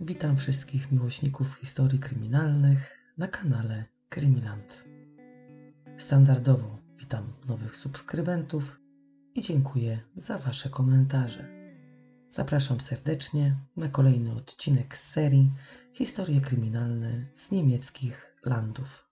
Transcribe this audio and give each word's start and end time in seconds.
Witam 0.00 0.36
wszystkich 0.36 0.92
miłośników 0.92 1.54
historii 1.54 1.98
kryminalnych 1.98 3.12
na 3.18 3.28
kanale 3.28 3.84
Krymiland. 4.08 4.84
Standardowo 5.96 6.78
witam 6.96 7.32
nowych 7.48 7.76
subskrybentów 7.76 8.80
i 9.34 9.42
dziękuję 9.42 10.00
za 10.16 10.38
Wasze 10.38 10.70
komentarze. 10.70 11.48
Zapraszam 12.30 12.80
serdecznie 12.80 13.56
na 13.76 13.88
kolejny 13.88 14.32
odcinek 14.32 14.96
z 14.96 15.10
serii 15.10 15.52
Historie 15.92 16.40
kryminalne 16.40 17.26
z 17.32 17.50
niemieckich 17.50 18.36
landów. 18.44 19.07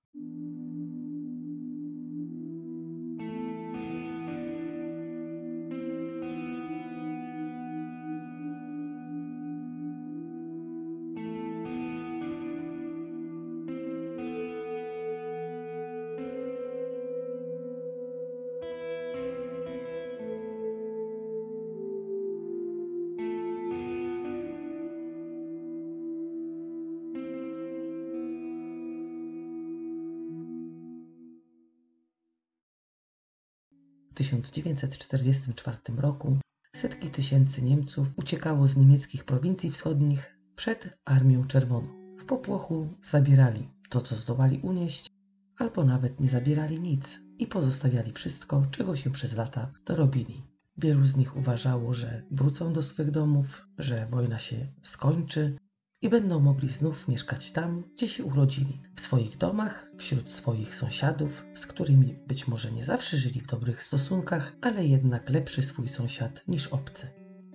1944 34.50 35.78
roku 35.96 36.38
setki 36.76 37.10
tysięcy 37.10 37.64
Niemców 37.64 38.08
uciekało 38.16 38.68
z 38.68 38.76
niemieckich 38.76 39.24
prowincji 39.24 39.70
wschodnich 39.70 40.38
przed 40.56 40.98
Armią 41.04 41.44
Czerwoną. 41.44 42.16
W 42.18 42.24
popłochu 42.24 42.88
zabierali 43.02 43.68
to, 43.88 44.00
co 44.00 44.16
zdołali 44.16 44.60
unieść, 44.62 45.06
albo 45.58 45.84
nawet 45.84 46.20
nie 46.20 46.28
zabierali 46.28 46.80
nic 46.80 47.20
i 47.38 47.46
pozostawiali 47.46 48.12
wszystko, 48.12 48.66
czego 48.70 48.96
się 48.96 49.10
przez 49.10 49.36
lata 49.36 49.70
dorobili. 49.86 50.42
Wielu 50.78 51.06
z 51.06 51.16
nich 51.16 51.36
uważało, 51.36 51.94
że 51.94 52.22
wrócą 52.30 52.72
do 52.72 52.82
swych 52.82 53.10
domów, 53.10 53.68
że 53.78 54.06
wojna 54.10 54.38
się 54.38 54.56
skończy, 54.82 55.56
i 56.02 56.08
będą 56.08 56.40
mogli 56.40 56.68
znów 56.68 57.08
mieszkać 57.08 57.50
tam, 57.50 57.84
gdzie 57.94 58.08
się 58.08 58.24
urodzili, 58.24 58.82
w 58.94 59.00
swoich 59.00 59.36
domach, 59.36 59.90
wśród 59.98 60.30
swoich 60.30 60.74
sąsiadów, 60.74 61.46
z 61.54 61.66
którymi 61.66 62.18
być 62.26 62.48
może 62.48 62.72
nie 62.72 62.84
zawsze 62.84 63.16
żyli 63.16 63.40
w 63.40 63.46
dobrych 63.46 63.82
stosunkach, 63.82 64.52
ale 64.60 64.86
jednak 64.86 65.30
lepszy 65.30 65.62
swój 65.62 65.88
sąsiad 65.88 66.42
niż 66.48 66.66
obcy. 66.66 67.08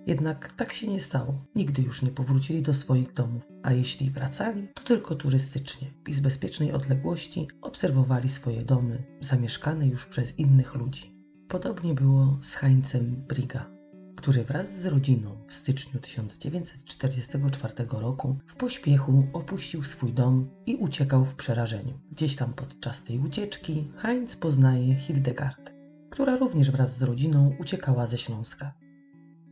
Jednak 0.06 0.52
tak 0.52 0.72
się 0.72 0.88
nie 0.88 1.00
stało. 1.00 1.44
Nigdy 1.54 1.82
już 1.82 2.02
nie 2.02 2.10
powrócili 2.10 2.62
do 2.62 2.74
swoich 2.74 3.12
domów, 3.14 3.42
a 3.62 3.72
jeśli 3.72 4.10
wracali, 4.10 4.68
to 4.74 4.82
tylko 4.82 5.14
turystycznie 5.14 5.90
i 6.08 6.14
z 6.14 6.20
bezpiecznej 6.20 6.72
odległości 6.72 7.48
obserwowali 7.60 8.28
swoje 8.28 8.64
domy, 8.64 9.04
zamieszkane 9.20 9.86
już 9.86 10.06
przez 10.06 10.38
innych 10.38 10.74
ludzi. 10.74 11.14
Podobnie 11.48 11.94
było 11.94 12.38
z 12.42 12.54
Heinzem 12.54 13.24
Briga 13.28 13.71
który 14.16 14.44
wraz 14.44 14.78
z 14.78 14.86
rodziną 14.86 15.36
w 15.48 15.54
styczniu 15.54 16.00
1944 16.00 17.74
roku 17.90 18.36
w 18.46 18.56
pośpiechu 18.56 19.26
opuścił 19.32 19.84
swój 19.84 20.12
dom 20.12 20.50
i 20.66 20.76
uciekał 20.76 21.24
w 21.24 21.34
przerażeniu. 21.34 21.98
Gdzieś 22.10 22.36
tam 22.36 22.54
podczas 22.54 23.02
tej 23.02 23.18
ucieczki 23.18 23.90
Heinz 23.96 24.36
poznaje 24.36 24.94
Hildegard, 24.94 25.72
która 26.10 26.36
również 26.36 26.70
wraz 26.70 26.98
z 26.98 27.02
rodziną 27.02 27.56
uciekała 27.60 28.06
ze 28.06 28.18
Śląska. 28.18 28.72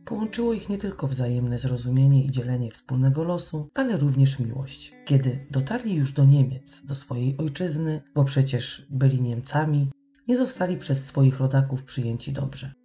Połączyło 0.05 0.53
ich 0.53 0.69
nie 0.69 0.77
tylko 0.77 1.07
wzajemne 1.07 1.59
zrozumienie 1.59 2.25
i 2.25 2.31
dzielenie 2.31 2.71
wspólnego 2.71 3.23
losu, 3.23 3.69
ale 3.73 3.97
również 3.97 4.39
miłość. 4.39 4.93
Kiedy 5.05 5.47
dotarli 5.51 5.95
już 5.95 6.11
do 6.11 6.25
Niemiec, 6.25 6.85
do 6.85 6.95
swojej 6.95 7.37
ojczyzny, 7.37 8.01
bo 8.15 8.23
przecież 8.23 8.87
byli 8.89 9.21
Niemcami, 9.21 9.91
nie 10.27 10.37
zostali 10.37 10.77
przez 10.77 11.05
swoich 11.05 11.39
rodaków 11.39 11.83
przyjęci 11.83 12.33
dobrze. 12.33 12.80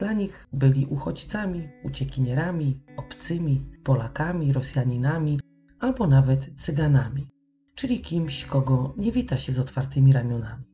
Dla 0.00 0.12
nich 0.12 0.48
byli 0.52 0.86
uchodźcami, 0.86 1.68
uciekinierami, 1.84 2.80
obcymi, 2.96 3.66
Polakami, 3.84 4.52
Rosjaninami 4.52 5.40
albo 5.80 6.06
nawet 6.06 6.50
Cyganami, 6.58 7.30
czyli 7.74 8.00
kimś, 8.00 8.44
kogo 8.44 8.94
nie 8.96 9.12
wita 9.12 9.38
się 9.38 9.52
z 9.52 9.58
otwartymi 9.58 10.12
ramionami. 10.12 10.64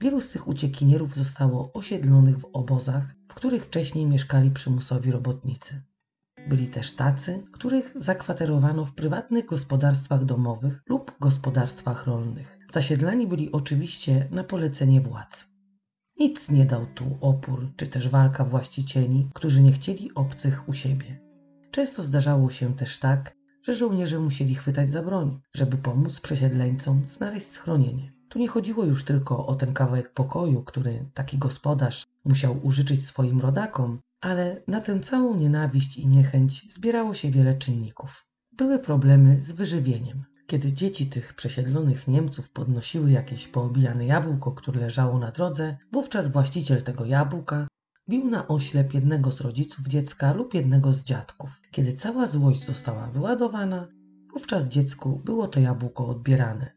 Wielu 0.00 0.20
z 0.20 0.30
tych 0.30 0.48
uciekinierów 0.48 1.16
zostało 1.16 1.72
osiedlonych 1.72 2.38
w 2.38 2.44
obozach, 2.44 3.14
w 3.28 3.34
których 3.34 3.64
wcześniej 3.64 4.06
mieszkali 4.06 4.50
przymusowi 4.50 5.10
robotnicy. 5.10 5.82
Byli 6.48 6.68
też 6.68 6.92
tacy, 6.92 7.42
których 7.52 7.92
zakwaterowano 7.96 8.84
w 8.84 8.94
prywatnych 8.94 9.46
gospodarstwach 9.46 10.24
domowych 10.24 10.82
lub 10.88 11.12
gospodarstwach 11.20 12.06
rolnych. 12.06 12.58
Zasiedlani 12.72 13.26
byli 13.26 13.52
oczywiście 13.52 14.28
na 14.30 14.44
polecenie 14.44 15.00
władz. 15.00 15.49
Nic 16.20 16.50
nie 16.50 16.64
dał 16.64 16.86
tu 16.86 17.18
opór, 17.20 17.72
czy 17.76 17.86
też 17.86 18.08
walka 18.08 18.44
właścicieli, 18.44 19.28
którzy 19.34 19.62
nie 19.62 19.72
chcieli 19.72 20.14
obcych 20.14 20.68
u 20.68 20.72
siebie. 20.72 21.20
Często 21.70 22.02
zdarzało 22.02 22.50
się 22.50 22.74
też 22.74 22.98
tak, 22.98 23.36
że 23.62 23.74
żołnierze 23.74 24.18
musieli 24.18 24.54
chwytać 24.54 24.90
za 24.90 25.02
broń, 25.02 25.40
żeby 25.54 25.76
pomóc 25.76 26.20
przesiedleńcom 26.20 27.02
znaleźć 27.06 27.46
schronienie. 27.46 28.12
Tu 28.28 28.38
nie 28.38 28.48
chodziło 28.48 28.84
już 28.84 29.04
tylko 29.04 29.46
o 29.46 29.54
ten 29.54 29.72
kawałek 29.72 30.12
pokoju, 30.14 30.62
który 30.62 31.10
taki 31.14 31.38
gospodarz 31.38 32.06
musiał 32.24 32.66
użyczyć 32.66 33.06
swoim 33.06 33.40
rodakom, 33.40 34.00
ale 34.20 34.62
na 34.68 34.80
tę 34.80 35.00
całą 35.00 35.36
nienawiść 35.36 35.96
i 35.96 36.06
niechęć 36.06 36.72
zbierało 36.72 37.14
się 37.14 37.30
wiele 37.30 37.54
czynników. 37.54 38.26
Były 38.52 38.78
problemy 38.78 39.42
z 39.42 39.52
wyżywieniem. 39.52 40.29
Kiedy 40.50 40.72
dzieci 40.72 41.06
tych 41.06 41.34
przesiedlonych 41.34 42.08
Niemców 42.08 42.50
podnosiły 42.50 43.10
jakieś 43.10 43.48
poobijane 43.48 44.06
jabłko, 44.06 44.52
które 44.52 44.80
leżało 44.80 45.18
na 45.18 45.30
drodze, 45.30 45.76
wówczas 45.92 46.28
właściciel 46.28 46.82
tego 46.82 47.04
jabłka 47.04 47.68
bił 48.08 48.28
na 48.30 48.48
oślep 48.48 48.94
jednego 48.94 49.32
z 49.32 49.40
rodziców 49.40 49.86
dziecka 49.86 50.32
lub 50.32 50.54
jednego 50.54 50.92
z 50.92 51.04
dziadków. 51.04 51.60
Kiedy 51.70 51.92
cała 51.92 52.26
złość 52.26 52.64
została 52.64 53.06
wyładowana, 53.06 53.88
wówczas 54.32 54.68
dziecku 54.68 55.20
było 55.24 55.48
to 55.48 55.60
jabłko 55.60 56.08
odbierane. 56.08 56.70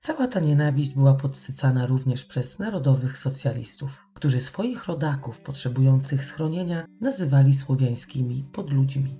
Cała 0.00 0.28
ta 0.28 0.40
nienawiść 0.40 0.90
była 0.90 1.14
podsycana 1.14 1.86
również 1.86 2.24
przez 2.24 2.58
narodowych 2.58 3.18
socjalistów, 3.18 4.08
którzy 4.14 4.40
swoich 4.40 4.84
rodaków 4.84 5.40
potrzebujących 5.40 6.24
schronienia 6.24 6.86
nazywali 7.00 7.54
słowiańskimi 7.54 8.44
podludźmi. 8.52 9.16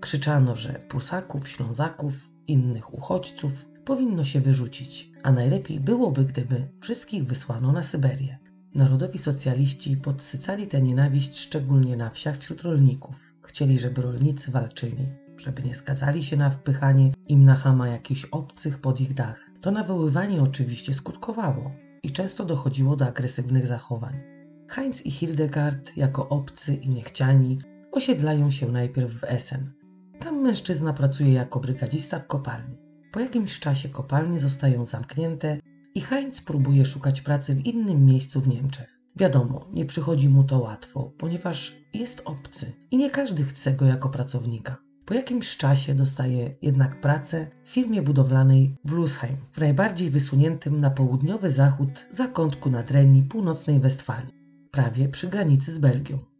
Krzyczano, 0.00 0.56
że 0.56 0.72
Prusaków, 0.72 1.48
Ślązaków, 1.48 2.35
innych 2.48 2.94
uchodźców 2.94 3.66
powinno 3.84 4.24
się 4.24 4.40
wyrzucić, 4.40 5.10
a 5.22 5.32
najlepiej 5.32 5.80
byłoby, 5.80 6.24
gdyby 6.24 6.68
wszystkich 6.80 7.24
wysłano 7.24 7.72
na 7.72 7.82
Syberię. 7.82 8.38
Narodowi 8.74 9.18
socjaliści 9.18 9.96
podsycali 9.96 10.66
tę 10.66 10.80
nienawiść 10.80 11.38
szczególnie 11.38 11.96
na 11.96 12.10
wsiach 12.10 12.38
wśród 12.38 12.62
rolników. 12.62 13.34
Chcieli, 13.42 13.78
żeby 13.78 14.02
rolnicy 14.02 14.50
walczyli, 14.50 15.06
żeby 15.36 15.62
nie 15.62 15.74
zgadzali 15.74 16.22
się 16.22 16.36
na 16.36 16.50
wpychanie 16.50 17.12
im 17.28 17.44
na 17.44 17.54
chama 17.54 17.88
jakichś 17.88 18.24
obcych 18.24 18.78
pod 18.78 19.00
ich 19.00 19.14
dach. 19.14 19.50
To 19.60 19.70
nawoływanie 19.70 20.42
oczywiście 20.42 20.94
skutkowało 20.94 21.70
i 22.02 22.10
często 22.10 22.44
dochodziło 22.44 22.96
do 22.96 23.06
agresywnych 23.06 23.66
zachowań. 23.66 24.20
Heinz 24.68 25.06
i 25.06 25.10
Hildegard, 25.10 25.96
jako 25.96 26.28
obcy 26.28 26.74
i 26.74 26.90
niechciani, 26.90 27.58
osiedlają 27.92 28.50
się 28.50 28.66
najpierw 28.66 29.12
w 29.12 29.24
Essen, 29.24 29.72
tam 30.20 30.42
mężczyzna 30.42 30.92
pracuje 30.92 31.32
jako 31.32 31.60
brygadzista 31.60 32.18
w 32.18 32.26
kopalni. 32.26 32.76
Po 33.12 33.20
jakimś 33.20 33.60
czasie 33.60 33.88
kopalnie 33.88 34.40
zostają 34.40 34.84
zamknięte 34.84 35.60
i 35.94 36.00
Heinz 36.00 36.40
próbuje 36.40 36.86
szukać 36.86 37.20
pracy 37.20 37.54
w 37.54 37.66
innym 37.66 38.04
miejscu 38.04 38.40
w 38.40 38.48
Niemczech. 38.48 39.00
Wiadomo, 39.16 39.66
nie 39.72 39.84
przychodzi 39.84 40.28
mu 40.28 40.44
to 40.44 40.58
łatwo, 40.58 41.12
ponieważ 41.18 41.76
jest 41.94 42.22
obcy 42.24 42.72
i 42.90 42.96
nie 42.96 43.10
każdy 43.10 43.44
chce 43.44 43.72
go 43.72 43.86
jako 43.86 44.08
pracownika. 44.08 44.76
Po 45.06 45.14
jakimś 45.14 45.56
czasie 45.56 45.94
dostaje 45.94 46.56
jednak 46.62 47.00
pracę 47.00 47.50
w 47.64 47.68
firmie 47.68 48.02
budowlanej 48.02 48.76
w 48.84 48.92
Lusheim, 48.92 49.36
w 49.52 49.58
najbardziej 49.58 50.10
wysuniętym 50.10 50.80
na 50.80 50.90
południowy 50.90 51.50
zachód 51.50 52.06
zakątku 52.10 52.70
nadrenii 52.70 53.22
północnej 53.22 53.80
Westfalii, 53.80 54.32
prawie 54.70 55.08
przy 55.08 55.28
granicy 55.28 55.74
z 55.74 55.78
Belgią. 55.78 56.35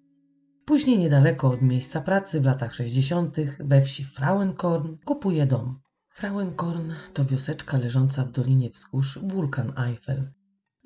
Później 0.68 0.98
niedaleko 0.98 1.50
od 1.50 1.62
miejsca 1.62 2.00
pracy 2.00 2.40
w 2.40 2.44
latach 2.44 2.74
60. 2.74 3.36
we 3.58 3.82
wsi 3.82 4.04
Frauenkorn 4.04 4.96
kupuje 5.04 5.46
dom. 5.46 5.80
Frauenkorn 6.08 6.92
to 7.14 7.24
wioseczka 7.24 7.78
leżąca 7.78 8.24
w 8.24 8.32
dolinie 8.32 8.70
wzgórz 8.70 9.18
wulkan 9.22 9.72
Eiffel. 9.78 10.32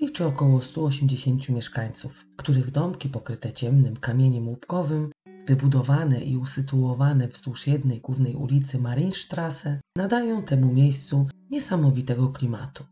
Liczy 0.00 0.25
około 0.25 0.62
180 0.62 1.49
mieszkańców, 1.49 2.27
których 2.37 2.71
domki 2.71 3.09
pokryte 3.09 3.53
ciemnym 3.53 3.97
kamieniem 3.97 4.49
łupkowym, 4.49 5.11
wybudowane 5.47 6.21
i 6.21 6.37
usytuowane 6.37 7.29
wzdłuż 7.29 7.67
jednej 7.67 8.00
głównej 8.00 8.35
ulicy 8.35 8.79
Marienstrasse, 8.79 9.81
nadają 9.97 10.43
temu 10.43 10.73
miejscu 10.73 11.27
niesamowitego 11.50 12.29
klimatu. 12.29 12.85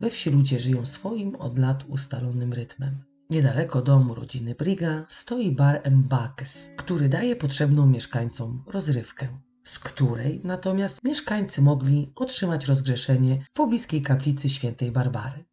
We 0.00 0.10
wsi 0.10 0.30
ludzie 0.30 0.60
żyją 0.60 0.86
swoim 0.86 1.36
od 1.36 1.58
lat 1.58 1.84
ustalonym 1.88 2.52
rytmem. 2.52 3.09
Niedaleko 3.30 3.82
domu 3.82 4.14
rodziny 4.14 4.54
Briga 4.54 5.06
stoi 5.08 5.52
bar 5.52 5.90
Mbakes, 5.90 6.70
który 6.76 7.08
daje 7.08 7.36
potrzebną 7.36 7.86
mieszkańcom 7.86 8.64
rozrywkę. 8.66 9.28
z 9.64 9.78
której 9.78 10.40
natomiast 10.44 11.04
mieszkańcy 11.04 11.62
mogli 11.62 12.12
otrzymać 12.14 12.66
rozgrzeszenie 12.66 13.44
w 13.48 13.52
pobliskiej 13.52 14.02
kaplicy 14.02 14.48
świętej 14.48 14.92
Barbary. 14.92 15.44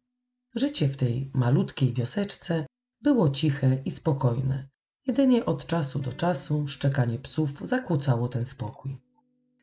Życie 0.54 0.88
w 0.88 0.96
tej 0.96 1.30
malutkiej 1.34 1.94
wioseczce 1.94 2.66
było 3.02 3.30
ciche 3.30 3.78
i 3.84 3.90
spokojne. 3.90 4.68
Jedynie 5.06 5.44
od 5.44 5.66
czasu 5.66 5.98
do 5.98 6.12
czasu 6.12 6.68
szczekanie 6.68 7.18
psów 7.18 7.68
zakłócało 7.68 8.28
ten 8.28 8.46
spokój. 8.46 8.98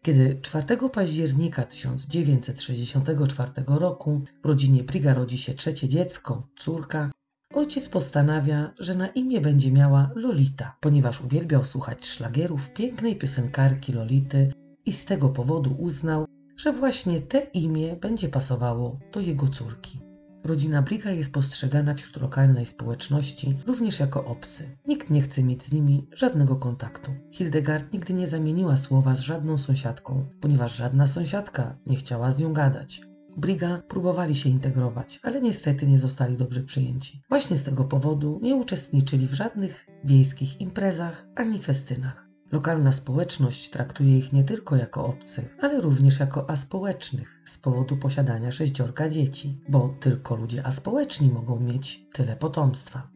Kiedy 0.01 0.39
4 0.41 0.89
października 0.93 1.63
1964 1.63 3.51
roku 3.67 4.21
w 4.43 4.45
rodzinie 4.45 4.83
Briga 4.83 5.13
rodzi 5.13 5.37
się 5.37 5.53
trzecie 5.53 5.87
dziecko, 5.87 6.47
córka, 6.59 7.11
ojciec 7.55 7.89
postanawia, 7.89 8.73
że 8.79 8.95
na 8.95 9.07
imię 9.07 9.41
będzie 9.41 9.71
miała 9.71 10.11
Lolita, 10.15 10.77
ponieważ 10.79 11.21
uwielbiał 11.21 11.65
słuchać 11.65 12.05
szlagierów 12.05 12.69
pięknej 12.69 13.15
piosenkarki 13.15 13.93
Lolity 13.93 14.51
i 14.85 14.93
z 14.93 15.05
tego 15.05 15.29
powodu 15.29 15.75
uznał, 15.79 16.25
że 16.57 16.73
właśnie 16.73 17.21
te 17.21 17.39
imię 17.39 17.95
będzie 18.01 18.29
pasowało 18.29 18.99
do 19.13 19.19
jego 19.19 19.47
córki. 19.47 19.99
Rodzina 20.43 20.81
Briga 20.81 21.11
jest 21.11 21.33
postrzegana 21.33 21.93
wśród 21.93 22.21
lokalnej 22.21 22.65
społeczności 22.65 23.57
również 23.65 23.99
jako 23.99 24.25
obcy. 24.25 24.77
Nikt 24.87 25.09
nie 25.09 25.21
chce 25.21 25.43
mieć 25.43 25.63
z 25.63 25.71
nimi 25.71 26.07
żadnego 26.13 26.55
kontaktu. 26.55 27.11
Hildegard 27.31 27.93
nigdy 27.93 28.13
nie 28.13 28.27
zamieniła 28.27 28.77
słowa 28.77 29.15
z 29.15 29.19
żadną 29.19 29.57
sąsiadką, 29.57 30.25
ponieważ 30.41 30.75
żadna 30.75 31.07
sąsiadka 31.07 31.77
nie 31.87 31.95
chciała 31.95 32.31
z 32.31 32.39
nią 32.39 32.53
gadać. 32.53 33.01
Briga 33.37 33.81
próbowali 33.87 34.35
się 34.35 34.49
integrować, 34.49 35.19
ale 35.23 35.41
niestety 35.41 35.87
nie 35.87 35.99
zostali 35.99 36.37
dobrze 36.37 36.61
przyjęci. 36.63 37.21
Właśnie 37.29 37.57
z 37.57 37.63
tego 37.63 37.83
powodu 37.83 38.39
nie 38.41 38.55
uczestniczyli 38.55 39.27
w 39.27 39.33
żadnych 39.33 39.87
wiejskich 40.03 40.61
imprezach 40.61 41.27
ani 41.35 41.59
festynach. 41.59 42.25
Lokalna 42.51 42.91
społeczność 42.91 43.69
traktuje 43.69 44.17
ich 44.17 44.33
nie 44.33 44.43
tylko 44.43 44.75
jako 44.75 45.05
obcych, 45.05 45.57
ale 45.61 45.81
również 45.81 46.19
jako 46.19 46.49
aspołecznych 46.49 47.41
z 47.45 47.57
powodu 47.57 47.97
posiadania 47.97 48.51
sześciorka 48.51 49.09
dzieci, 49.09 49.61
bo 49.69 49.95
tylko 49.99 50.35
ludzie 50.35 50.65
aspołeczni 50.65 51.29
mogą 51.29 51.59
mieć 51.59 52.05
tyle 52.13 52.35
potomstwa. 52.35 53.11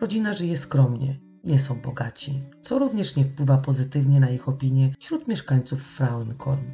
Rodzina 0.00 0.32
żyje 0.32 0.56
skromnie, 0.56 1.20
nie 1.44 1.58
są 1.58 1.80
bogaci, 1.80 2.42
co 2.60 2.78
również 2.78 3.16
nie 3.16 3.24
wpływa 3.24 3.56
pozytywnie 3.58 4.20
na 4.20 4.30
ich 4.30 4.48
opinię 4.48 4.94
wśród 5.00 5.28
mieszkańców 5.28 5.84
Frauenkorn. 5.84 6.64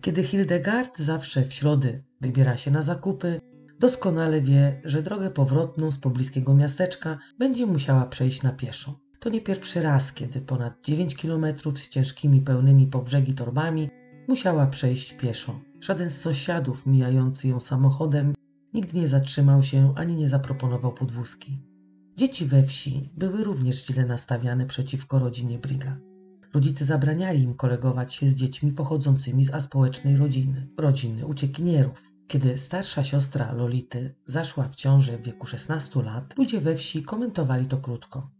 Kiedy 0.00 0.22
Hildegard 0.22 0.98
zawsze 0.98 1.44
w 1.44 1.54
środy 1.54 2.04
wybiera 2.22 2.56
się 2.56 2.70
na 2.70 2.82
zakupy, 2.82 3.40
doskonale 3.80 4.40
wie, 4.40 4.80
że 4.84 5.02
drogę 5.02 5.30
powrotną 5.30 5.90
z 5.90 5.98
pobliskiego 5.98 6.54
miasteczka 6.54 7.18
będzie 7.38 7.66
musiała 7.66 8.06
przejść 8.06 8.42
na 8.42 8.52
pieszo. 8.52 9.00
To 9.20 9.28
nie 9.28 9.40
pierwszy 9.40 9.82
raz, 9.82 10.12
kiedy 10.12 10.40
ponad 10.40 10.74
9 10.84 11.16
kilometrów 11.16 11.78
z 11.78 11.88
ciężkimi 11.88 12.40
pełnymi 12.40 12.86
po 12.86 12.98
brzegi 12.98 13.34
torbami 13.34 13.88
musiała 14.28 14.66
przejść 14.66 15.12
pieszo. 15.12 15.60
Żaden 15.80 16.10
z 16.10 16.20
sąsiadów 16.20 16.86
mijający 16.86 17.48
ją 17.48 17.60
samochodem 17.60 18.34
nigdy 18.74 18.98
nie 19.00 19.08
zatrzymał 19.08 19.62
się 19.62 19.94
ani 19.96 20.14
nie 20.14 20.28
zaproponował 20.28 20.92
podwózki. 20.92 21.58
Dzieci 22.16 22.46
we 22.46 22.62
wsi 22.62 23.10
były 23.16 23.44
również 23.44 23.86
źle 23.86 24.06
nastawiane 24.06 24.66
przeciwko 24.66 25.18
rodzinie 25.18 25.58
Briga. 25.58 26.11
Rodzice 26.54 26.84
zabraniali 26.84 27.42
im 27.42 27.54
kolegować 27.54 28.14
się 28.14 28.28
z 28.28 28.34
dziećmi 28.34 28.72
pochodzącymi 28.72 29.44
z 29.44 29.54
aspołecznej 29.54 30.16
rodziny, 30.16 30.68
rodziny 30.78 31.26
uciekinierów. 31.26 32.12
Kiedy 32.28 32.58
starsza 32.58 33.04
siostra 33.04 33.52
Lolity 33.52 34.14
zaszła 34.26 34.68
w 34.68 34.74
ciążę 34.74 35.18
w 35.18 35.22
wieku 35.22 35.46
16 35.46 36.02
lat, 36.02 36.38
ludzie 36.38 36.60
we 36.60 36.76
wsi 36.76 37.02
komentowali 37.02 37.66
to 37.66 37.76
krótko 37.76 38.30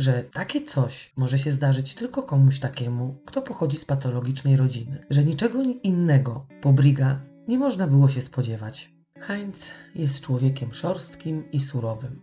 że 0.00 0.24
takie 0.24 0.64
coś 0.64 1.12
może 1.16 1.38
się 1.38 1.50
zdarzyć 1.50 1.94
tylko 1.94 2.22
komuś 2.22 2.60
takiemu, 2.60 3.22
kto 3.26 3.42
pochodzi 3.42 3.76
z 3.76 3.84
patologicznej 3.84 4.56
rodziny, 4.56 5.06
że 5.10 5.24
niczego 5.24 5.62
innego 5.62 6.46
po 6.60 6.72
Briga 6.72 7.20
nie 7.48 7.58
można 7.58 7.86
było 7.86 8.08
się 8.08 8.20
spodziewać. 8.20 8.94
Heinz 9.18 9.70
jest 9.94 10.20
człowiekiem 10.20 10.74
szorstkim 10.74 11.50
i 11.50 11.60
surowym. 11.60 12.22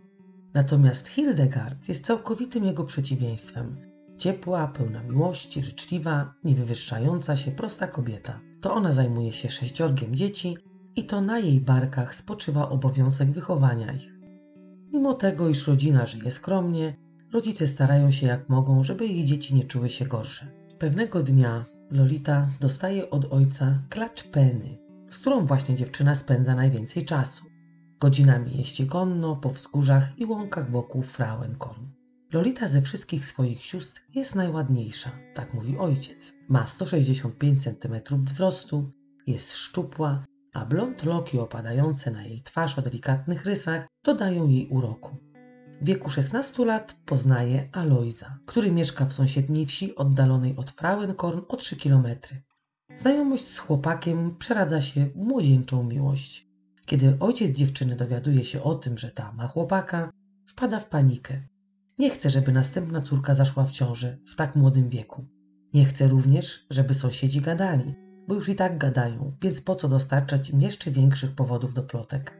Natomiast 0.54 1.08
Hildegard 1.08 1.88
jest 1.88 2.06
całkowitym 2.06 2.64
jego 2.64 2.84
przeciwieństwem. 2.84 3.87
Ciepła, 4.18 4.68
pełna 4.68 5.02
miłości, 5.02 5.62
życzliwa, 5.62 6.34
niewywyższająca 6.44 7.36
się, 7.36 7.50
prosta 7.50 7.86
kobieta. 7.86 8.40
To 8.60 8.74
ona 8.74 8.92
zajmuje 8.92 9.32
się 9.32 9.48
sześciorgiem 9.48 10.14
dzieci 10.14 10.56
i 10.96 11.04
to 11.04 11.20
na 11.20 11.38
jej 11.38 11.60
barkach 11.60 12.14
spoczywa 12.14 12.68
obowiązek 12.68 13.30
wychowania 13.30 13.92
ich. 13.92 14.18
Mimo 14.92 15.14
tego, 15.14 15.48
iż 15.48 15.66
rodzina 15.66 16.06
żyje 16.06 16.30
skromnie, 16.30 16.96
Rodzice 17.32 17.66
starają 17.66 18.10
się 18.10 18.26
jak 18.26 18.48
mogą, 18.48 18.84
żeby 18.84 19.06
ich 19.06 19.26
dzieci 19.26 19.54
nie 19.54 19.64
czuły 19.64 19.90
się 19.90 20.06
gorsze. 20.06 20.46
Pewnego 20.78 21.22
dnia 21.22 21.64
Lolita 21.90 22.48
dostaje 22.60 23.10
od 23.10 23.32
ojca 23.32 23.82
klacz 23.88 24.24
peny, 24.24 24.78
z 25.08 25.18
którą 25.18 25.44
właśnie 25.44 25.74
dziewczyna 25.74 26.14
spędza 26.14 26.54
najwięcej 26.54 27.04
czasu. 27.04 27.44
Godzinami 28.00 28.56
jeździ 28.56 28.86
konno 28.86 29.36
po 29.36 29.50
wzgórzach 29.50 30.18
i 30.18 30.24
łąkach 30.24 30.70
wokół 30.70 31.02
Frauenkorn. 31.02 31.97
Lolita 32.32 32.66
ze 32.66 32.82
wszystkich 32.82 33.26
swoich 33.26 33.62
sióstr 33.62 34.02
jest 34.14 34.34
najładniejsza, 34.34 35.10
tak 35.34 35.54
mówi 35.54 35.78
ojciec. 35.78 36.32
Ma 36.48 36.66
165 36.66 37.64
cm 37.64 38.22
wzrostu, 38.24 38.92
jest 39.26 39.52
szczupła, 39.52 40.24
a 40.52 40.64
blond 40.64 41.04
loki 41.04 41.38
opadające 41.38 42.10
na 42.10 42.22
jej 42.22 42.40
twarz 42.40 42.78
o 42.78 42.82
delikatnych 42.82 43.44
rysach 43.44 43.86
dodają 44.04 44.48
jej 44.48 44.68
uroku. 44.68 45.16
W 45.82 45.86
wieku 45.86 46.10
16 46.10 46.64
lat 46.64 46.96
poznaje 47.06 47.68
Alojza, 47.72 48.38
który 48.46 48.72
mieszka 48.72 49.04
w 49.04 49.12
sąsiedniej 49.12 49.66
wsi 49.66 49.96
oddalonej 49.96 50.56
od 50.56 50.70
Frauenkorn 50.70 51.40
o 51.48 51.56
3 51.56 51.76
km. 51.76 52.06
Znajomość 52.94 53.46
z 53.46 53.58
chłopakiem 53.58 54.36
przeradza 54.38 54.80
się 54.80 55.06
w 55.06 55.16
młodzieńczą 55.16 55.84
miłość. 55.84 56.48
Kiedy 56.86 57.16
ojciec 57.20 57.56
dziewczyny 57.56 57.96
dowiaduje 57.96 58.44
się 58.44 58.62
o 58.62 58.74
tym, 58.74 58.98
że 58.98 59.10
ta 59.10 59.32
ma 59.32 59.46
chłopaka, 59.46 60.10
wpada 60.46 60.80
w 60.80 60.88
panikę. 60.88 61.42
Nie 61.98 62.10
chce, 62.10 62.30
żeby 62.30 62.52
następna 62.52 63.02
córka 63.02 63.34
zaszła 63.34 63.64
w 63.64 63.70
ciążę 63.70 64.18
w 64.26 64.36
tak 64.36 64.56
młodym 64.56 64.88
wieku. 64.88 65.24
Nie 65.74 65.84
chce 65.84 66.08
również, 66.08 66.66
żeby 66.70 66.94
sąsiedzi 66.94 67.40
gadali, 67.40 67.94
bo 68.28 68.34
już 68.34 68.48
i 68.48 68.54
tak 68.54 68.78
gadają, 68.78 69.32
więc 69.42 69.60
po 69.60 69.74
co 69.74 69.88
dostarczać 69.88 70.50
im 70.50 70.60
jeszcze 70.60 70.90
większych 70.90 71.34
powodów 71.34 71.74
do 71.74 71.82
plotek. 71.82 72.38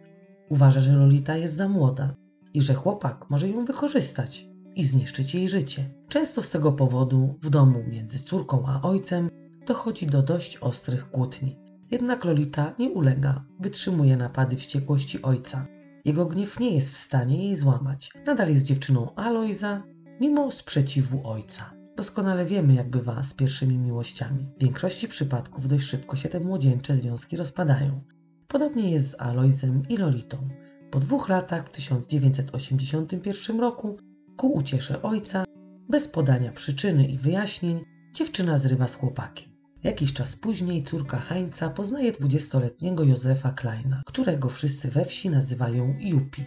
Uważa, 0.49 0.81
że 0.81 0.93
Lolita 0.93 1.37
jest 1.37 1.55
za 1.55 1.69
młoda, 1.69 2.15
i 2.55 2.63
że 2.63 2.75
chłopak 2.75 3.31
może 3.31 3.49
ją 3.49 3.65
wykorzystać 3.65 4.49
i 4.77 4.85
zniszczyć 4.85 5.35
jej 5.35 5.49
życie. 5.49 5.91
Często 6.09 6.43
z 6.43 6.51
tego 6.51 6.73
powodu 6.73 7.39
w 7.43 7.51
domu 7.51 7.85
między 7.89 8.19
córką 8.19 8.65
a 8.67 8.83
ojcem 8.83 9.31
dochodzi 9.67 10.07
do 10.07 10.23
dość 10.23 10.57
ostrych 10.57 11.11
kłótni. 11.11 11.57
Jednak 11.91 12.25
Lolita 12.25 12.75
nie 12.79 12.91
ulega, 12.91 13.45
wytrzymuje 13.61 14.17
napady 14.17 14.57
wściekłości 14.57 15.23
ojca. 15.23 15.67
Jego 16.09 16.27
gniew 16.27 16.61
nie 16.61 16.71
jest 16.71 16.91
w 16.91 16.97
stanie 16.97 17.45
jej 17.45 17.55
złamać. 17.55 18.11
Nadal 18.27 18.49
jest 18.49 18.65
dziewczyną 18.65 19.15
Alojza, 19.15 19.83
mimo 20.21 20.51
sprzeciwu 20.51 21.29
ojca. 21.29 21.71
Doskonale 21.97 22.47
wiemy, 22.47 22.75
jak 22.75 22.91
bywa 22.91 23.23
z 23.23 23.35
pierwszymi 23.35 23.79
miłościami. 23.79 24.47
W 24.59 24.63
większości 24.63 25.09
przypadków 25.09 25.69
dość 25.69 25.85
szybko 25.85 26.17
się 26.17 26.29
te 26.29 26.41
młodzieńcze 26.41 26.95
związki 26.95 27.37
rozpadają. 27.37 28.01
Podobnie 28.47 28.91
jest 28.91 29.11
z 29.11 29.21
Alojzem 29.21 29.83
i 29.89 29.97
Lolitą. 29.97 30.49
Po 30.91 31.01
dwóch 31.01 31.29
latach, 31.29 31.67
w 31.67 31.71
1981 31.71 33.61
roku, 33.61 33.97
ku 34.37 34.53
uciesze 34.53 35.03
ojca, 35.03 35.45
bez 35.89 36.09
podania 36.09 36.53
przyczyny 36.53 37.07
i 37.07 37.19
wyjaśnień, 37.19 37.81
dziewczyna 38.15 38.59
zrywa 38.59 38.87
z 38.87 38.95
chłopakiem. 38.95 39.48
Jakiś 39.85 40.13
czas 40.13 40.37
później 40.37 40.83
córka 40.83 41.19
Heinza 41.19 41.71
poznaje 41.71 42.13
dwudziestoletniego 42.13 43.05
Józefa 43.05 43.53
Kleina, 43.53 44.03
którego 44.07 44.49
wszyscy 44.49 44.91
we 44.91 45.05
wsi 45.05 45.31
nazywają 45.31 45.95
Jupi. 45.99 46.45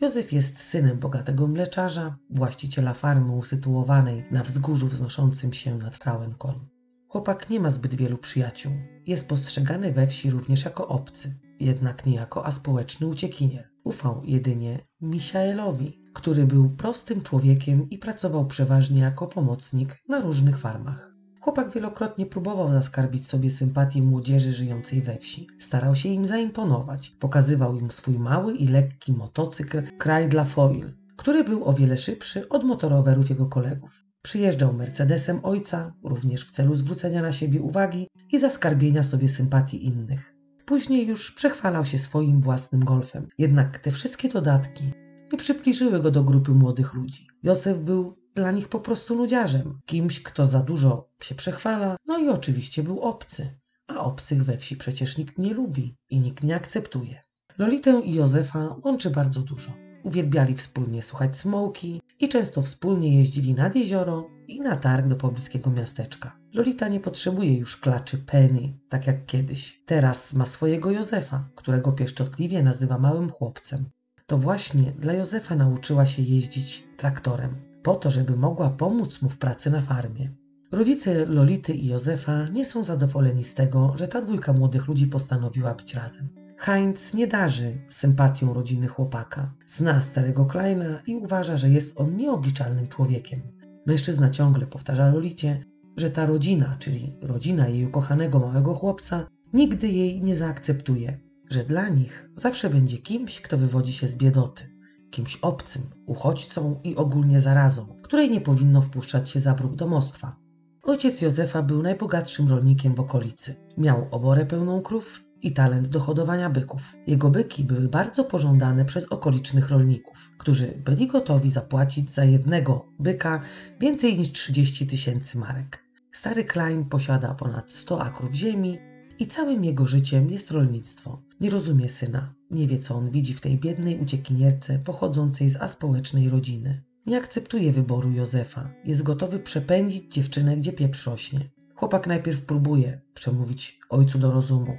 Józef 0.00 0.32
jest 0.32 0.58
synem 0.58 0.98
bogatego 0.98 1.48
mleczarza, 1.48 2.16
właściciela 2.30 2.94
farmy 2.94 3.32
usytuowanej 3.32 4.24
na 4.30 4.42
wzgórzu 4.42 4.86
wznoszącym 4.86 5.52
się 5.52 5.78
nad 5.78 5.96
Frauenkorn. 5.96 6.60
Chłopak 7.08 7.50
nie 7.50 7.60
ma 7.60 7.70
zbyt 7.70 7.94
wielu 7.94 8.18
przyjaciół. 8.18 8.72
Jest 9.06 9.28
postrzegany 9.28 9.92
we 9.92 10.06
wsi 10.06 10.30
również 10.30 10.64
jako 10.64 10.88
obcy 10.88 11.34
jednak 11.60 12.06
nie 12.06 12.14
jako 12.14 12.46
aspołeczny 12.46 13.06
uciekinier. 13.06 13.70
Ufał 13.84 14.22
jedynie 14.24 14.78
Michaelowi, 15.00 16.02
który 16.14 16.46
był 16.46 16.70
prostym 16.70 17.22
człowiekiem 17.22 17.90
i 17.90 17.98
pracował 17.98 18.46
przeważnie 18.46 19.00
jako 19.00 19.26
pomocnik 19.26 19.96
na 20.08 20.20
różnych 20.20 20.58
farmach. 20.58 21.09
Chłopak 21.40 21.74
wielokrotnie 21.74 22.26
próbował 22.26 22.72
zaskarbić 22.72 23.28
sobie 23.28 23.50
sympatię 23.50 24.02
młodzieży 24.02 24.52
żyjącej 24.52 25.02
we 25.02 25.16
wsi. 25.16 25.46
Starał 25.58 25.94
się 25.94 26.08
im 26.08 26.26
zaimponować. 26.26 27.10
Pokazywał 27.10 27.76
im 27.76 27.90
swój 27.90 28.18
mały 28.18 28.54
i 28.54 28.68
lekki 28.68 29.12
motocykl 29.12 29.82
Kreidla 29.98 30.44
Foil, 30.44 30.92
który 31.16 31.44
był 31.44 31.64
o 31.64 31.72
wiele 31.72 31.96
szybszy 31.96 32.48
od 32.48 32.64
motorowerów 32.64 33.30
jego 33.30 33.46
kolegów. 33.46 34.04
Przyjeżdżał 34.22 34.74
Mercedesem 34.74 35.40
ojca, 35.42 35.92
również 36.04 36.44
w 36.44 36.50
celu 36.50 36.74
zwrócenia 36.74 37.22
na 37.22 37.32
siebie 37.32 37.60
uwagi 37.60 38.06
i 38.32 38.38
zaskarbienia 38.38 39.02
sobie 39.02 39.28
sympatii 39.28 39.86
innych. 39.86 40.34
Później 40.66 41.06
już 41.06 41.32
przechwalał 41.32 41.84
się 41.84 41.98
swoim 41.98 42.40
własnym 42.40 42.84
golfem. 42.84 43.28
Jednak 43.38 43.78
te 43.78 43.90
wszystkie 43.90 44.28
dodatki 44.28 44.84
nie 45.32 45.38
przybliżyły 45.38 46.00
go 46.00 46.10
do 46.10 46.22
grupy 46.22 46.52
młodych 46.52 46.94
ludzi. 46.94 47.26
Józef 47.42 47.78
był 47.78 48.16
dla 48.40 48.50
nich 48.50 48.68
po 48.68 48.80
prostu 48.80 49.16
nudziarzem, 49.16 49.80
kimś, 49.86 50.22
kto 50.22 50.44
za 50.44 50.60
dużo 50.60 51.08
się 51.22 51.34
przechwala, 51.34 51.96
no 52.06 52.18
i 52.18 52.28
oczywiście 52.28 52.82
był 52.82 53.00
obcy. 53.00 53.58
A 53.86 53.96
obcych 53.96 54.44
we 54.44 54.58
wsi 54.58 54.76
przecież 54.76 55.18
nikt 55.18 55.38
nie 55.38 55.54
lubi 55.54 55.96
i 56.10 56.20
nikt 56.20 56.44
nie 56.44 56.56
akceptuje. 56.56 57.20
Lolitę 57.58 58.00
i 58.04 58.14
Józefa 58.14 58.76
łączy 58.84 59.10
bardzo 59.10 59.40
dużo. 59.40 59.72
Uwielbiali 60.02 60.54
wspólnie 60.54 61.02
słuchać 61.02 61.36
smoki 61.36 62.00
i 62.20 62.28
często 62.28 62.62
wspólnie 62.62 63.16
jeździli 63.18 63.54
nad 63.54 63.76
jezioro 63.76 64.30
i 64.48 64.60
na 64.60 64.76
targ 64.76 65.06
do 65.06 65.16
pobliskiego 65.16 65.70
miasteczka. 65.70 66.36
Lolita 66.54 66.88
nie 66.88 67.00
potrzebuje 67.00 67.58
już 67.58 67.76
klaczy 67.76 68.18
Penny, 68.18 68.78
tak 68.88 69.06
jak 69.06 69.26
kiedyś. 69.26 69.82
Teraz 69.86 70.32
ma 70.32 70.46
swojego 70.46 70.90
Józefa, 70.90 71.48
którego 71.54 71.92
pieszczotliwie 71.92 72.62
nazywa 72.62 72.98
małym 72.98 73.30
chłopcem. 73.30 73.90
To 74.26 74.38
właśnie 74.38 74.82
dla 74.82 75.12
Józefa 75.12 75.54
nauczyła 75.54 76.06
się 76.06 76.22
jeździć 76.22 76.84
traktorem, 76.96 77.69
po 77.82 77.94
to, 77.94 78.10
żeby 78.10 78.36
mogła 78.36 78.70
pomóc 78.70 79.22
mu 79.22 79.28
w 79.28 79.38
pracy 79.38 79.70
na 79.70 79.82
farmie. 79.82 80.30
Rodzice 80.72 81.26
Lolity 81.26 81.74
i 81.74 81.88
Józefa 81.88 82.44
nie 82.52 82.66
są 82.66 82.84
zadowoleni 82.84 83.44
z 83.44 83.54
tego, 83.54 83.92
że 83.96 84.08
ta 84.08 84.20
dwójka 84.20 84.52
młodych 84.52 84.88
ludzi 84.88 85.06
postanowiła 85.06 85.74
być 85.74 85.94
razem. 85.94 86.28
Heinz 86.56 87.14
nie 87.14 87.26
darzy 87.26 87.78
sympatią 87.88 88.54
rodziny 88.54 88.86
chłopaka. 88.86 89.54
Zna 89.66 90.02
starego 90.02 90.46
Kleina 90.46 91.02
i 91.06 91.16
uważa, 91.16 91.56
że 91.56 91.70
jest 91.70 92.00
on 92.00 92.16
nieobliczalnym 92.16 92.88
człowiekiem. 92.88 93.40
Mężczyzna 93.86 94.30
ciągle 94.30 94.66
powtarza 94.66 95.08
Lolicie, 95.08 95.64
że 95.96 96.10
ta 96.10 96.26
rodzina, 96.26 96.76
czyli 96.78 97.16
rodzina 97.22 97.68
jej 97.68 97.86
ukochanego 97.86 98.38
małego 98.38 98.74
chłopca, 98.74 99.26
nigdy 99.52 99.88
jej 99.88 100.20
nie 100.20 100.34
zaakceptuje, 100.34 101.18
że 101.50 101.64
dla 101.64 101.88
nich 101.88 102.30
zawsze 102.36 102.70
będzie 102.70 102.98
kimś, 102.98 103.40
kto 103.40 103.58
wywodzi 103.58 103.92
się 103.92 104.06
z 104.06 104.16
biedoty, 104.16 104.64
kimś 105.10 105.36
obcym, 105.36 105.82
uchodźcą 106.06 106.80
i 106.84 106.96
ogólnie 106.96 107.40
zarazą, 107.40 107.86
której 108.02 108.30
nie 108.30 108.40
powinno 108.40 108.80
wpuszczać 108.80 109.30
się 109.30 109.40
za 109.40 109.54
próg 109.54 109.76
domostwa. 109.76 110.36
Ojciec 110.82 111.22
Józefa 111.22 111.62
był 111.62 111.82
najbogatszym 111.82 112.48
rolnikiem 112.48 112.94
w 112.94 113.00
okolicy. 113.00 113.54
Miał 113.78 114.06
oborę 114.10 114.46
pełną 114.46 114.82
krów 114.82 115.24
i 115.42 115.52
talent 115.52 115.88
do 115.88 116.00
hodowania 116.00 116.50
byków. 116.50 116.96
Jego 117.06 117.30
byki 117.30 117.64
były 117.64 117.88
bardzo 117.88 118.24
pożądane 118.24 118.84
przez 118.84 119.06
okolicznych 119.06 119.70
rolników, 119.70 120.32
którzy 120.38 120.82
byli 120.84 121.06
gotowi 121.06 121.50
zapłacić 121.50 122.10
za 122.10 122.24
jednego 122.24 122.86
byka 122.98 123.40
więcej 123.80 124.18
niż 124.18 124.32
30 124.32 124.86
tysięcy 124.86 125.38
marek. 125.38 125.84
Stary 126.12 126.44
Klein 126.44 126.84
posiada 126.84 127.34
ponad 127.34 127.72
100 127.72 128.02
akrów 128.02 128.32
ziemi 128.34 128.78
i 129.18 129.26
całym 129.26 129.64
jego 129.64 129.86
życiem 129.86 130.30
jest 130.30 130.50
rolnictwo. 130.50 131.22
Nie 131.40 131.50
rozumie 131.50 131.88
syna, 131.88 132.34
nie 132.50 132.66
wie 132.66 132.78
co 132.78 132.94
on 132.94 133.10
widzi 133.10 133.34
w 133.34 133.40
tej 133.40 133.58
biednej 133.58 133.98
uciekinierce 133.98 134.78
pochodzącej 134.78 135.48
z 135.48 135.56
aspołecznej 135.56 136.28
rodziny. 136.28 136.82
Nie 137.06 137.16
akceptuje 137.16 137.72
wyboru 137.72 138.10
Józefa. 138.10 138.70
Jest 138.84 139.02
gotowy 139.02 139.38
przepędzić 139.38 140.14
dziewczynę, 140.14 140.56
gdzie 140.56 140.72
pieprz 140.72 141.06
rośnie. 141.06 141.40
Chłopak 141.74 142.06
najpierw 142.06 142.42
próbuje 142.42 143.00
przemówić 143.14 143.80
ojcu 143.90 144.18
do 144.18 144.30
rozumu. 144.30 144.76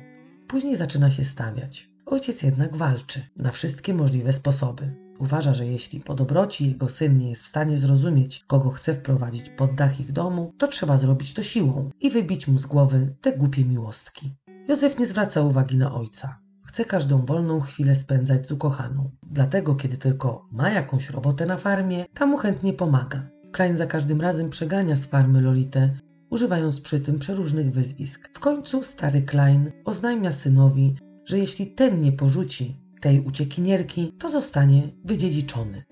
Później 0.48 0.76
zaczyna 0.76 1.12
się 1.12 1.24
stawiać. 1.24 1.90
Ojciec 2.06 2.44
jednak 2.44 2.76
walczy 2.76 3.22
na 3.36 3.52
wszystkie 3.52 3.94
możliwe 3.94 4.34
sposoby. 4.34 4.96
Uważa, 5.20 5.54
że 5.54 5.68
jeśli 5.68 6.00
po 6.00 6.14
dobroci 6.14 6.68
jego 6.68 6.90
syn 6.90 7.18
nie 7.18 7.30
jest 7.30 7.44
w 7.44 7.48
stanie 7.48 7.78
zrozumieć, 7.78 8.44
kogo 8.48 8.70
chce 8.70 8.94
wprowadzić 8.94 9.50
pod 9.50 9.76
dach 9.76 10.00
ich 10.00 10.12
domu, 10.12 10.54
to 10.58 10.68
trzeba 10.68 10.98
zrobić 10.98 11.34
to 11.34 11.44
siłą 11.44 11.90
i 12.02 12.10
wybić 12.10 12.48
mu 12.48 12.58
z 12.58 12.66
głowy 12.66 13.16
te 13.22 13.38
głupie 13.38 13.66
miłostki. 13.66 14.36
Józef 14.68 15.00
nie 15.00 15.06
zwraca 15.06 15.42
uwagi 15.42 15.78
na 15.78 15.96
ojca. 15.96 16.41
Chce 16.72 16.86
każdą 16.86 17.26
wolną 17.26 17.60
chwilę 17.60 17.96
spędzać 17.96 18.48
z 18.48 18.52
ukochaną. 18.52 19.12
Dlatego, 19.24 19.76
kiedy 19.76 19.98
tylko 19.98 20.48
ma 20.52 20.70
jakąś 20.70 21.10
robotę 21.10 21.46
na 21.46 21.58
farmie, 21.58 22.06
ta 22.14 22.26
mu 22.26 22.38
chętnie 22.38 22.74
pomaga. 22.74 23.28
Klein 23.52 23.78
za 23.78 23.86
każdym 23.86 24.22
razem 24.22 24.50
przegania 24.50 24.96
z 24.96 25.06
farmy 25.06 25.42
Lolitę, 25.42 25.90
używając 26.30 26.82
przy 26.82 27.00
tym 27.00 27.20
przeróżnych 27.20 27.72
wyzwisk. 27.72 28.30
W 28.34 28.40
końcu 28.40 28.84
stary 28.84 29.22
Klein 29.22 29.72
oznajmia 29.86 30.32
synowi, 30.32 30.96
że 31.26 31.40
jeśli 31.40 31.68
ten 31.68 31.98
nie 31.98 32.12
porzuci 32.12 32.82
tej 33.02 33.20
uciekinierki, 33.20 34.14
to 34.20 34.30
zostanie 34.30 34.82
wydziedziczony. 35.06 35.84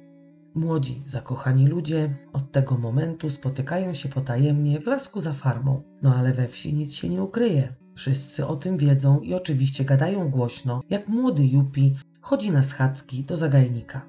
Młodzi, 0.55 1.03
zakochani 1.07 1.67
ludzie 1.67 2.15
od 2.33 2.51
tego 2.51 2.77
momentu 2.77 3.29
spotykają 3.29 3.93
się 3.93 4.09
potajemnie 4.09 4.79
w 4.79 4.87
lasku 4.87 5.19
za 5.19 5.33
farmą. 5.33 5.83
No 6.01 6.15
ale 6.15 6.33
we 6.33 6.47
wsi 6.47 6.73
nic 6.73 6.93
się 6.93 7.09
nie 7.09 7.23
ukryje. 7.23 7.75
Wszyscy 7.99 8.47
o 8.47 8.55
tym 8.55 8.77
wiedzą 8.77 9.19
i 9.19 9.33
oczywiście 9.33 9.85
gadają 9.85 10.29
głośno, 10.29 10.81
jak 10.89 11.07
młody 11.07 11.45
Jupi 11.45 11.95
chodzi 12.21 12.51
na 12.51 12.63
schadzki 12.63 13.23
do 13.23 13.35
zagajnika. 13.35 14.07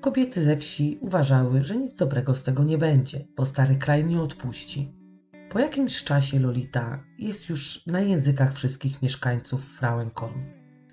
Kobiety 0.00 0.42
ze 0.42 0.56
wsi 0.56 0.98
uważały, 1.00 1.64
że 1.64 1.76
nic 1.76 1.96
dobrego 1.96 2.34
z 2.34 2.42
tego 2.42 2.64
nie 2.64 2.78
będzie, 2.78 3.26
bo 3.36 3.44
stary 3.44 3.76
kraj 3.76 4.04
nie 4.04 4.20
odpuści. 4.20 4.92
Po 5.50 5.58
jakimś 5.58 6.04
czasie 6.04 6.38
Lolita 6.38 7.04
jest 7.18 7.48
już 7.48 7.86
na 7.86 8.00
językach 8.00 8.54
wszystkich 8.54 9.02
mieszkańców 9.02 9.64
Frauenkorn. 9.64 10.40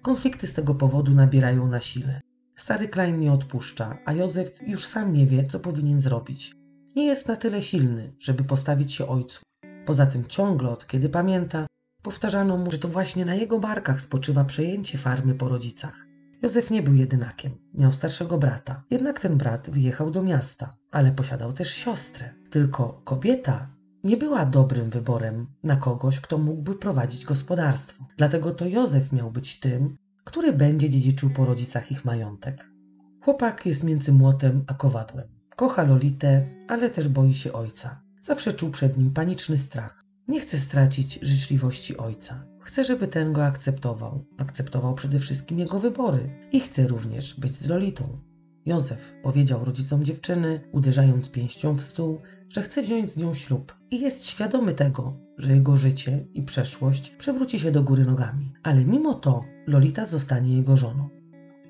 Konflikty 0.01 0.47
z 0.47 0.53
tego 0.53 0.75
powodu 0.75 1.11
nabierają 1.11 1.67
na 1.67 1.79
sile. 1.79 2.21
Stary 2.55 2.87
Klein 2.87 3.19
nie 3.19 3.31
odpuszcza, 3.31 3.97
a 4.05 4.13
Józef 4.13 4.67
już 4.67 4.85
sam 4.85 5.13
nie 5.13 5.27
wie, 5.27 5.45
co 5.45 5.59
powinien 5.59 5.99
zrobić. 5.99 6.53
Nie 6.95 7.05
jest 7.05 7.27
na 7.27 7.35
tyle 7.35 7.61
silny, 7.61 8.15
żeby 8.19 8.43
postawić 8.43 8.93
się 8.93 9.07
ojcu. 9.07 9.41
Poza 9.85 10.05
tym 10.05 10.25
ciągle, 10.27 10.69
od 10.69 10.87
kiedy 10.87 11.09
pamięta, 11.09 11.67
powtarzano 12.03 12.57
mu, 12.57 12.71
że 12.71 12.77
to 12.77 12.87
właśnie 12.87 13.25
na 13.25 13.35
jego 13.35 13.59
barkach 13.59 14.01
spoczywa 14.01 14.45
przejęcie 14.45 14.97
farmy 14.97 15.35
po 15.35 15.49
rodzicach. 15.49 16.07
Józef 16.41 16.71
nie 16.71 16.83
był 16.83 16.93
jedynakiem. 16.93 17.51
Miał 17.73 17.91
starszego 17.91 18.37
brata. 18.37 18.83
Jednak 18.91 19.19
ten 19.19 19.37
brat 19.37 19.69
wyjechał 19.69 20.11
do 20.11 20.23
miasta, 20.23 20.73
ale 20.91 21.11
posiadał 21.11 21.53
też 21.53 21.73
siostrę. 21.73 22.33
Tylko 22.49 23.01
kobieta 23.03 23.69
nie 24.03 24.17
była 24.17 24.45
dobrym 24.45 24.89
wyborem 24.89 25.47
na 25.63 25.75
kogoś, 25.75 26.19
kto 26.19 26.37
mógłby 26.37 26.75
prowadzić 26.75 27.25
gospodarstwo. 27.25 28.05
Dlatego 28.17 28.51
to 28.51 28.65
Józef 28.65 29.11
miał 29.11 29.31
być 29.31 29.59
tym, 29.59 29.97
który 30.23 30.53
będzie 30.53 30.89
dziedziczył 30.89 31.29
po 31.29 31.45
rodzicach 31.45 31.91
ich 31.91 32.05
majątek. 32.05 32.69
Chłopak 33.21 33.65
jest 33.65 33.83
między 33.83 34.11
młotem 34.11 34.63
a 34.67 34.73
kowadłem. 34.73 35.27
Kocha 35.55 35.83
Lolitę, 35.83 36.47
ale 36.67 36.89
też 36.89 37.07
boi 37.07 37.33
się 37.33 37.53
ojca. 37.53 38.01
Zawsze 38.21 38.53
czuł 38.53 38.71
przed 38.71 38.97
nim 38.97 39.13
paniczny 39.13 39.57
strach. 39.57 40.03
Nie 40.27 40.39
chce 40.39 40.57
stracić 40.59 41.19
życzliwości 41.21 41.97
ojca. 41.97 42.45
Chce, 42.59 42.83
żeby 42.83 43.07
ten 43.07 43.33
go 43.33 43.45
akceptował. 43.45 44.25
Akceptował 44.37 44.95
przede 44.95 45.19
wszystkim 45.19 45.59
jego 45.59 45.79
wybory 45.79 46.29
i 46.51 46.59
chce 46.59 46.87
również 46.87 47.39
być 47.39 47.55
z 47.55 47.67
Lolitą. 47.67 48.19
Józef 48.65 49.13
powiedział 49.23 49.65
rodzicom 49.65 50.05
dziewczyny, 50.05 50.59
uderzając 50.71 51.29
pięścią 51.29 51.75
w 51.75 51.83
stół, 51.83 52.21
że 52.49 52.61
chce 52.61 52.83
wziąć 52.83 53.11
z 53.11 53.17
nią 53.17 53.33
ślub 53.33 53.75
i 53.91 54.01
jest 54.01 54.25
świadomy 54.25 54.73
tego, 54.73 55.17
że 55.37 55.53
jego 55.53 55.77
życie 55.77 56.27
i 56.33 56.43
przeszłość 56.43 57.09
przewróci 57.09 57.59
się 57.59 57.71
do 57.71 57.83
góry 57.83 58.05
nogami. 58.05 58.53
Ale 58.63 58.85
mimo 58.85 59.13
to 59.13 59.45
Lolita 59.67 60.05
zostanie 60.05 60.57
jego 60.57 60.77
żoną. 60.77 61.22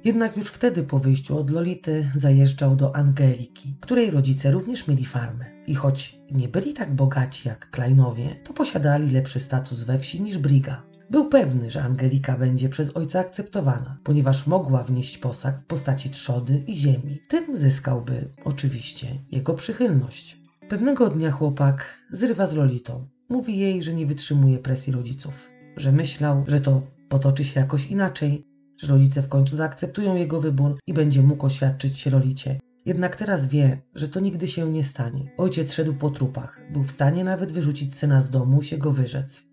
Jednak 0.04 0.38
już 0.38 0.50
wtedy 0.50 0.84
po 0.84 1.00
wyjściu 1.00 1.38
od 1.38 1.52
Lolity 1.52 2.10
zajeżdżał 2.16 2.76
do 2.76 2.96
Angeliki, 2.96 3.76
której 3.80 4.12
rodzice 4.12 4.52
również 4.52 4.88
mieli 4.88 5.06
farmę. 5.06 5.46
I 5.68 5.76
choć 5.76 6.20
nie 6.32 6.48
byli 6.48 6.74
tak 6.74 6.96
bogaci 6.96 7.48
jak 7.48 7.70
Kleinowie, 7.70 8.36
to 8.44 8.54
posiadali 8.54 9.12
lepszy 9.12 9.40
status 9.40 9.84
we 9.84 10.00
wsi 10.00 10.22
niż 10.22 10.38
Briga. 10.38 10.84
Był 11.10 11.30
pewny, 11.30 11.70
że 11.70 11.84
Angelika 11.84 12.38
będzie 12.38 12.70
przez 12.70 12.98
ojca 12.98 13.20
akceptowana, 13.20 13.98
ponieważ 14.04 14.48
mogła 14.48 14.84
wnieść 14.84 15.18
posag 15.18 15.60
w 15.60 15.66
postaci 15.66 16.10
trzody 16.10 16.64
i 16.68 16.76
ziemi. 16.76 17.20
Tym 17.30 17.58
zyskałby 17.58 18.30
oczywiście 18.46 19.08
jego 19.32 19.54
przychylność. 19.54 20.38
Pewnego 20.70 21.10
dnia 21.10 21.32
chłopak 21.32 22.00
zrywa 22.12 22.46
z 22.46 22.56
Lolitą. 22.56 23.08
Mówi 23.30 23.58
jej, 23.58 23.84
że 23.84 23.94
nie 23.94 24.06
wytrzymuje 24.06 24.60
presji 24.60 24.94
rodziców, 24.94 25.50
że 25.78 25.92
myślał, 25.92 26.44
że 26.48 26.60
to 26.60 26.82
potoczy 27.10 27.44
się 27.44 27.60
jakoś 27.60 27.88
inaczej, 27.88 28.53
że 28.78 28.88
rodzice 28.88 29.22
w 29.22 29.28
końcu 29.28 29.56
zaakceptują 29.56 30.16
jego 30.16 30.42
wybór 30.42 30.78
i 30.88 30.94
będzie 30.94 31.22
mógł 31.22 31.46
oświadczyć 31.46 32.00
się 32.00 32.10
Lolicie. 32.10 32.60
Jednak 32.86 33.16
teraz 33.16 33.48
wie, 33.48 33.82
że 33.96 34.08
to 34.08 34.20
nigdy 34.20 34.48
się 34.48 34.72
nie 34.72 34.84
stanie. 34.84 35.32
Ojciec 35.38 35.74
szedł 35.74 35.94
po 35.94 36.10
trupach, 36.10 36.62
był 36.74 36.84
w 36.84 36.92
stanie 36.92 37.24
nawet 37.24 37.52
wyrzucić 37.52 37.96
syna 37.96 38.22
z 38.22 38.30
domu 38.30 38.62
się 38.62 38.78
go 38.78 38.92
wyrzec. 38.92 39.44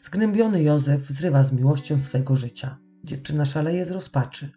Zgnębiony 0.00 0.62
Józef 0.62 1.08
zrywa 1.08 1.42
z 1.42 1.52
miłością 1.52 1.98
swego 1.98 2.36
życia. 2.36 2.78
Dziewczyna 3.04 3.46
szaleje 3.46 3.84
z 3.84 3.90
rozpaczy. 3.90 4.50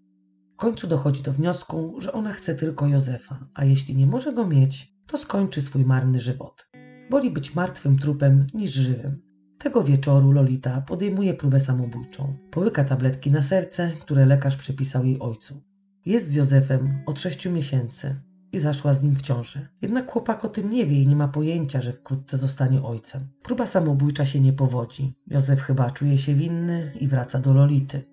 W 0.54 0.56
końcu 0.56 0.88
dochodzi 0.88 1.24
do 1.24 1.34
wniosku, 1.34 1.96
że 1.98 2.12
ona 2.12 2.32
chce 2.32 2.56
tylko 2.56 2.88
Józefa, 2.88 3.48
a 3.54 3.66
jeśli 3.66 3.96
nie 3.96 4.08
może 4.08 4.34
go 4.34 4.48
mieć, 4.48 4.94
to 5.08 5.18
skończy 5.18 5.62
swój 5.62 5.86
marny 5.86 6.20
żywot. 6.20 6.68
Woli 7.12 7.32
być 7.32 7.56
martwym 7.56 8.00
trupem 8.00 8.48
niż 8.54 8.72
żywym. 8.72 9.31
Tego 9.64 9.84
wieczoru 9.84 10.32
Lolita 10.32 10.82
podejmuje 10.82 11.34
próbę 11.34 11.60
samobójczą. 11.60 12.38
Połyka 12.52 12.84
tabletki 12.84 13.32
na 13.32 13.42
serce, 13.42 13.92
które 14.00 14.26
lekarz 14.26 14.56
przepisał 14.56 15.06
jej 15.06 15.20
ojcu. 15.20 15.62
Jest 16.06 16.28
z 16.28 16.36
Józefem 16.36 17.04
od 17.06 17.20
sześciu 17.20 17.52
miesięcy 17.52 18.16
i 18.52 18.60
zaszła 18.60 18.94
z 18.94 19.04
nim 19.04 19.16
w 19.16 19.22
ciąży. 19.22 19.68
Jednak 19.82 20.12
chłopak 20.12 20.46
o 20.46 20.50
tym 20.50 20.70
nie 20.70 20.86
wie 20.86 21.02
i 21.02 21.08
nie 21.08 21.16
ma 21.16 21.28
pojęcia, 21.28 21.82
że 21.82 21.92
wkrótce 21.92 22.38
zostanie 22.38 22.84
ojcem. 22.84 23.28
Próba 23.44 23.68
samobójcza 23.68 24.26
się 24.26 24.40
nie 24.40 24.54
powodzi. 24.54 25.14
Józef 25.28 25.62
chyba 25.62 25.92
czuje 25.92 26.18
się 26.18 26.34
winny 26.34 26.92
i 27.00 27.08
wraca 27.08 27.40
do 27.40 27.54
Lolity. 27.54 28.04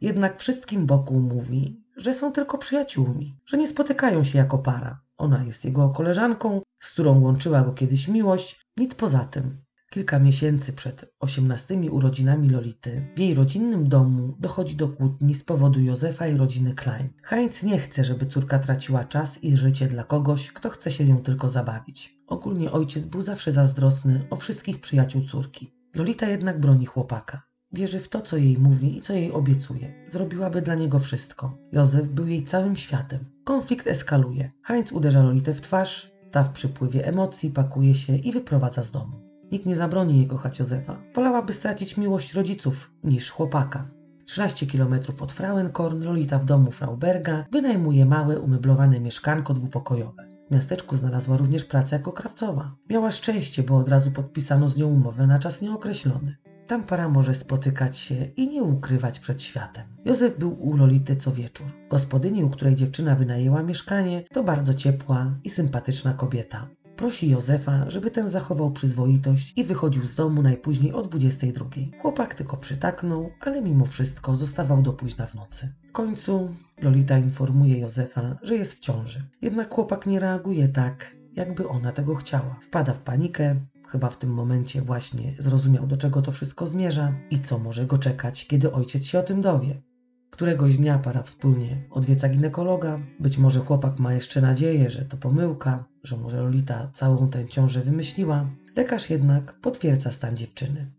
Jednak 0.00 0.38
wszystkim 0.38 0.86
wokół 0.86 1.20
mówi, 1.20 1.84
że 1.96 2.14
są 2.14 2.32
tylko 2.32 2.58
przyjaciółmi, 2.58 3.38
że 3.46 3.56
nie 3.56 3.68
spotykają 3.68 4.24
się 4.24 4.38
jako 4.38 4.58
para. 4.58 5.00
Ona 5.18 5.44
jest 5.44 5.64
jego 5.64 5.88
koleżanką, 5.88 6.60
z 6.80 6.92
którą 6.92 7.20
łączyła 7.20 7.62
go 7.62 7.72
kiedyś 7.72 8.08
miłość, 8.08 8.60
nic 8.76 8.94
poza 8.94 9.24
tym. 9.24 9.65
Kilka 9.96 10.18
miesięcy 10.18 10.72
przed 10.72 11.14
osiemnastymi 11.20 11.90
urodzinami 11.90 12.50
Lolity 12.50 13.08
w 13.16 13.18
jej 13.18 13.34
rodzinnym 13.34 13.88
domu 13.88 14.36
dochodzi 14.38 14.76
do 14.76 14.88
kłótni 14.88 15.34
z 15.34 15.44
powodu 15.44 15.80
Józefa 15.80 16.26
i 16.26 16.36
rodziny 16.36 16.74
Klein. 16.74 17.08
Heinz 17.22 17.62
nie 17.62 17.78
chce, 17.78 18.04
żeby 18.04 18.26
córka 18.26 18.58
traciła 18.58 19.04
czas 19.04 19.44
i 19.44 19.56
życie 19.56 19.86
dla 19.86 20.04
kogoś, 20.04 20.52
kto 20.52 20.70
chce 20.70 20.90
się 20.90 21.04
nią 21.04 21.22
tylko 21.22 21.48
zabawić. 21.48 22.18
Ogólnie 22.26 22.72
ojciec 22.72 23.06
był 23.06 23.22
zawsze 23.22 23.52
zazdrosny 23.52 24.26
o 24.30 24.36
wszystkich 24.36 24.80
przyjaciół 24.80 25.24
córki. 25.24 25.72
Lolita 25.94 26.28
jednak 26.28 26.60
broni 26.60 26.86
chłopaka. 26.86 27.42
Wierzy 27.72 28.00
w 28.00 28.08
to, 28.08 28.22
co 28.22 28.36
jej 28.36 28.58
mówi 28.58 28.96
i 28.96 29.00
co 29.00 29.12
jej 29.12 29.32
obiecuje. 29.32 29.94
Zrobiłaby 30.08 30.62
dla 30.62 30.74
niego 30.74 30.98
wszystko. 30.98 31.58
Józef 31.72 32.08
był 32.08 32.26
jej 32.26 32.44
całym 32.44 32.76
światem. 32.76 33.24
Konflikt 33.44 33.86
eskaluje. 33.86 34.50
Heinz 34.62 34.92
uderza 34.92 35.22
Lolitę 35.22 35.54
w 35.54 35.60
twarz, 35.60 36.12
ta 36.32 36.44
w 36.44 36.52
przypływie 36.52 37.06
emocji 37.06 37.50
pakuje 37.50 37.94
się 37.94 38.16
i 38.16 38.32
wyprowadza 38.32 38.82
z 38.82 38.92
domu. 38.92 39.25
Nikt 39.52 39.66
nie 39.66 39.76
zabroni 39.76 40.16
jej 40.16 40.26
kochać 40.26 40.58
Józefa. 40.58 41.02
Wolałaby 41.14 41.52
stracić 41.52 41.96
miłość 41.96 42.34
rodziców 42.34 42.92
niż 43.04 43.30
chłopaka. 43.30 43.88
13 44.24 44.66
km 44.66 44.94
od 45.20 45.32
Frauenkorn 45.32 46.04
Lolita 46.04 46.38
w 46.38 46.44
domu 46.44 46.70
Frauberga 46.70 47.44
wynajmuje 47.52 48.06
małe, 48.06 48.40
umeblowane 48.40 49.00
mieszkanko 49.00 49.54
dwupokojowe. 49.54 50.28
W 50.48 50.50
miasteczku 50.50 50.96
znalazła 50.96 51.36
również 51.36 51.64
pracę 51.64 51.96
jako 51.96 52.12
krawcowa. 52.12 52.74
Miała 52.90 53.12
szczęście, 53.12 53.62
bo 53.62 53.76
od 53.76 53.88
razu 53.88 54.10
podpisano 54.10 54.68
z 54.68 54.76
nią 54.76 54.86
umowę 54.88 55.26
na 55.26 55.38
czas 55.38 55.62
nieokreślony. 55.62 56.36
Tam 56.66 56.84
para 56.84 57.08
może 57.08 57.34
spotykać 57.34 57.98
się 57.98 58.14
i 58.36 58.48
nie 58.48 58.62
ukrywać 58.62 59.20
przed 59.20 59.42
światem. 59.42 59.84
Józef 60.04 60.38
był 60.38 60.68
u 60.68 60.76
Lolity 60.76 61.16
co 61.16 61.32
wieczór. 61.32 61.66
Gospodyni, 61.90 62.44
u 62.44 62.50
której 62.50 62.74
dziewczyna 62.74 63.14
wynajęła 63.14 63.62
mieszkanie, 63.62 64.24
to 64.32 64.44
bardzo 64.44 64.74
ciepła 64.74 65.34
i 65.44 65.50
sympatyczna 65.50 66.12
kobieta. 66.12 66.68
Prosi 66.96 67.30
Józefa, 67.30 67.90
żeby 67.90 68.10
ten 68.10 68.28
zachował 68.28 68.70
przyzwoitość 68.70 69.52
i 69.56 69.64
wychodził 69.64 70.06
z 70.06 70.14
domu 70.14 70.42
najpóźniej 70.42 70.92
o 70.92 71.02
22. 71.02 71.66
Chłopak 72.02 72.34
tylko 72.34 72.56
przytaknął, 72.56 73.30
ale 73.40 73.62
mimo 73.62 73.86
wszystko 73.86 74.36
zostawał 74.36 74.82
do 74.82 74.92
późna 74.92 75.26
w 75.26 75.34
nocy. 75.34 75.72
W 75.88 75.92
końcu 75.92 76.54
Lolita 76.82 77.18
informuje 77.18 77.78
Józefa, 77.78 78.38
że 78.42 78.54
jest 78.54 78.74
w 78.74 78.80
ciąży. 78.80 79.28
Jednak 79.42 79.70
chłopak 79.70 80.06
nie 80.06 80.18
reaguje 80.18 80.68
tak, 80.68 81.16
jakby 81.32 81.68
ona 81.68 81.92
tego 81.92 82.14
chciała. 82.14 82.58
Wpada 82.62 82.94
w 82.94 82.98
panikę, 82.98 83.56
chyba 83.88 84.10
w 84.10 84.18
tym 84.18 84.34
momencie 84.34 84.82
właśnie 84.82 85.32
zrozumiał, 85.38 85.86
do 85.86 85.96
czego 85.96 86.22
to 86.22 86.32
wszystko 86.32 86.66
zmierza 86.66 87.14
i 87.30 87.40
co 87.40 87.58
może 87.58 87.86
go 87.86 87.98
czekać, 87.98 88.46
kiedy 88.46 88.72
ojciec 88.72 89.04
się 89.04 89.18
o 89.18 89.22
tym 89.22 89.40
dowie. 89.40 89.82
Któregoś 90.30 90.76
dnia 90.76 90.98
para 90.98 91.22
wspólnie 91.22 91.82
odwiedza 91.90 92.28
ginekologa. 92.28 92.98
Być 93.20 93.38
może 93.38 93.60
chłopak 93.60 93.98
ma 93.98 94.14
jeszcze 94.14 94.40
nadzieję, 94.40 94.90
że 94.90 95.04
to 95.04 95.16
pomyłka, 95.16 95.84
że 96.02 96.16
może 96.16 96.40
Lolita 96.40 96.90
całą 96.92 97.28
tę 97.28 97.46
ciążę 97.46 97.80
wymyśliła. 97.80 98.50
Lekarz 98.76 99.10
jednak 99.10 99.60
potwierdza 99.60 100.12
stan 100.12 100.36
dziewczyny. 100.36 100.92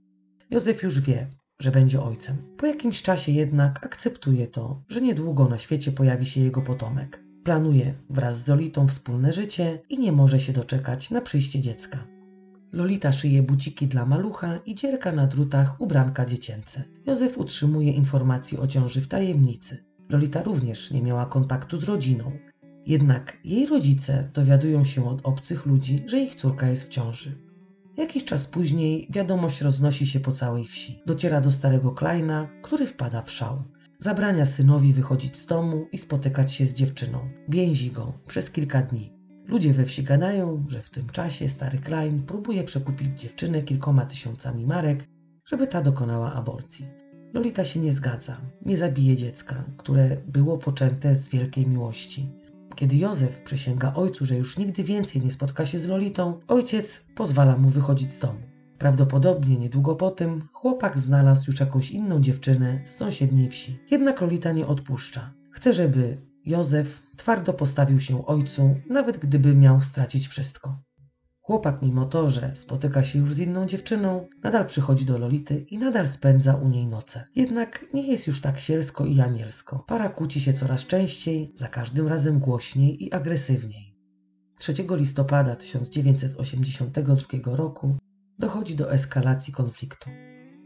Józef 0.50 0.84
już 0.84 1.00
wie, 1.00 1.28
że 1.60 1.72
będzie 1.72 2.02
ojcem. 2.02 2.38
Po 2.58 2.66
jakimś 2.66 3.02
czasie 3.02 3.32
jednak 3.32 3.86
akceptuje 3.86 4.48
to, 4.48 4.84
że 4.90 5.02
niedługo 5.02 5.48
na 5.48 5.58
świecie 5.58 5.92
pojawi 5.92 6.26
się 6.26 6.42
jego 6.42 6.62
potomek. 6.62 7.24
Planuje 7.44 7.94
wraz 8.10 8.44
z 8.44 8.48
Lolitą 8.48 8.88
wspólne 8.88 9.34
życie 9.34 9.82
i 9.90 10.00
nie 10.00 10.12
może 10.12 10.40
się 10.40 10.54
doczekać 10.54 11.12
na 11.12 11.22
przyjście 11.22 11.60
dziecka. 11.60 12.17
Lolita 12.72 13.12
szyje 13.12 13.44
buciki 13.44 13.88
dla 13.88 14.06
malucha 14.06 14.60
i 14.66 14.76
dzierka 14.76 15.12
na 15.12 15.28
drutach 15.28 15.82
ubranka 15.82 16.26
dziecięce. 16.26 16.84
Józef 17.06 17.38
utrzymuje 17.38 17.92
informacje 17.92 18.60
o 18.60 18.68
ciąży 18.68 19.02
w 19.02 19.08
tajemnicy. 19.08 19.86
Lolita 20.10 20.44
również 20.44 20.92
nie 20.92 21.02
miała 21.02 21.26
kontaktu 21.26 21.78
z 21.78 21.84
rodziną. 21.84 22.32
Jednak 22.86 23.38
jej 23.44 23.66
rodzice 23.66 24.30
dowiadują 24.34 24.84
się 24.84 25.10
od 25.10 25.28
obcych 25.28 25.66
ludzi, 25.66 26.04
że 26.06 26.20
ich 26.20 26.36
córka 26.36 26.70
jest 26.70 26.84
w 26.84 26.90
ciąży. 26.90 27.38
Jakiś 27.98 28.26
czas 28.26 28.48
później 28.48 29.08
wiadomość 29.10 29.62
roznosi 29.62 30.08
się 30.08 30.20
po 30.20 30.32
całej 30.32 30.66
wsi. 30.66 31.02
Dociera 31.06 31.42
do 31.42 31.52
starego 31.52 31.92
Kleina, 31.92 32.48
który 32.64 32.88
wpada 32.88 33.22
w 33.22 33.32
szał. 33.32 33.64
Zabrania 34.00 34.46
synowi 34.46 34.94
wychodzić 34.94 35.38
z 35.38 35.46
domu 35.46 35.88
i 35.92 35.98
spotykać 35.98 36.54
się 36.54 36.66
z 36.66 36.74
dziewczyną. 36.74 37.30
Więzi 37.50 37.92
go 37.92 38.14
przez 38.28 38.52
kilka 38.52 38.82
dni. 38.82 39.17
Ludzie 39.48 39.74
we 39.74 39.86
wsi 39.86 40.04
gadają, 40.04 40.66
że 40.70 40.82
w 40.82 40.90
tym 40.90 41.10
czasie 41.10 41.50
stary 41.50 41.78
Klein 41.78 42.24
próbuje 42.24 42.64
przekupić 42.64 43.22
dziewczynę 43.22 43.62
kilkoma 43.62 44.06
tysiącami 44.06 44.66
marek, 44.66 45.08
żeby 45.46 45.68
ta 45.68 45.82
dokonała 45.82 46.34
aborcji. 46.34 46.86
Lolita 47.34 47.64
się 47.64 47.80
nie 47.80 47.92
zgadza, 47.92 48.38
nie 48.66 48.78
zabije 48.78 49.16
dziecka, 49.16 49.64
które 49.78 50.18
było 50.28 50.58
poczęte 50.58 51.16
z 51.16 51.30
wielkiej 51.30 51.68
miłości. 51.68 52.30
Kiedy 52.76 52.96
Józef 52.96 53.42
przysięga 53.42 53.94
ojcu, 53.94 54.26
że 54.26 54.38
już 54.38 54.58
nigdy 54.58 54.84
więcej 54.84 55.22
nie 55.22 55.32
spotka 55.32 55.66
się 55.66 55.78
z 55.78 55.88
Lolitą, 55.88 56.40
ojciec 56.48 57.06
pozwala 57.16 57.58
mu 57.58 57.70
wychodzić 57.70 58.14
z 58.14 58.20
domu. 58.20 58.40
Prawdopodobnie 58.78 59.58
niedługo 59.58 59.96
po 59.96 60.12
tym 60.12 60.42
chłopak 60.54 61.00
znalazł 61.00 61.52
już 61.52 61.60
jakąś 61.60 61.92
inną 61.92 62.22
dziewczynę 62.22 62.82
z 62.84 62.96
sąsiedniej 62.96 63.50
wsi. 63.50 63.80
Jednak 63.92 64.22
Lolita 64.22 64.52
nie 64.52 64.68
odpuszcza. 64.68 65.34
Chce, 65.52 65.74
żeby 65.74 66.27
Józef 66.48 67.02
twardo 67.18 67.54
postawił 67.54 68.00
się 68.00 68.26
ojcu, 68.26 68.76
nawet 68.90 69.18
gdyby 69.18 69.56
miał 69.56 69.82
stracić 69.82 70.28
wszystko. 70.28 70.82
Chłopak, 71.42 71.82
mimo 71.82 72.06
to, 72.06 72.30
że 72.30 72.56
spotyka 72.56 73.04
się 73.04 73.20
już 73.20 73.34
z 73.34 73.40
inną 73.40 73.66
dziewczyną, 73.66 74.28
nadal 74.44 74.66
przychodzi 74.66 75.06
do 75.06 75.18
Lolity 75.18 75.66
i 75.72 75.78
nadal 75.78 76.08
spędza 76.08 76.56
u 76.56 76.68
niej 76.68 76.88
noce. 76.88 77.26
Jednak 77.36 77.86
nie 77.94 78.08
jest 78.08 78.28
już 78.28 78.42
tak 78.42 78.60
sielsko 78.60 79.06
i 79.06 79.22
anielsko. 79.22 79.84
Para 79.88 80.10
kłóci 80.10 80.42
się 80.42 80.54
coraz 80.54 80.86
częściej, 80.86 81.52
za 81.56 81.68
każdym 81.68 82.08
razem 82.08 82.40
głośniej 82.40 83.06
i 83.06 83.14
agresywniej. 83.14 83.96
3 84.58 84.74
listopada 84.90 85.56
1982 85.56 87.56
roku 87.56 87.98
dochodzi 88.40 88.76
do 88.76 88.92
eskalacji 88.92 89.54
konfliktu. 89.54 90.10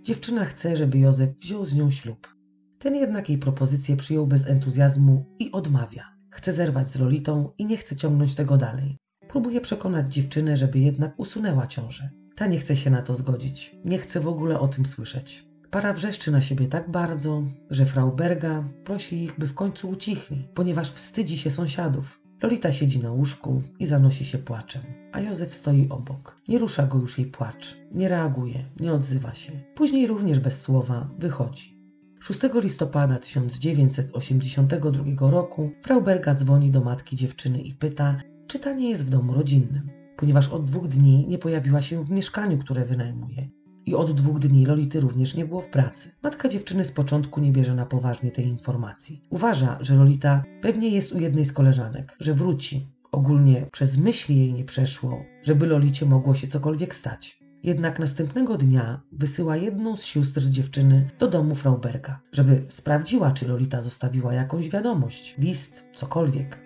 Dziewczyna 0.02 0.46
chce, 0.46 0.76
żeby 0.76 1.00
Józef 1.00 1.40
wziął 1.40 1.66
z 1.66 1.76
nią 1.76 1.92
ślub. 1.92 2.41
Ten 2.82 2.96
jednak 2.96 3.30
jej 3.30 3.38
propozycję 3.38 3.98
przyjął 3.98 4.28
bez 4.28 4.48
entuzjazmu 4.48 5.26
i 5.40 5.52
odmawia. 5.52 6.04
Chce 6.30 6.54
zerwać 6.54 6.90
z 6.90 7.00
Lolitą 7.00 7.52
i 7.58 7.66
nie 7.66 7.78
chce 7.78 7.96
ciągnąć 7.96 8.36
tego 8.36 8.58
dalej. 8.58 8.98
Próbuje 9.28 9.62
przekonać 9.62 10.14
dziewczynę, 10.14 10.58
żeby 10.58 10.80
jednak 10.80 11.14
usunęła 11.18 11.68
ciążę. 11.68 12.10
Ta 12.36 12.48
nie 12.48 12.60
chce 12.60 12.76
się 12.76 12.90
na 12.90 13.02
to 13.02 13.14
zgodzić. 13.14 13.76
Nie 13.86 13.98
chce 13.98 14.20
w 14.20 14.28
ogóle 14.28 14.60
o 14.60 14.68
tym 14.68 14.86
słyszeć. 14.86 15.46
Para 15.72 15.94
wrzeszczy 15.94 16.32
na 16.32 16.42
siebie 16.42 16.68
tak 16.68 16.92
bardzo, 16.92 17.44
że 17.70 17.86
frau 17.86 18.16
Berga 18.16 18.64
prosi 18.84 19.24
ich, 19.24 19.40
by 19.40 19.48
w 19.48 19.54
końcu 19.54 19.90
ucichli, 19.90 20.48
ponieważ 20.54 20.92
wstydzi 20.92 21.38
się 21.38 21.52
sąsiadów. 21.52 22.22
Lolita 22.44 22.72
siedzi 22.72 23.00
na 23.00 23.12
łóżku 23.12 23.62
i 23.80 23.86
zanosi 23.86 24.26
się 24.26 24.38
płaczem, 24.38 24.82
a 25.12 25.22
Józef 25.22 25.56
stoi 25.56 25.88
obok. 25.90 26.42
Nie 26.48 26.60
rusza 26.60 26.88
go 26.88 26.98
już 26.98 27.18
jej 27.18 27.28
płacz, 27.28 27.78
nie 27.92 28.08
reaguje, 28.08 28.66
nie 28.80 28.94
odzywa 28.94 29.34
się. 29.34 29.52
Później 29.76 30.08
również 30.08 30.40
bez 30.40 30.62
słowa 30.62 31.10
wychodzi. 31.20 31.81
6 32.22 32.42
listopada 32.62 33.20
1982 33.20 35.32
roku 35.32 35.72
frau 35.82 36.02
Berga 36.02 36.36
dzwoni 36.36 36.72
do 36.72 36.82
matki 36.82 37.16
dziewczyny 37.16 37.62
i 37.62 37.74
pyta, 37.74 38.18
czy 38.48 38.60
ta 38.60 38.74
nie 38.74 38.90
jest 38.90 39.06
w 39.06 39.10
domu 39.10 39.34
rodzinnym, 39.34 39.90
ponieważ 40.18 40.50
od 40.50 40.66
dwóch 40.66 40.88
dni 40.88 41.28
nie 41.28 41.38
pojawiła 41.38 41.82
się 41.82 42.06
w 42.06 42.12
mieszkaniu, 42.12 42.58
które 42.58 42.86
wynajmuje. 42.86 43.50
I 43.86 43.96
od 43.96 44.12
dwóch 44.12 44.40
dni 44.40 44.66
Lolity 44.66 45.00
również 45.00 45.36
nie 45.36 45.46
było 45.46 45.62
w 45.62 45.70
pracy. 45.70 46.12
Matka 46.24 46.50
dziewczyny 46.50 46.86
z 46.86 46.92
początku 46.92 47.40
nie 47.40 47.52
bierze 47.52 47.76
na 47.76 47.86
poważnie 47.86 48.32
tej 48.32 48.46
informacji. 48.46 49.22
Uważa, 49.30 49.78
że 49.80 49.96
Lolita 49.96 50.44
pewnie 50.62 50.90
jest 50.90 51.12
u 51.12 51.20
jednej 51.20 51.46
z 51.46 51.54
koleżanek, 51.54 52.18
że 52.20 52.34
wróci. 52.34 52.88
Ogólnie 53.12 53.66
przez 53.72 53.98
myśli 53.98 54.38
jej 54.38 54.54
nie 54.54 54.66
przeszło, 54.66 55.24
żeby 55.44 55.68
Lolicie 55.68 56.06
mogło 56.06 56.36
się 56.36 56.48
cokolwiek 56.48 56.96
stać. 56.96 57.41
Jednak 57.64 58.00
następnego 58.00 58.58
dnia 58.58 59.02
wysyła 59.12 59.58
jedną 59.58 59.98
z 59.98 60.04
sióstr 60.04 60.42
dziewczyny 60.42 61.10
do 61.20 61.28
domu 61.28 61.56
Frauberga, 61.56 62.20
żeby 62.32 62.66
sprawdziła, 62.70 63.32
czy 63.32 63.48
Lolita 63.48 63.82
zostawiła 63.82 64.34
jakąś 64.34 64.70
wiadomość, 64.70 65.36
list, 65.38 65.86
cokolwiek. 65.96 66.62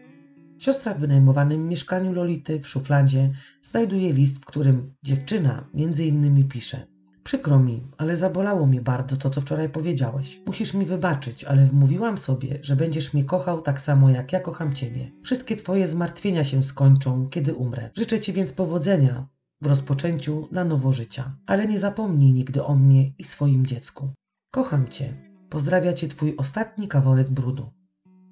Siostra 0.57 0.93
w 0.93 0.99
wynajmowanym 0.99 1.67
mieszkaniu 1.67 2.13
Lolity 2.13 2.59
w 2.59 2.67
szufladzie 2.67 3.31
znajduje 3.63 4.13
list, 4.13 4.37
w 4.37 4.45
którym 4.45 4.93
dziewczyna 5.03 5.69
między 5.73 6.05
innymi 6.05 6.43
pisze 6.43 6.95
Przykro 7.25 7.59
mi, 7.59 7.83
ale 7.97 8.15
zabolało 8.15 8.65
mnie 8.65 8.81
bardzo 8.81 9.17
to, 9.17 9.29
co 9.29 9.41
wczoraj 9.41 9.69
powiedziałeś. 9.69 10.41
Musisz 10.45 10.73
mi 10.73 10.85
wybaczyć, 10.85 11.43
ale 11.43 11.65
wmówiłam 11.65 12.17
sobie, 12.17 12.59
że 12.61 12.75
będziesz 12.75 13.13
mnie 13.13 13.23
kochał 13.23 13.61
tak 13.61 13.81
samo, 13.81 14.09
jak 14.09 14.33
ja 14.33 14.39
kocham 14.39 14.73
ciebie. 14.73 15.11
Wszystkie 15.23 15.55
twoje 15.55 15.87
zmartwienia 15.87 16.43
się 16.43 16.63
skończą, 16.63 17.29
kiedy 17.29 17.53
umrę. 17.53 17.89
Życzę 17.97 18.19
ci 18.19 18.33
więc 18.33 18.53
powodzenia 18.53 19.27
w 19.65 19.67
rozpoczęciu 19.67 20.47
na 20.51 20.63
nowo 20.65 20.91
życia. 20.91 21.37
Ale 21.45 21.67
nie 21.67 21.79
zapomnij 21.79 22.33
nigdy 22.33 22.63
o 22.63 22.75
mnie 22.75 23.11
i 23.17 23.23
swoim 23.23 23.65
dziecku. 23.65 24.09
Kocham 24.51 24.87
cię. 24.87 25.13
Pozdrawia 25.49 25.93
cię 25.93 26.07
twój 26.07 26.35
ostatni 26.37 26.87
kawałek 26.87 27.31
brudu. 27.31 27.69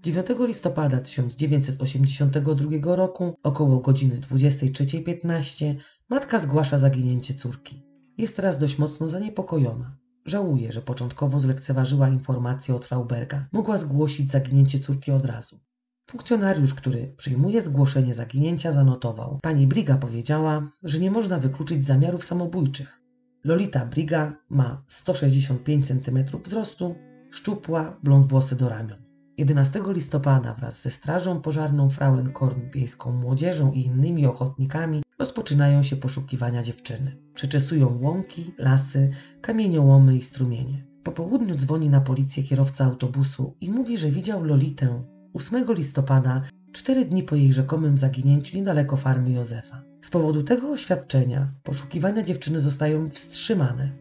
9 0.04 0.28
listopada 0.48 1.02
1982 1.02 2.96
roku, 2.96 3.34
około 3.44 3.80
godziny 3.80 4.20
23.15, 4.20 5.76
matka 6.10 6.40
zgłasza 6.40 6.78
zaginięcie 6.78 7.34
córki. 7.34 7.84
Jest 8.18 8.36
teraz 8.36 8.60
dość 8.60 8.78
mocno 8.78 9.10
zaniepokojona. 9.10 9.98
Żałuje, 10.26 10.72
że 10.72 10.82
początkowo 10.82 11.40
zlekceważyła 11.40 12.10
informację 12.10 12.76
od 12.76 12.88
Trauberga. 12.88 13.48
Mogła 13.52 13.78
zgłosić 13.78 14.32
zaginięcie 14.32 14.80
córki 14.80 15.12
od 15.12 15.26
razu. 15.26 15.60
Funkcjonariusz, 16.10 16.74
który 16.74 17.14
przyjmuje 17.18 17.62
zgłoszenie 17.62 18.14
zaginięcia, 18.14 18.72
zanotował. 18.72 19.40
Pani 19.42 19.68
Briga 19.68 19.98
powiedziała, 19.98 20.68
że 20.84 21.00
nie 21.00 21.12
można 21.12 21.40
wykluczyć 21.40 21.84
zamiarów 21.84 22.26
samobójczych. 22.26 23.02
Lolita 23.44 23.86
Briga 23.86 24.34
ma 24.50 24.84
165 24.88 25.88
cm 25.88 26.24
wzrostu, 26.44 26.96
szczupła, 27.32 28.00
blond 28.04 28.26
włosy 28.26 28.56
do 28.56 28.70
ramion. 28.70 29.04
11 29.38 29.82
listopada 29.88 30.54
wraz 30.54 30.82
ze 30.82 30.92
Strażą 30.92 31.42
Pożarną 31.42 31.90
Frauenkorn, 31.90 32.62
wiejską 32.74 33.12
młodzieżą 33.12 33.72
i 33.72 33.86
innymi 33.86 34.26
ochotnikami 34.26 35.04
rozpoczynają 35.20 35.84
się 35.84 35.96
poszukiwania 35.96 36.64
dziewczyny. 36.64 37.18
Przeczesują 37.34 38.00
łąki, 38.02 38.54
lasy, 38.58 39.10
kamieniołomy 39.42 40.16
i 40.16 40.22
strumienie. 40.22 40.88
Po 41.04 41.12
południu 41.12 41.56
dzwoni 41.56 41.90
na 41.90 42.02
policję 42.02 42.44
kierowca 42.44 42.86
autobusu 42.86 43.56
i 43.62 43.70
mówi, 43.70 43.98
że 43.98 44.10
widział 44.10 44.44
Lolitę 44.44 45.04
8 45.34 45.66
listopada, 45.74 46.42
cztery 46.72 47.06
dni 47.06 47.24
po 47.24 47.36
jej 47.36 47.54
rzekomym 47.54 47.98
zaginięciu 47.98 48.58
niedaleko 48.58 48.98
farmy 48.98 49.32
Józefa. 49.32 49.84
Z 50.02 50.10
powodu 50.10 50.44
tego 50.44 50.72
oświadczenia 50.72 51.52
poszukiwania 51.64 52.24
dziewczyny 52.24 52.60
zostają 52.60 53.10
wstrzymane. 53.10 53.92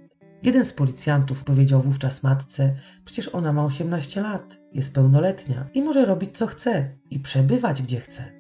Jeden 0.43 0.65
z 0.65 0.73
policjantów 0.73 1.45
powiedział 1.45 1.83
wówczas 1.83 2.23
matce: 2.23 2.75
Przecież 3.05 3.29
ona 3.29 3.53
ma 3.53 3.65
18 3.65 4.23
lat, 4.23 4.61
jest 4.73 4.95
pełnoletnia 4.95 5.69
i 5.75 5.83
może 5.83 6.05
robić 6.05 6.39
co 6.39 6.47
chce 6.47 6.99
i 7.11 7.21
przebywać 7.21 7.83
gdzie 7.83 8.01
chce. 8.01 8.33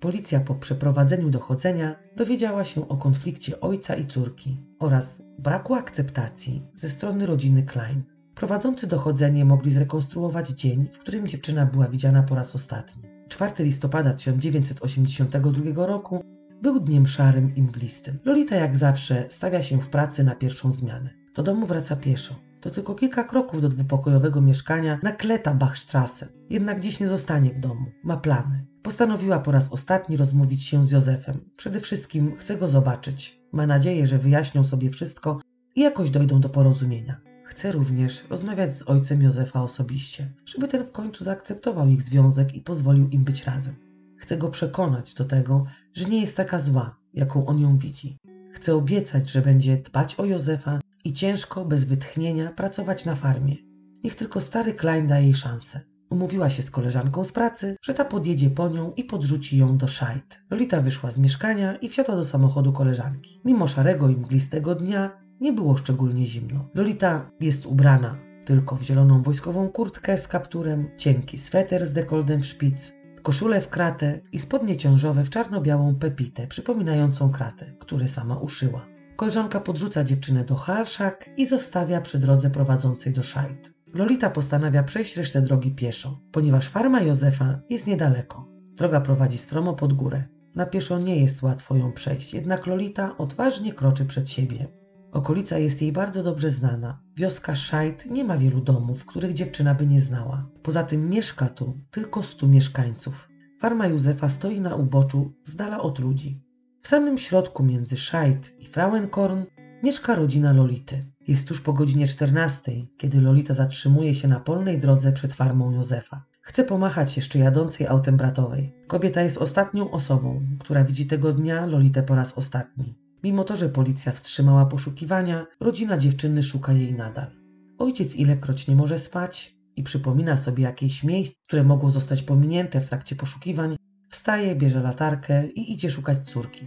Policja 0.00 0.40
po 0.40 0.54
przeprowadzeniu 0.54 1.30
dochodzenia 1.30 1.96
dowiedziała 2.16 2.64
się 2.64 2.88
o 2.88 2.96
konflikcie 2.96 3.60
ojca 3.60 3.94
i 3.94 4.06
córki 4.06 4.58
oraz 4.78 5.22
braku 5.38 5.74
akceptacji 5.74 6.66
ze 6.74 6.88
strony 6.88 7.26
rodziny 7.26 7.62
Klein. 7.62 8.13
Prowadzący 8.34 8.86
dochodzenie 8.86 9.44
mogli 9.44 9.70
zrekonstruować 9.70 10.48
dzień, 10.48 10.88
w 10.92 10.98
którym 10.98 11.28
dziewczyna 11.28 11.66
była 11.66 11.88
widziana 11.88 12.22
po 12.22 12.34
raz 12.34 12.54
ostatni. 12.54 13.02
4 13.28 13.64
listopada 13.64 14.14
1982 14.14 15.86
roku 15.86 16.24
był 16.62 16.80
dniem 16.80 17.06
szarym 17.06 17.54
i 17.54 17.62
mglistym. 17.62 18.18
Lolita 18.24 18.56
jak 18.56 18.76
zawsze 18.76 19.24
stawia 19.28 19.62
się 19.62 19.80
w 19.80 19.88
pracy 19.88 20.24
na 20.24 20.34
pierwszą 20.34 20.72
zmianę. 20.72 21.10
Do 21.36 21.42
domu 21.42 21.66
wraca 21.66 21.96
pieszo. 21.96 22.34
To 22.60 22.70
tylko 22.70 22.94
kilka 22.94 23.24
kroków 23.24 23.62
do 23.62 23.68
dwupokojowego 23.68 24.40
mieszkania 24.40 24.98
na 25.02 25.12
Kleta 25.12 25.54
Bachstrasse. 25.54 26.28
Jednak 26.50 26.80
dziś 26.80 27.00
nie 27.00 27.08
zostanie 27.08 27.50
w 27.50 27.60
domu. 27.60 27.86
Ma 28.04 28.16
plany. 28.16 28.66
Postanowiła 28.82 29.38
po 29.38 29.52
raz 29.52 29.72
ostatni 29.72 30.16
rozmówić 30.16 30.62
się 30.62 30.84
z 30.84 30.92
Józefem. 30.92 31.50
Przede 31.56 31.80
wszystkim 31.80 32.36
chce 32.36 32.56
go 32.56 32.68
zobaczyć. 32.68 33.40
Ma 33.52 33.66
nadzieję, 33.66 34.06
że 34.06 34.18
wyjaśnią 34.18 34.64
sobie 34.64 34.90
wszystko 34.90 35.40
i 35.76 35.80
jakoś 35.80 36.10
dojdą 36.10 36.40
do 36.40 36.48
porozumienia. 36.48 37.33
Chce 37.44 37.72
również 37.72 38.24
rozmawiać 38.30 38.74
z 38.74 38.88
ojcem 38.88 39.22
Józefa 39.22 39.62
osobiście, 39.62 40.32
żeby 40.46 40.68
ten 40.68 40.84
w 40.84 40.90
końcu 40.90 41.24
zaakceptował 41.24 41.88
ich 41.88 42.02
związek 42.02 42.54
i 42.54 42.60
pozwolił 42.60 43.08
im 43.08 43.24
być 43.24 43.44
razem. 43.44 43.74
Chce 44.16 44.36
go 44.36 44.50
przekonać 44.50 45.14
do 45.14 45.24
tego, 45.24 45.66
że 45.94 46.04
nie 46.04 46.20
jest 46.20 46.36
taka 46.36 46.58
zła, 46.58 46.96
jaką 47.14 47.46
on 47.46 47.60
ją 47.60 47.78
widzi. 47.78 48.16
Chce 48.52 48.74
obiecać, 48.74 49.30
że 49.30 49.42
będzie 49.42 49.76
dbać 49.76 50.14
o 50.14 50.24
Józefa 50.24 50.80
i 51.04 51.12
ciężko, 51.12 51.64
bez 51.64 51.84
wytchnienia 51.84 52.52
pracować 52.52 53.04
na 53.04 53.14
farmie. 53.14 53.56
Niech 54.04 54.14
tylko 54.14 54.40
stary 54.40 54.74
Klein 54.74 55.06
da 55.06 55.18
jej 55.18 55.34
szansę. 55.34 55.80
Umówiła 56.10 56.50
się 56.50 56.62
z 56.62 56.70
koleżanką 56.70 57.24
z 57.24 57.32
pracy, 57.32 57.76
że 57.82 57.94
ta 57.94 58.04
podjedzie 58.04 58.50
po 58.50 58.68
nią 58.68 58.92
i 58.92 59.04
podrzuci 59.04 59.58
ją 59.58 59.76
do 59.76 59.88
szajt. 59.88 60.40
Lolita 60.50 60.80
wyszła 60.80 61.10
z 61.10 61.18
mieszkania 61.18 61.76
i 61.76 61.88
wsiadła 61.88 62.16
do 62.16 62.24
samochodu 62.24 62.72
koleżanki. 62.72 63.40
Mimo 63.44 63.66
szarego 63.66 64.08
i 64.08 64.16
mglistego 64.16 64.74
dnia 64.74 65.23
nie 65.40 65.52
było 65.52 65.76
szczególnie 65.76 66.26
zimno. 66.26 66.68
Lolita 66.74 67.30
jest 67.40 67.66
ubrana 67.66 68.24
tylko 68.44 68.76
w 68.76 68.82
zieloną 68.82 69.22
wojskową 69.22 69.68
kurtkę 69.68 70.18
z 70.18 70.28
kapturem, 70.28 70.90
cienki 70.96 71.38
sweter 71.38 71.86
z 71.86 71.92
dekoldem 71.92 72.42
w 72.42 72.46
szpic, 72.46 72.92
koszulę 73.22 73.60
w 73.60 73.68
kratę 73.68 74.20
i 74.32 74.38
spodnie 74.38 74.76
ciążowe 74.76 75.24
w 75.24 75.30
czarno-białą 75.30 75.94
pepitę 75.94 76.46
przypominającą 76.46 77.30
kratę, 77.30 77.74
które 77.78 78.08
sama 78.08 78.36
uszyła. 78.36 78.86
Koleżanka 79.16 79.60
podrzuca 79.60 80.04
dziewczynę 80.04 80.44
do 80.44 80.54
halszak 80.54 81.30
i 81.36 81.46
zostawia 81.46 82.00
przy 82.00 82.18
drodze 82.18 82.50
prowadzącej 82.50 83.12
do 83.12 83.22
szajt. 83.22 83.72
Lolita 83.94 84.30
postanawia 84.30 84.82
przejść 84.82 85.16
resztę 85.16 85.42
drogi 85.42 85.74
pieszo, 85.74 86.20
ponieważ 86.32 86.68
farma 86.68 87.00
Józefa 87.00 87.60
jest 87.70 87.86
niedaleko. 87.86 88.48
Droga 88.74 89.00
prowadzi 89.00 89.38
stromo 89.38 89.74
pod 89.74 89.92
górę. 89.92 90.24
Na 90.54 90.66
pieszo 90.66 90.98
nie 90.98 91.16
jest 91.16 91.42
łatwo 91.42 91.76
ją 91.76 91.92
przejść, 91.92 92.34
jednak 92.34 92.66
Lolita 92.66 93.16
odważnie 93.18 93.72
kroczy 93.72 94.04
przed 94.04 94.30
siebie. 94.30 94.83
Okolica 95.14 95.58
jest 95.58 95.82
jej 95.82 95.92
bardzo 95.92 96.22
dobrze 96.22 96.50
znana. 96.50 97.00
Wioska 97.16 97.54
Szajt 97.54 98.10
nie 98.10 98.24
ma 98.24 98.38
wielu 98.38 98.60
domów, 98.60 99.04
których 99.04 99.32
dziewczyna 99.32 99.74
by 99.74 99.86
nie 99.86 100.00
znała. 100.00 100.50
Poza 100.62 100.82
tym 100.82 101.10
mieszka 101.10 101.48
tu 101.48 101.80
tylko 101.90 102.22
stu 102.22 102.48
mieszkańców. 102.48 103.28
Farma 103.60 103.86
Józefa 103.86 104.28
stoi 104.28 104.60
na 104.60 104.74
uboczu, 104.74 105.32
z 105.44 105.56
dala 105.56 105.80
od 105.80 105.98
ludzi. 105.98 106.42
W 106.82 106.88
samym 106.88 107.18
środku 107.18 107.64
między 107.64 107.96
Szajt 107.96 108.52
i 108.58 108.66
Frauenkorn 108.66 109.44
mieszka 109.82 110.14
rodzina 110.14 110.52
Lolity. 110.52 111.06
Jest 111.28 111.48
tuż 111.48 111.60
po 111.60 111.72
godzinie 111.72 112.06
14, 112.06 112.72
kiedy 112.98 113.20
Lolita 113.20 113.54
zatrzymuje 113.54 114.14
się 114.14 114.28
na 114.28 114.40
polnej 114.40 114.78
drodze 114.78 115.12
przed 115.12 115.34
farmą 115.34 115.70
Józefa. 115.70 116.24
Chce 116.40 116.64
pomachać 116.64 117.16
jeszcze 117.16 117.38
jadącej 117.38 117.86
autem 117.86 118.16
bratowej. 118.16 118.74
Kobieta 118.86 119.22
jest 119.22 119.38
ostatnią 119.38 119.90
osobą, 119.90 120.40
która 120.60 120.84
widzi 120.84 121.06
tego 121.06 121.32
dnia 121.32 121.66
Lolitę 121.66 122.02
po 122.02 122.14
raz 122.14 122.38
ostatni. 122.38 123.03
Mimo 123.24 123.44
to, 123.44 123.56
że 123.56 123.68
policja 123.68 124.12
wstrzymała 124.12 124.66
poszukiwania, 124.66 125.46
rodzina 125.60 125.98
dziewczyny 125.98 126.42
szuka 126.42 126.72
jej 126.72 126.94
nadal. 126.94 127.30
Ojciec 127.78 128.16
ilekroć 128.16 128.68
nie 128.68 128.76
może 128.76 128.98
spać 128.98 129.56
i 129.76 129.82
przypomina 129.82 130.36
sobie 130.36 130.64
jakieś 130.64 131.04
miejsc, 131.04 131.34
które 131.46 131.64
mogło 131.64 131.90
zostać 131.90 132.22
pominięte 132.22 132.80
w 132.80 132.88
trakcie 132.88 133.16
poszukiwań, 133.16 133.76
wstaje, 134.10 134.56
bierze 134.56 134.80
latarkę 134.80 135.48
i 135.48 135.72
idzie 135.72 135.90
szukać 135.90 136.18
córki. 136.30 136.66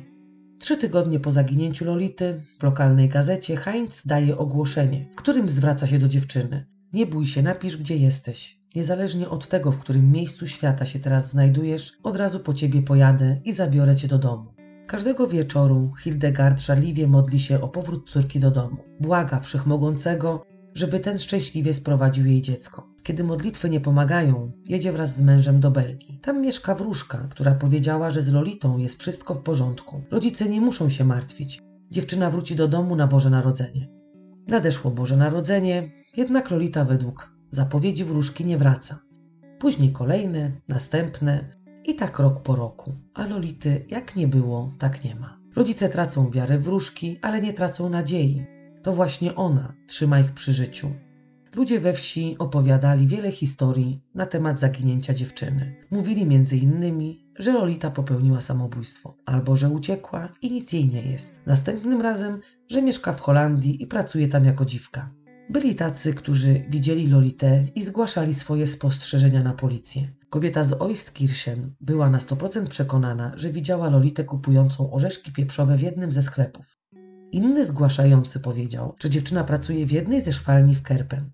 Trzy 0.59 0.77
tygodnie 0.77 1.19
po 1.19 1.31
zaginięciu 1.31 1.85
Lolity 1.85 2.41
w 2.59 2.63
lokalnej 2.63 3.09
gazecie 3.09 3.57
Heinz 3.57 4.01
daje 4.05 4.37
ogłoszenie, 4.37 5.05
którym 5.15 5.49
zwraca 5.49 5.87
się 5.87 5.99
do 5.99 6.07
dziewczyny. 6.07 6.65
Nie 6.93 7.05
bój 7.05 7.25
się, 7.25 7.43
napisz 7.43 7.77
gdzie 7.77 7.97
jesteś. 7.97 8.59
Niezależnie 8.75 9.29
od 9.29 9.47
tego, 9.47 9.71
w 9.71 9.79
którym 9.79 10.11
miejscu 10.11 10.47
świata 10.47 10.85
się 10.85 10.99
teraz 10.99 11.29
znajdujesz, 11.29 11.93
od 12.03 12.15
razu 12.15 12.39
po 12.39 12.53
ciebie 12.53 12.81
pojadę 12.81 13.41
i 13.45 13.53
zabiorę 13.53 13.95
cię 13.95 14.07
do 14.07 14.17
domu. 14.17 14.56
Każdego 14.87 15.27
wieczoru 15.27 15.93
Hildegard 15.99 16.59
żarliwie 16.59 17.07
modli 17.07 17.39
się 17.39 17.61
o 17.61 17.67
powrót 17.67 18.09
córki 18.09 18.39
do 18.39 18.51
domu. 18.51 18.77
Błaga 18.99 19.39
Wszechmogącego, 19.39 20.45
żeby 20.73 20.99
ten 20.99 21.17
szczęśliwie 21.17 21.73
sprowadził 21.73 22.25
jej 22.25 22.41
dziecko. 22.41 22.87
Kiedy 23.03 23.23
modlitwy 23.23 23.69
nie 23.69 23.79
pomagają, 23.79 24.51
jedzie 24.65 24.91
wraz 24.91 25.15
z 25.15 25.21
mężem 25.21 25.59
do 25.59 25.71
Belgii. 25.71 26.19
Tam 26.21 26.41
mieszka 26.41 26.75
wróżka, 26.75 27.17
która 27.17 27.55
powiedziała, 27.55 28.11
że 28.11 28.21
z 28.21 28.33
Lolitą 28.33 28.77
jest 28.77 28.99
wszystko 28.99 29.33
w 29.33 29.41
porządku. 29.41 30.01
Rodzice 30.11 30.49
nie 30.49 30.61
muszą 30.61 30.89
się 30.89 31.03
martwić. 31.03 31.61
Dziewczyna 31.91 32.29
wróci 32.29 32.55
do 32.55 32.67
domu 32.67 32.95
na 32.95 33.07
Boże 33.07 33.29
Narodzenie. 33.29 33.87
Nadeszło 34.47 34.91
Boże 34.91 35.17
Narodzenie, 35.17 35.89
jednak 36.17 36.51
Lolita 36.51 36.85
według 36.85 37.31
zapowiedzi 37.51 38.03
wróżki 38.03 38.45
nie 38.45 38.57
wraca. 38.57 38.99
Później 39.59 39.91
kolejne, 39.91 40.51
następne, 40.69 41.56
i 41.87 41.95
tak 41.95 42.19
rok 42.19 42.41
po 42.43 42.55
roku. 42.55 42.95
A 43.13 43.27
Lolity 43.27 43.85
jak 43.89 44.15
nie 44.15 44.27
było, 44.27 44.71
tak 44.79 45.03
nie 45.03 45.15
ma. 45.15 45.39
Rodzice 45.55 45.89
tracą 45.89 46.31
wiarę 46.31 46.59
w 46.59 46.63
wróżki, 46.63 47.19
ale 47.21 47.41
nie 47.41 47.53
tracą 47.53 47.89
nadziei. 47.89 48.45
To 48.83 48.93
właśnie 48.93 49.35
ona 49.35 49.73
trzyma 49.87 50.19
ich 50.19 50.31
przy 50.31 50.53
życiu. 50.53 50.91
Ludzie 51.55 51.79
we 51.79 51.93
wsi 51.93 52.35
opowiadali 52.39 53.07
wiele 53.07 53.31
historii 53.31 54.01
na 54.15 54.25
temat 54.25 54.59
zaginięcia 54.59 55.13
dziewczyny. 55.13 55.75
Mówili 55.91 56.25
między 56.25 56.57
innymi, 56.57 57.27
że 57.39 57.53
Lolita 57.53 57.91
popełniła 57.91 58.41
samobójstwo, 58.41 59.15
albo 59.25 59.55
że 59.55 59.69
uciekła 59.69 60.29
i 60.41 60.51
nic 60.51 60.73
jej 60.73 60.87
nie 60.87 61.01
jest. 61.01 61.41
Następnym 61.45 62.01
razem, 62.01 62.41
że 62.69 62.81
mieszka 62.81 63.13
w 63.13 63.19
Holandii 63.21 63.83
i 63.83 63.87
pracuje 63.87 64.27
tam 64.27 64.45
jako 64.45 64.65
dziwka. 64.65 65.11
Byli 65.49 65.75
tacy, 65.75 66.13
którzy 66.13 66.65
widzieli 66.69 67.07
Lolitę 67.07 67.63
i 67.75 67.83
zgłaszali 67.83 68.33
swoje 68.33 68.67
spostrzeżenia 68.67 69.43
na 69.43 69.53
policję. 69.53 70.07
Kobieta 70.29 70.63
z 70.63 70.81
Oistkirchen 70.81 71.75
była 71.81 72.09
na 72.09 72.17
100% 72.17 72.67
przekonana, 72.67 73.31
że 73.35 73.49
widziała 73.49 73.89
Lolitę 73.89 74.23
kupującą 74.23 74.91
orzeszki 74.91 75.31
pieprzowe 75.31 75.77
w 75.77 75.81
jednym 75.81 76.11
ze 76.11 76.21
sklepów. 76.21 76.77
Inny 77.31 77.65
zgłaszający 77.65 78.39
powiedział, 78.39 78.95
że 78.99 79.09
dziewczyna 79.09 79.43
pracuje 79.43 79.85
w 79.85 79.91
jednej 79.91 80.21
ze 80.21 80.33
szwalni 80.33 80.75
w 80.75 80.81
Kerpen. 80.81 81.31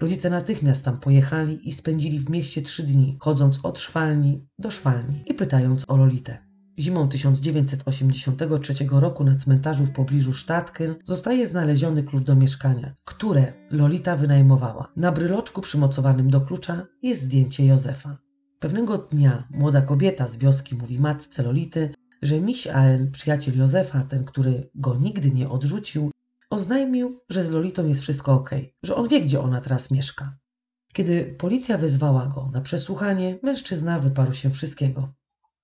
Rodzice 0.00 0.30
natychmiast 0.30 0.84
tam 0.84 1.00
pojechali 1.00 1.68
i 1.68 1.72
spędzili 1.72 2.18
w 2.18 2.30
mieście 2.30 2.62
trzy 2.62 2.82
dni, 2.82 3.16
chodząc 3.20 3.60
od 3.62 3.80
szwalni 3.80 4.46
do 4.58 4.70
szwalni 4.70 5.22
i 5.26 5.34
pytając 5.34 5.84
o 5.88 5.96
Lolitę. 5.96 6.38
Zimą 6.78 7.08
1983 7.08 8.74
roku 8.90 9.24
na 9.24 9.36
cmentarzu 9.36 9.84
w 9.84 9.90
pobliżu 9.90 10.32
Stadtken 10.32 10.96
zostaje 11.04 11.46
znaleziony 11.46 12.02
klucz 12.02 12.24
do 12.24 12.36
mieszkania, 12.36 12.94
które 13.04 13.52
Lolita 13.70 14.16
wynajmowała. 14.16 14.92
Na 14.96 15.12
bryloczku 15.12 15.60
przymocowanym 15.60 16.30
do 16.30 16.40
klucza 16.40 16.86
jest 17.02 17.22
zdjęcie 17.22 17.66
Józefa. 17.66 18.25
Pewnego 18.58 18.98
dnia 18.98 19.48
młoda 19.50 19.82
kobieta 19.82 20.28
z 20.28 20.36
wioski 20.36 20.76
mówi 20.76 21.00
matce 21.00 21.42
Lolity, 21.42 21.90
że 22.22 22.40
miś 22.40 22.68
przyjaciel 23.12 23.58
Józefa, 23.58 24.02
ten, 24.02 24.24
który 24.24 24.70
go 24.74 24.96
nigdy 24.96 25.30
nie 25.30 25.48
odrzucił, 25.48 26.10
oznajmił, 26.50 27.20
że 27.30 27.44
z 27.44 27.50
Lolitą 27.50 27.86
jest 27.86 28.00
wszystko 28.00 28.32
ok, 28.32 28.50
że 28.82 28.96
on 28.96 29.08
wie, 29.08 29.20
gdzie 29.20 29.40
ona 29.40 29.60
teraz 29.60 29.90
mieszka. 29.90 30.36
Kiedy 30.92 31.24
policja 31.38 31.78
wezwała 31.78 32.26
go 32.26 32.50
na 32.52 32.60
przesłuchanie, 32.60 33.38
mężczyzna 33.42 33.98
wyparł 33.98 34.32
się 34.32 34.50
wszystkiego. 34.50 35.12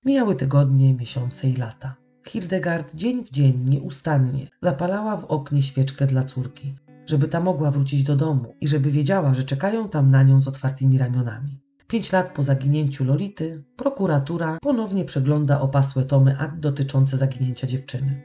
Mijały 0.05 0.35
tygodnie, 0.35 0.93
miesiące 0.93 1.49
i 1.49 1.55
lata. 1.55 1.95
Hildegard 2.27 2.95
dzień 2.95 3.25
w 3.25 3.29
dzień 3.29 3.69
nieustannie 3.69 4.47
zapalała 4.61 5.17
w 5.17 5.25
oknie 5.25 5.61
świeczkę 5.61 6.07
dla 6.07 6.23
córki, 6.23 6.75
żeby 7.05 7.27
ta 7.27 7.39
mogła 7.39 7.71
wrócić 7.71 8.03
do 8.03 8.15
domu 8.15 8.55
i 8.61 8.67
żeby 8.67 8.91
wiedziała, 8.91 9.33
że 9.33 9.43
czekają 9.43 9.89
tam 9.89 10.11
na 10.11 10.23
nią 10.23 10.39
z 10.39 10.47
otwartymi 10.47 10.97
ramionami. 10.97 11.62
Pięć 11.93 12.11
lat 12.11 12.33
po 12.35 12.43
zaginięciu 12.43 13.05
Lolity, 13.05 13.63
prokuratura 13.75 14.57
ponownie 14.61 15.05
przegląda 15.05 15.61
opasłe 15.61 16.05
tomy 16.05 16.37
akt 16.39 16.59
dotyczące 16.59 17.17
zaginięcia 17.17 17.67
dziewczyny. 17.67 18.21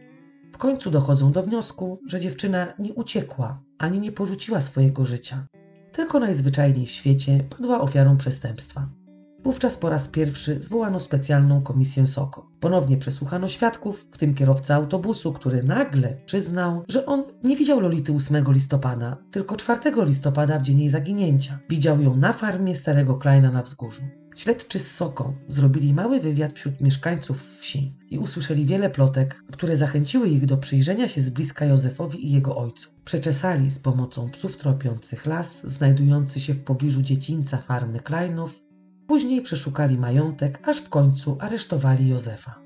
W 0.53 0.59
końcu 0.59 0.91
dochodzą 0.91 1.33
do 1.33 1.43
wniosku, 1.43 2.01
że 2.07 2.21
dziewczyna 2.21 2.75
nie 2.79 2.95
uciekła 2.95 3.63
ani 3.79 4.01
nie 4.01 4.13
porzuciła 4.13 4.61
swojego 4.61 5.05
życia, 5.05 5.47
tylko 5.93 6.21
najzwyczajniej 6.21 6.87
w 6.87 6.91
świecie 6.91 7.45
padła 7.51 7.81
ofiarą 7.81 8.17
przestępstwa. 8.17 8.89
Wówczas 9.45 9.77
po 9.77 9.89
raz 9.91 10.09
pierwszy 10.09 10.61
zwołano 10.61 11.01
specjalną 11.01 11.63
komisję 11.63 12.07
SOKO. 12.07 12.51
Ponownie 12.61 12.97
przesłuchano 12.97 13.49
świadków, 13.49 14.07
w 14.13 14.19
tym 14.19 14.35
kierowca 14.35 14.75
autobusu, 14.75 15.33
który 15.33 15.63
nagle 15.63 16.17
przyznał, 16.27 16.85
że 16.89 17.07
on 17.07 17.25
nie 17.45 17.57
widział 17.57 17.81
Lolity 17.81 18.13
8 18.13 18.45
listopada, 18.53 19.17
tylko 19.31 19.57
4 19.57 19.81
listopada 20.07 20.59
w 20.59 20.63
dzień 20.63 20.79
jej 20.79 20.89
zaginięcia. 20.89 21.59
Widział 21.71 22.01
ją 22.01 22.17
na 22.17 22.33
farmie 22.33 22.77
starego 22.77 23.15
Kleina 23.15 23.51
na 23.51 23.63
wzgórzu. 23.63 24.03
Śledczy 24.37 24.79
z 24.79 24.91
Soko 24.95 25.35
zrobili 25.49 25.95
mały 25.95 26.21
wywiad 26.21 26.53
wśród 26.53 26.81
mieszkańców 26.81 27.59
wsi 27.59 27.95
i 28.11 28.19
usłyszeli 28.19 28.67
wiele 28.67 28.91
plotek, 28.91 29.43
które 29.53 29.77
zachęciły 29.77 30.29
ich 30.29 30.47
do 30.47 30.57
przyjrzenia 30.57 31.09
się 31.09 31.21
z 31.21 31.31
bliska 31.31 31.65
Józefowi 31.65 32.27
i 32.27 32.33
jego 32.33 32.57
ojcu. 32.57 32.91
Przeczesali 33.05 33.71
z 33.71 33.79
pomocą 33.79 34.31
psów 34.31 34.57
tropiących 34.57 35.27
las 35.27 35.67
znajdujący 35.67 36.41
się 36.41 36.55
w 36.55 36.65
pobliżu 36.65 37.03
dziecinca 37.03 37.57
farmy 37.57 38.01
Kleinów 38.01 38.68
Później 39.09 39.43
przeszukali 39.43 39.99
majątek, 39.99 40.69
aż 40.69 40.79
w 40.79 40.89
końcu 40.89 41.37
aresztowali 41.41 42.09
Józefa. 42.09 42.61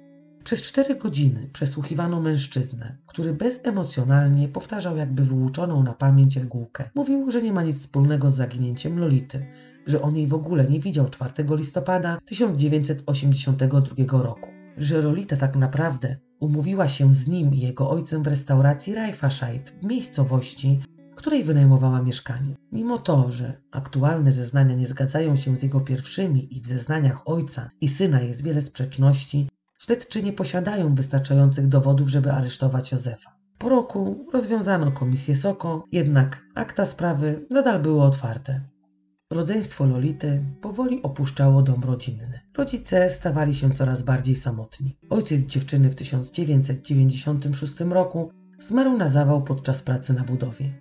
Przez 0.44 0.62
cztery 0.62 0.94
godziny 0.94 1.50
przesłuchiwano 1.52 2.20
mężczyznę, 2.20 2.96
który 3.06 3.32
bezemocjonalnie 3.32 4.48
powtarzał 4.48 4.96
jakby 4.96 5.24
wyuczoną 5.24 5.82
na 5.82 5.92
pamięć 5.92 6.36
regułkę. 6.36 6.90
Mówił, 6.94 7.30
że 7.30 7.42
nie 7.42 7.52
ma 7.52 7.62
nic 7.62 7.78
wspólnego 7.78 8.30
z 8.30 8.34
zaginięciem 8.34 8.98
Lolity, 8.98 9.46
że 9.86 10.02
on 10.02 10.16
jej 10.16 10.26
w 10.26 10.34
ogóle 10.34 10.64
nie 10.64 10.80
widział 10.80 11.08
4 11.08 11.32
listopada 11.50 12.18
1982 12.24 14.22
roku, 14.22 14.50
że 14.76 15.02
Lolita 15.02 15.36
tak 15.36 15.56
naprawdę 15.56 16.16
umówiła 16.40 16.88
się 16.88 17.12
z 17.12 17.28
nim 17.28 17.54
i 17.54 17.58
jego 17.58 17.90
ojcem 17.90 18.22
w 18.22 18.26
restauracji 18.26 18.94
Raifascheid 18.94 19.70
w 19.70 19.84
miejscowości, 19.84 20.80
której 21.14 21.44
wynajmowała 21.44 22.02
mieszkanie. 22.02 22.54
Mimo 22.72 22.98
to, 22.98 23.32
że 23.32 23.62
aktualne 23.70 24.32
zeznania 24.32 24.74
nie 24.74 24.86
zgadzają 24.86 25.36
się 25.36 25.56
z 25.56 25.62
jego 25.62 25.80
pierwszymi 25.80 26.56
i 26.56 26.60
w 26.60 26.66
zeznaniach 26.66 27.28
ojca 27.28 27.70
i 27.80 27.88
syna 27.88 28.20
jest 28.20 28.44
wiele 28.44 28.62
sprzeczności, 28.62 29.48
śledczy 29.78 30.22
nie 30.22 30.32
posiadają 30.32 30.94
wystarczających 30.94 31.68
dowodów, 31.68 32.08
żeby 32.08 32.32
aresztować 32.32 32.92
Józefa. 32.92 33.36
Po 33.58 33.68
roku 33.68 34.26
rozwiązano 34.32 34.92
komisję 34.92 35.34
Soko, 35.34 35.84
jednak 35.92 36.42
akta 36.54 36.84
sprawy 36.84 37.46
nadal 37.50 37.82
były 37.82 38.02
otwarte. 38.02 38.60
Rodzeństwo 39.32 39.86
Lolity 39.86 40.44
powoli 40.60 41.02
opuszczało 41.02 41.62
dom 41.62 41.82
rodzinny. 41.84 42.40
Rodzice 42.56 43.10
stawali 43.10 43.54
się 43.54 43.70
coraz 43.70 44.02
bardziej 44.02 44.36
samotni. 44.36 44.96
Ojciec 45.10 45.40
dziewczyny 45.40 45.90
w 45.90 45.94
1996 45.94 47.80
roku 47.80 48.30
zmarł 48.58 48.96
na 48.96 49.08
zawał 49.08 49.42
podczas 49.42 49.82
pracy 49.82 50.12
na 50.14 50.24
budowie. 50.24 50.80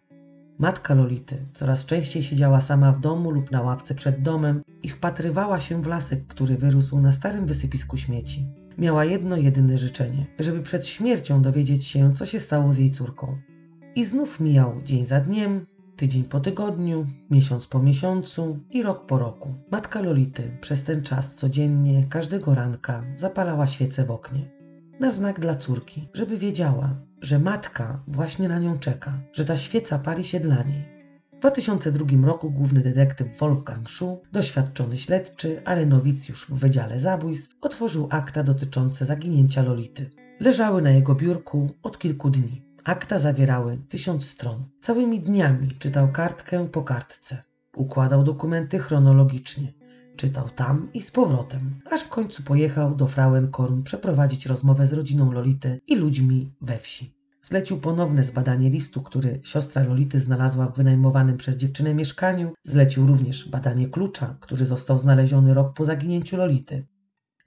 Matka 0.62 0.94
Lolity 0.94 1.46
coraz 1.54 1.86
częściej 1.86 2.24
siedziała 2.24 2.62
sama 2.62 2.92
w 2.92 3.00
domu 3.00 3.32
lub 3.32 3.52
na 3.52 3.62
ławce 3.62 3.96
przed 3.96 4.22
domem 4.22 4.62
i 4.84 4.90
wpatrywała 4.90 5.60
się 5.60 5.82
w 5.82 5.88
lasek, 5.88 6.28
który 6.28 6.58
wyrósł 6.58 7.00
na 7.00 7.12
starym 7.12 7.46
wysypisku 7.46 7.98
śmieci. 7.98 8.48
Miała 8.78 9.06
jedno 9.06 9.38
jedyne 9.38 9.78
życzenie, 9.78 10.26
żeby 10.40 10.62
przed 10.62 10.88
śmiercią 10.88 11.42
dowiedzieć 11.42 11.86
się, 11.86 12.14
co 12.14 12.26
się 12.26 12.40
stało 12.40 12.74
z 12.74 12.78
jej 12.78 12.92
córką. 12.92 13.38
I 13.96 14.06
znów 14.06 14.40
mijał 14.40 14.82
dzień 14.84 15.06
za 15.06 15.20
dniem, 15.20 15.66
tydzień 15.96 16.24
po 16.24 16.40
tygodniu, 16.40 17.08
miesiąc 17.32 17.68
po 17.68 17.80
miesiącu 17.80 18.60
i 18.72 18.84
rok 18.84 19.06
po 19.06 19.20
roku. 19.20 19.54
Matka 19.72 20.02
Lolity 20.02 20.58
przez 20.62 20.84
ten 20.84 21.04
czas 21.04 21.36
codziennie, 21.36 22.04
każdego 22.10 22.56
ranka 22.56 23.04
zapalała 23.16 23.68
świecę 23.68 24.06
w 24.06 24.12
oknie. 24.12 24.61
Na 25.02 25.12
znak 25.12 25.40
dla 25.40 25.56
córki, 25.56 26.10
żeby 26.14 26.38
wiedziała, 26.38 26.96
że 27.22 27.40
matka 27.40 28.04
właśnie 28.08 28.50
na 28.50 28.60
nią 28.60 28.80
czeka, 28.80 29.22
że 29.34 29.46
ta 29.46 29.58
świeca 29.58 30.00
pali 30.00 30.24
się 30.24 30.40
dla 30.40 30.64
niej. 30.64 30.86
W 31.34 31.40
2002 31.40 32.28
roku 32.28 32.52
główny 32.52 32.82
detektyw 32.82 33.40
Wolfgang 33.40 33.90
Schuh, 33.90 34.20
doświadczony 34.32 34.98
śledczy, 34.98 35.62
ale 35.66 35.86
nowicjusz 35.86 36.46
w 36.46 36.54
Wydziale 36.54 37.00
Zabójstw, 37.00 37.56
otworzył 37.62 38.08
akta 38.12 38.44
dotyczące 38.44 39.06
zaginięcia 39.06 39.62
Lolity. 39.64 40.10
Leżały 40.40 40.82
na 40.82 40.92
jego 40.92 41.16
biurku 41.16 41.70
od 41.84 42.00
kilku 42.00 42.30
dni. 42.30 42.66
Akta 42.84 43.20
zawierały 43.20 43.78
tysiąc 43.90 44.26
stron. 44.26 44.66
Całymi 44.82 45.20
dniami 45.20 45.68
czytał 45.80 46.12
kartkę 46.12 46.68
po 46.68 46.84
kartce. 46.84 47.44
Układał 47.76 48.24
dokumenty 48.24 48.80
chronologicznie. 48.80 49.81
Czytał 50.16 50.50
tam 50.50 50.88
i 50.94 51.02
z 51.02 51.12
powrotem, 51.12 51.80
aż 51.92 52.02
w 52.02 52.10
końcu 52.10 52.44
pojechał 52.44 52.96
do 52.96 53.08
Frauenkorn 53.08 53.84
przeprowadzić 53.84 54.46
rozmowę 54.46 54.88
z 54.88 54.94
rodziną 54.94 55.32
Lolity 55.32 55.82
i 55.88 55.96
ludźmi 55.96 56.54
we 56.62 56.78
wsi. 56.78 57.22
Zlecił 57.44 57.80
ponowne 57.80 58.24
zbadanie 58.24 58.70
listu, 58.70 59.02
który 59.02 59.40
siostra 59.44 59.84
Lolity 59.84 60.20
znalazła 60.20 60.68
w 60.68 60.78
wynajmowanym 60.78 61.38
przez 61.38 61.58
dziewczynę 61.58 61.94
mieszkaniu. 61.94 62.54
Zlecił 62.64 63.08
również 63.08 63.50
badanie 63.50 63.90
klucza, 63.90 64.38
który 64.40 64.66
został 64.66 65.00
znaleziony 65.00 65.54
rok 65.54 65.74
po 65.74 65.86
zaginięciu 65.86 66.38
Lolity. 66.38 66.88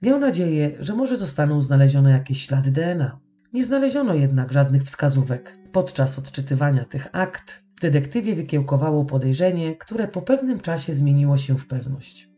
Miał 0.01 0.19
nadzieję, 0.19 0.71
że 0.79 0.95
może 0.95 1.17
zostaną 1.17 1.61
znalezione 1.61 2.11
jakieś 2.11 2.41
ślady 2.41 2.71
DNA. 2.71 3.19
Nie 3.53 3.63
znaleziono 3.63 4.13
jednak 4.13 4.53
żadnych 4.53 4.83
wskazówek. 4.83 5.57
Podczas 5.71 6.19
odczytywania 6.19 6.85
tych 6.85 7.07
akt 7.11 7.63
detektywie 7.81 8.35
wykiełkowało 8.35 9.05
podejrzenie, 9.05 9.75
które 9.75 10.07
po 10.07 10.21
pewnym 10.21 10.59
czasie 10.59 10.93
zmieniło 10.93 11.37
się 11.37 11.57
w 11.57 11.67
pewność. 11.67 12.34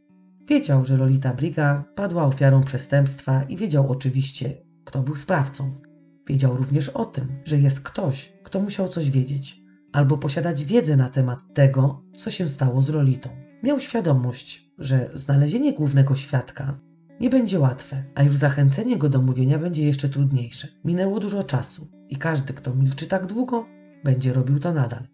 Wiedział, 0.49 0.85
że 0.85 0.97
Lolita 0.97 1.33
Briga 1.33 1.83
padła 1.95 2.25
ofiarą 2.25 2.63
przestępstwa 2.63 3.43
i 3.43 3.57
wiedział 3.57 3.91
oczywiście, 3.91 4.53
kto 4.85 5.01
był 5.01 5.15
sprawcą. 5.15 5.81
Wiedział 6.27 6.57
również 6.57 6.89
o 6.89 7.05
tym, 7.05 7.27
że 7.45 7.57
jest 7.57 7.81
ktoś, 7.81 8.33
kto 8.43 8.59
musiał 8.59 8.87
coś 8.87 9.11
wiedzieć, 9.11 9.61
albo 9.93 10.17
posiadać 10.17 10.65
wiedzę 10.65 10.97
na 10.97 11.09
temat 11.09 11.39
tego, 11.53 12.03
co 12.17 12.31
się 12.31 12.49
stało 12.49 12.81
z 12.81 12.89
Lolitą. 12.89 13.29
Miał 13.63 13.79
świadomość, 13.79 14.71
że 14.77 15.09
znalezienie 15.13 15.73
głównego 15.73 16.15
świadka 16.15 16.79
nie 17.19 17.29
będzie 17.29 17.59
łatwe, 17.59 18.03
a 18.15 18.23
już 18.23 18.35
zachęcenie 18.35 18.97
go 18.97 19.09
do 19.09 19.21
mówienia 19.21 19.59
będzie 19.59 19.85
jeszcze 19.85 20.09
trudniejsze. 20.09 20.67
Minęło 20.85 21.19
dużo 21.19 21.43
czasu 21.43 21.87
i 22.09 22.15
każdy, 22.15 22.53
kto 22.53 22.75
milczy 22.75 23.05
tak 23.07 23.25
długo, 23.25 23.65
będzie 24.03 24.33
robił 24.33 24.59
to 24.59 24.73
nadal. 24.73 25.07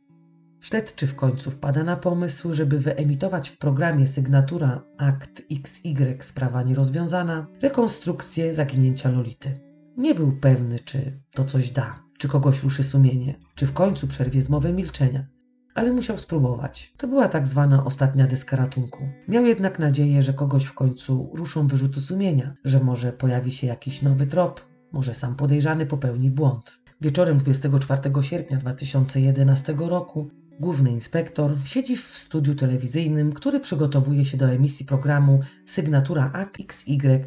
Śledczy 0.63 1.07
w 1.07 1.15
końcu 1.15 1.51
wpada 1.51 1.83
na 1.83 1.95
pomysł, 1.95 2.53
żeby 2.53 2.79
wyemitować 2.79 3.49
w 3.49 3.57
programie 3.57 4.07
sygnatura 4.07 4.83
Akt 4.97 5.41
XY 5.51 6.17
sprawa 6.19 6.63
nierozwiązana 6.63 7.47
rekonstrukcję 7.61 8.53
zaginięcia 8.53 9.11
Lolity. 9.11 9.59
Nie 9.97 10.15
był 10.15 10.31
pewny, 10.31 10.79
czy 10.79 11.19
to 11.31 11.45
coś 11.45 11.71
da, 11.71 12.03
czy 12.17 12.27
kogoś 12.27 12.63
ruszy 12.63 12.83
sumienie, 12.83 13.39
czy 13.55 13.65
w 13.65 13.73
końcu 13.73 14.07
przerwie 14.07 14.41
zmowę 14.41 14.73
milczenia, 14.73 15.27
ale 15.75 15.93
musiał 15.93 16.17
spróbować. 16.17 16.93
To 16.97 17.07
była 17.07 17.27
tak 17.27 17.47
zwana 17.47 17.85
ostatnia 17.85 18.27
deska 18.27 18.55
ratunku. 18.55 19.07
Miał 19.27 19.45
jednak 19.45 19.79
nadzieję, 19.79 20.23
że 20.23 20.33
kogoś 20.33 20.63
w 20.63 20.73
końcu 20.73 21.31
ruszą 21.33 21.67
wyrzuty 21.67 22.01
sumienia, 22.01 22.53
że 22.65 22.79
może 22.79 23.13
pojawi 23.13 23.51
się 23.51 23.67
jakiś 23.67 24.01
nowy 24.01 24.25
trop, 24.27 24.67
może 24.91 25.13
sam 25.13 25.35
podejrzany 25.35 25.85
popełni 25.85 26.31
błąd. 26.31 26.83
Wieczorem 27.01 27.37
24 27.37 28.01
sierpnia 28.21 28.57
2011 28.57 29.75
roku 29.77 30.29
Główny 30.59 30.91
inspektor 30.91 31.57
siedzi 31.65 31.97
w 31.97 32.17
studiu 32.17 32.55
telewizyjnym, 32.55 33.33
który 33.33 33.59
przygotowuje 33.59 34.25
się 34.25 34.37
do 34.37 34.49
emisji 34.49 34.85
programu 34.85 35.39
Sygnatura 35.65 36.31
AXY. 36.33 37.25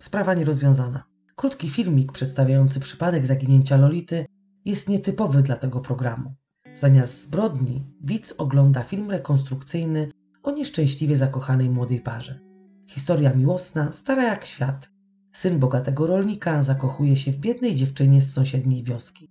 Sprawa 0.00 0.34
nierozwiązana. 0.34 1.04
Krótki 1.36 1.68
filmik 1.68 2.12
przedstawiający 2.12 2.80
przypadek 2.80 3.26
zaginięcia 3.26 3.76
Lolity 3.76 4.26
jest 4.64 4.88
nietypowy 4.88 5.42
dla 5.42 5.56
tego 5.56 5.80
programu. 5.80 6.34
Zamiast 6.72 7.20
zbrodni, 7.22 7.84
widz 8.04 8.34
ogląda 8.38 8.82
film 8.82 9.10
rekonstrukcyjny 9.10 10.08
o 10.42 10.50
nieszczęśliwie 10.50 11.16
zakochanej 11.16 11.70
młodej 11.70 12.00
parze. 12.00 12.40
Historia 12.86 13.34
miłosna, 13.34 13.92
stara 13.92 14.24
jak 14.24 14.44
świat. 14.44 14.90
Syn 15.32 15.58
bogatego 15.58 16.06
rolnika 16.06 16.62
zakochuje 16.62 17.16
się 17.16 17.32
w 17.32 17.38
biednej 17.38 17.74
dziewczynie 17.74 18.22
z 18.22 18.32
sąsiedniej 18.32 18.84
wioski. 18.84 19.28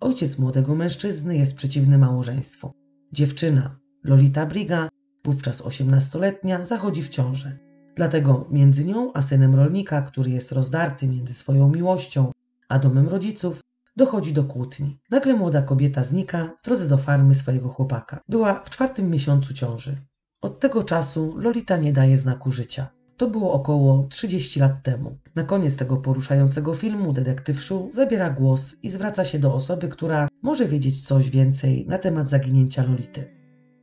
Ojciec 0.00 0.38
młodego 0.38 0.74
mężczyzny 0.74 1.36
jest 1.36 1.54
przeciwny 1.56 1.98
małżeństwu. 1.98 2.72
Dziewczyna, 3.12 3.78
Lolita 4.04 4.46
Briga, 4.46 4.88
wówczas 5.24 5.60
osiemnastoletnia, 5.62 6.64
zachodzi 6.64 7.02
w 7.02 7.08
ciążę. 7.08 7.58
Dlatego 7.96 8.46
między 8.50 8.84
nią 8.84 9.12
a 9.14 9.22
synem 9.22 9.54
rolnika, 9.54 10.02
który 10.02 10.30
jest 10.30 10.52
rozdarty 10.52 11.08
między 11.08 11.34
swoją 11.34 11.68
miłością 11.68 12.32
a 12.68 12.78
domem 12.78 13.08
rodziców, 13.08 13.60
dochodzi 13.96 14.32
do 14.32 14.44
kłótni. 14.44 14.98
Nagle 15.10 15.34
młoda 15.34 15.62
kobieta 15.62 16.04
znika 16.04 16.54
w 16.58 16.62
drodze 16.62 16.88
do 16.88 16.98
farmy 16.98 17.34
swojego 17.34 17.68
chłopaka. 17.68 18.20
Była 18.28 18.54
w 18.54 18.70
czwartym 18.70 19.10
miesiącu 19.10 19.54
ciąży. 19.54 19.96
Od 20.42 20.60
tego 20.60 20.82
czasu 20.82 21.34
Lolita 21.38 21.76
nie 21.76 21.92
daje 21.92 22.18
znaku 22.18 22.52
życia. 22.52 22.88
To 23.18 23.30
było 23.30 23.52
około 23.52 24.06
30 24.10 24.60
lat 24.60 24.82
temu. 24.82 25.18
Na 25.34 25.42
koniec 25.42 25.76
tego 25.76 25.96
poruszającego 25.96 26.74
filmu 26.74 27.12
detektyw 27.12 27.62
Shu 27.62 27.88
zabiera 27.92 28.30
głos 28.30 28.76
i 28.82 28.90
zwraca 28.90 29.24
się 29.24 29.38
do 29.38 29.54
osoby, 29.54 29.88
która 29.88 30.28
może 30.42 30.68
wiedzieć 30.68 31.06
coś 31.06 31.30
więcej 31.30 31.84
na 31.88 31.98
temat 31.98 32.30
zaginięcia 32.30 32.82
Lolity. 32.82 33.34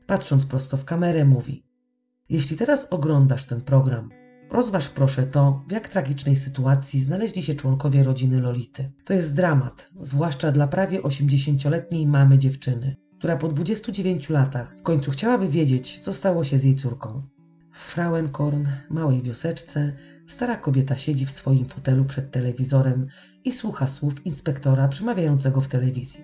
Patrząc 0.08 0.46
prosto 0.46 0.78
w 0.78 0.86
kamerę 0.86 1.26
mówi 1.26 1.64
Jeśli 2.30 2.58
teraz 2.58 2.88
oglądasz 2.90 3.46
ten 3.46 3.62
program, 3.62 4.10
rozważ 4.52 4.90
proszę 4.90 5.24
to, 5.24 5.62
w 5.68 5.72
jak 5.72 5.90
tragicznej 5.90 6.36
sytuacji 6.36 7.00
znaleźli 7.00 7.44
się 7.44 7.54
członkowie 7.54 8.04
rodziny 8.04 8.42
Lolity. 8.42 8.92
To 9.06 9.14
jest 9.14 9.36
dramat, 9.36 9.90
zwłaszcza 10.02 10.52
dla 10.52 10.68
prawie 10.68 11.02
80-letniej 11.02 12.08
mamy 12.08 12.38
dziewczyny, 12.38 12.96
która 13.18 13.38
po 13.38 13.48
29 13.48 14.30
latach 14.30 14.76
w 14.80 14.84
końcu 14.84 15.12
chciałaby 15.12 15.50
wiedzieć, 15.50 16.00
co 16.00 16.14
stało 16.14 16.44
się 16.44 16.58
z 16.58 16.64
jej 16.64 16.76
córką. 16.76 17.35
W 17.76 17.78
Frauenkorn, 17.78 18.66
małej 18.90 19.22
wioseczce, 19.22 19.94
stara 20.28 20.58
kobieta 20.58 20.96
siedzi 20.96 21.26
w 21.26 21.32
swoim 21.32 21.66
fotelu 21.66 22.06
przed 22.06 22.32
telewizorem 22.32 23.08
i 23.44 23.52
słucha 23.52 23.88
słów 23.88 24.26
inspektora 24.26 24.88
przemawiającego 24.88 25.62
w 25.62 25.68
telewizji. 25.68 26.24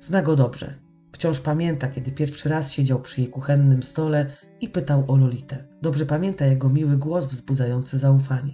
Zna 0.00 0.22
go 0.22 0.36
dobrze. 0.36 0.74
Wciąż 1.12 1.40
pamięta, 1.40 1.88
kiedy 1.88 2.12
pierwszy 2.12 2.48
raz 2.48 2.72
siedział 2.72 3.00
przy 3.00 3.20
jej 3.20 3.30
kuchennym 3.30 3.82
stole 3.82 4.26
i 4.60 4.68
pytał 4.68 5.04
o 5.08 5.16
Lolitę. 5.16 5.64
Dobrze 5.82 6.06
pamięta 6.06 6.46
jego 6.46 6.68
miły 6.68 6.96
głos 6.96 7.26
wzbudzający 7.26 7.98
zaufanie. 7.98 8.52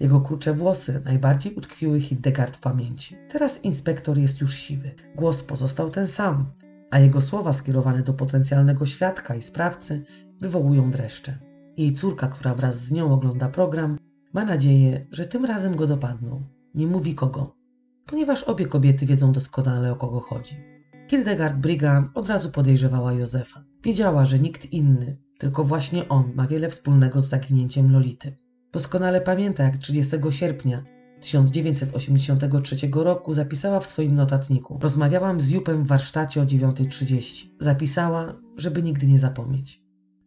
Jego 0.00 0.20
krucze 0.20 0.54
włosy 0.54 1.02
najbardziej 1.04 1.54
utkwiły 1.54 2.00
Hildegard 2.00 2.56
w 2.56 2.60
pamięci. 2.60 3.16
Teraz 3.28 3.64
inspektor 3.64 4.18
jest 4.18 4.40
już 4.40 4.54
siwy. 4.54 4.94
Głos 5.16 5.42
pozostał 5.42 5.90
ten 5.90 6.06
sam, 6.06 6.52
a 6.90 6.98
jego 6.98 7.20
słowa 7.20 7.52
skierowane 7.52 8.02
do 8.02 8.14
potencjalnego 8.14 8.86
świadka 8.86 9.34
i 9.34 9.42
sprawcy 9.42 10.04
wywołują 10.40 10.90
dreszcze. 10.90 11.49
Jej 11.80 11.92
córka, 11.92 12.28
która 12.28 12.54
wraz 12.54 12.84
z 12.84 12.92
nią 12.92 13.14
ogląda 13.14 13.48
program, 13.48 13.98
ma 14.32 14.44
nadzieję, 14.44 15.06
że 15.10 15.24
tym 15.24 15.44
razem 15.44 15.76
go 15.76 15.86
dopadną. 15.86 16.42
Nie 16.74 16.86
mówi 16.86 17.14
kogo, 17.14 17.56
ponieważ 18.06 18.42
obie 18.42 18.66
kobiety 18.66 19.06
wiedzą 19.06 19.32
doskonale 19.32 19.92
o 19.92 19.96
kogo 19.96 20.20
chodzi. 20.20 20.54
Hildegard 21.10 21.56
Brigham 21.56 22.10
od 22.14 22.28
razu 22.28 22.50
podejrzewała 22.50 23.12
Józefa. 23.12 23.64
Wiedziała, 23.84 24.24
że 24.24 24.38
nikt 24.38 24.72
inny, 24.72 25.16
tylko 25.38 25.64
właśnie 25.64 26.08
on 26.08 26.32
ma 26.34 26.46
wiele 26.46 26.68
wspólnego 26.68 27.22
z 27.22 27.28
zaginięciem 27.28 27.92
Lolity. 27.92 28.36
Doskonale 28.72 29.20
pamięta, 29.20 29.64
jak 29.64 29.76
30 29.76 30.16
sierpnia 30.30 30.84
1983 31.20 32.76
roku 32.92 33.34
zapisała 33.34 33.80
w 33.80 33.86
swoim 33.86 34.14
notatniku: 34.14 34.78
Rozmawiałam 34.82 35.40
z 35.40 35.50
Jupem 35.50 35.84
w 35.84 35.86
warsztacie 35.86 36.42
o 36.42 36.44
9.30. 36.44 37.46
Zapisała, 37.60 38.34
żeby 38.58 38.82
nigdy 38.82 39.06
nie 39.06 39.18
zapomnieć. 39.18 39.79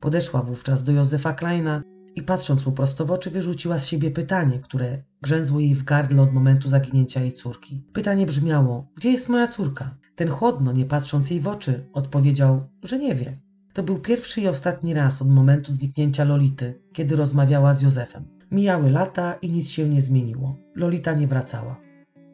Podeszła 0.03 0.41
wówczas 0.41 0.83
do 0.83 0.91
Józefa 0.91 1.33
Kleina 1.33 1.81
i 2.15 2.23
patrząc 2.23 2.65
mu 2.65 2.71
prosto 2.71 3.05
w 3.05 3.11
oczy, 3.11 3.29
wyrzuciła 3.29 3.79
z 3.79 3.87
siebie 3.87 4.11
pytanie, 4.11 4.59
które 4.59 5.03
grzęzło 5.21 5.59
jej 5.59 5.75
w 5.75 5.83
gardle 5.83 6.21
od 6.21 6.33
momentu 6.33 6.69
zaginięcia 6.69 7.21
jej 7.21 7.33
córki. 7.33 7.83
Pytanie 7.93 8.25
brzmiało: 8.25 8.87
Gdzie 8.95 9.11
jest 9.11 9.29
moja 9.29 9.47
córka? 9.47 9.97
Ten 10.15 10.29
chłodno, 10.29 10.71
nie 10.71 10.85
patrząc 10.85 11.29
jej 11.29 11.39
w 11.41 11.47
oczy, 11.47 11.89
odpowiedział, 11.93 12.61
że 12.83 12.99
nie 12.99 13.15
wie. 13.15 13.37
To 13.73 13.83
był 13.83 13.99
pierwszy 13.99 14.41
i 14.41 14.47
ostatni 14.47 14.93
raz 14.93 15.21
od 15.21 15.29
momentu 15.29 15.73
zniknięcia 15.73 16.23
Lolity, 16.23 16.81
kiedy 16.93 17.15
rozmawiała 17.15 17.73
z 17.73 17.81
Józefem. 17.81 18.25
Mijały 18.51 18.89
lata 18.89 19.33
i 19.33 19.51
nic 19.51 19.69
się 19.69 19.89
nie 19.89 20.01
zmieniło. 20.01 20.57
Lolita 20.75 21.13
nie 21.13 21.27
wracała. 21.27 21.79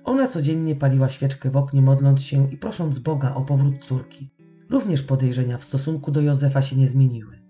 Ona 0.04 0.28
codziennie 0.28 0.76
paliła 0.76 1.10
świeczkę 1.10 1.50
w 1.50 1.58
oknie, 1.58 1.82
modląc 1.82 2.22
się 2.22 2.50
i 2.52 2.58
prosząc 2.58 3.00
Boga 3.00 3.36
o 3.36 3.42
powrót 3.42 3.86
córki. 3.86 4.30
Również 4.70 5.04
podejrzenia 5.04 5.58
w 5.58 5.64
stosunku 5.64 6.12
do 6.12 6.22
Józefa 6.22 6.62
się 6.62 6.76
nie 6.76 6.88
zmieniły. 6.88 7.49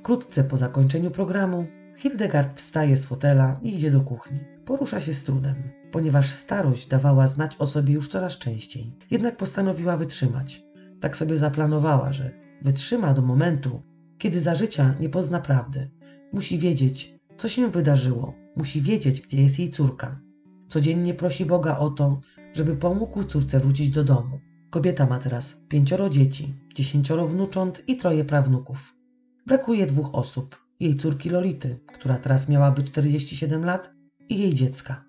Wkrótce 0.00 0.44
po 0.44 0.56
zakończeniu 0.56 1.10
programu 1.10 1.66
Hildegard 1.96 2.56
wstaje 2.58 2.96
z 2.96 3.06
fotela 3.06 3.60
i 3.62 3.74
idzie 3.74 3.90
do 3.90 4.00
kuchni. 4.00 4.38
Porusza 4.64 5.00
się 5.00 5.12
z 5.14 5.24
trudem, 5.24 5.54
ponieważ 5.92 6.30
starość 6.30 6.86
dawała 6.86 7.26
znać 7.26 7.56
o 7.58 7.66
sobie 7.66 7.94
już 7.94 8.08
coraz 8.08 8.38
częściej. 8.38 8.96
Jednak 9.10 9.36
postanowiła 9.36 9.96
wytrzymać. 9.96 10.62
Tak 11.00 11.16
sobie 11.16 11.38
zaplanowała, 11.38 12.12
że 12.12 12.30
wytrzyma 12.62 13.12
do 13.14 13.22
momentu, 13.22 13.82
kiedy 14.18 14.40
za 14.40 14.54
życia 14.54 14.94
nie 15.00 15.08
pozna 15.08 15.40
prawdy. 15.40 15.90
Musi 16.32 16.58
wiedzieć, 16.58 17.16
co 17.36 17.48
się 17.48 17.70
wydarzyło. 17.70 18.34
Musi 18.56 18.82
wiedzieć, 18.82 19.20
gdzie 19.20 19.42
jest 19.42 19.58
jej 19.58 19.70
córka. 19.70 20.20
Codziennie 20.68 21.14
prosi 21.14 21.46
Boga 21.46 21.78
o 21.78 21.90
to, 21.90 22.20
żeby 22.52 22.76
pomógł 22.76 23.24
córce 23.24 23.60
wrócić 23.60 23.90
do 23.90 24.04
domu. 24.04 24.40
Kobieta 24.70 25.06
ma 25.06 25.18
teraz 25.18 25.56
pięcioro 25.68 26.08
dzieci, 26.08 26.54
dziesięcioro 26.74 27.26
wnucząt 27.26 27.82
i 27.86 27.96
troje 27.96 28.24
prawnuków. 28.24 28.99
Brakuje 29.46 29.86
dwóch 29.86 30.14
osób: 30.14 30.66
jej 30.80 30.96
córki 30.96 31.30
Lolity, 31.30 31.80
która 31.92 32.18
teraz 32.18 32.48
miałaby 32.48 32.82
47 32.82 33.64
lat, 33.64 33.90
i 34.28 34.38
jej 34.38 34.54
dziecka. 34.54 35.04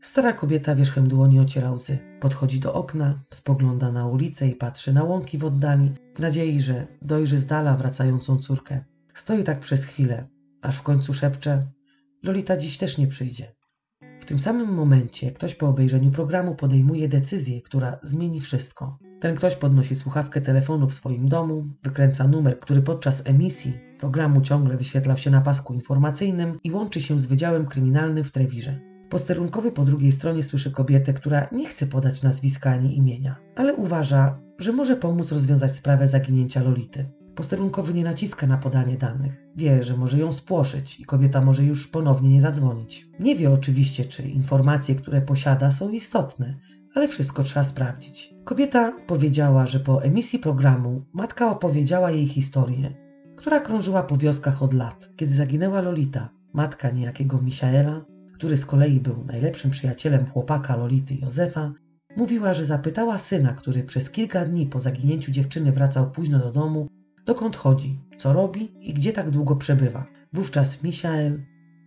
Stara 0.00 0.32
kobieta 0.32 0.74
wierzchem 0.74 1.08
dłoni 1.08 1.40
ociera 1.40 1.72
łzy. 1.72 1.98
Podchodzi 2.20 2.60
do 2.60 2.74
okna, 2.74 3.18
spogląda 3.30 3.92
na 3.92 4.06
ulicę 4.06 4.48
i 4.48 4.54
patrzy 4.54 4.92
na 4.92 5.04
łąki 5.04 5.38
w 5.38 5.44
oddali, 5.44 5.92
w 6.16 6.18
nadziei, 6.18 6.60
że 6.60 6.86
dojrzy 7.02 7.38
z 7.38 7.46
dala 7.46 7.76
wracającą 7.76 8.38
córkę. 8.38 8.84
Stoi 9.14 9.44
tak 9.44 9.60
przez 9.60 9.84
chwilę, 9.84 10.28
aż 10.62 10.76
w 10.76 10.82
końcu 10.82 11.14
szepcze: 11.14 11.66
Lolita 12.22 12.56
dziś 12.56 12.78
też 12.78 12.98
nie 12.98 13.06
przyjdzie. 13.06 13.57
Tym 14.28 14.38
samym 14.38 14.74
momencie 14.74 15.32
ktoś 15.32 15.54
po 15.54 15.68
obejrzeniu 15.68 16.10
programu 16.10 16.54
podejmuje 16.54 17.08
decyzję, 17.08 17.62
która 17.62 17.98
zmieni 18.02 18.40
wszystko. 18.40 18.98
Ten 19.20 19.36
ktoś 19.36 19.56
podnosi 19.56 19.94
słuchawkę 19.94 20.40
telefonu 20.40 20.88
w 20.88 20.94
swoim 20.94 21.28
domu, 21.28 21.66
wykręca 21.84 22.28
numer, 22.28 22.60
który 22.60 22.82
podczas 22.82 23.22
emisji 23.26 23.80
programu 23.98 24.40
ciągle 24.40 24.76
wyświetlał 24.76 25.16
się 25.16 25.30
na 25.30 25.40
pasku 25.40 25.74
informacyjnym 25.74 26.58
i 26.64 26.72
łączy 26.72 27.00
się 27.00 27.18
z 27.18 27.26
Wydziałem 27.26 27.66
Kryminalnym 27.66 28.24
w 28.24 28.32
Trewirze. 28.32 28.80
Posterunkowy 29.10 29.72
po 29.72 29.84
drugiej 29.84 30.12
stronie 30.12 30.42
słyszy 30.42 30.70
kobietę, 30.70 31.12
która 31.12 31.48
nie 31.52 31.66
chce 31.66 31.86
podać 31.86 32.22
nazwiska 32.22 32.70
ani 32.70 32.96
imienia, 32.96 33.36
ale 33.56 33.74
uważa, 33.74 34.40
że 34.58 34.72
może 34.72 34.96
pomóc 34.96 35.32
rozwiązać 35.32 35.74
sprawę 35.74 36.08
zaginięcia 36.08 36.62
Lolity. 36.62 37.10
Posterunkowy 37.38 37.94
nie 37.94 38.04
naciska 38.04 38.46
na 38.46 38.58
podanie 38.58 38.96
danych. 38.96 39.44
Wie, 39.56 39.82
że 39.82 39.96
może 39.96 40.18
ją 40.18 40.32
spłoszyć 40.32 41.00
i 41.00 41.04
kobieta 41.04 41.40
może 41.40 41.64
już 41.64 41.88
ponownie 41.88 42.28
nie 42.28 42.42
zadzwonić. 42.42 43.08
Nie 43.20 43.36
wie 43.36 43.52
oczywiście, 43.52 44.04
czy 44.04 44.22
informacje, 44.22 44.94
które 44.94 45.22
posiada, 45.22 45.70
są 45.70 45.90
istotne, 45.90 46.54
ale 46.94 47.08
wszystko 47.08 47.42
trzeba 47.42 47.64
sprawdzić. 47.64 48.34
Kobieta 48.44 48.92
powiedziała, 49.06 49.66
że 49.66 49.80
po 49.80 50.02
emisji 50.02 50.38
programu 50.38 51.04
matka 51.12 51.50
opowiedziała 51.50 52.10
jej 52.10 52.26
historię, 52.26 52.94
która 53.36 53.60
krążyła 53.60 54.02
po 54.02 54.16
wioskach 54.16 54.62
od 54.62 54.74
lat, 54.74 55.10
kiedy 55.16 55.34
zaginęła 55.34 55.80
Lolita, 55.80 56.28
matka 56.52 56.90
niejakiego 56.90 57.42
Michaela, 57.42 58.04
który 58.32 58.56
z 58.56 58.66
kolei 58.66 59.00
był 59.00 59.24
najlepszym 59.24 59.70
przyjacielem 59.70 60.26
chłopaka 60.26 60.76
Lolity 60.76 61.14
Józefa, 61.14 61.72
mówiła, 62.16 62.54
że 62.54 62.64
zapytała 62.64 63.18
syna, 63.18 63.52
który 63.52 63.82
przez 63.82 64.10
kilka 64.10 64.44
dni 64.44 64.66
po 64.66 64.80
zaginięciu 64.80 65.32
dziewczyny 65.32 65.72
wracał 65.72 66.10
późno 66.10 66.38
do 66.38 66.50
domu, 66.50 66.88
dokąd 67.28 67.56
chodzi, 67.56 68.00
co 68.16 68.32
robi 68.32 68.72
i 68.80 68.94
gdzie 68.94 69.12
tak 69.12 69.30
długo 69.30 69.56
przebywa. 69.56 70.06
Wówczas 70.32 70.82
Michael 70.82 71.42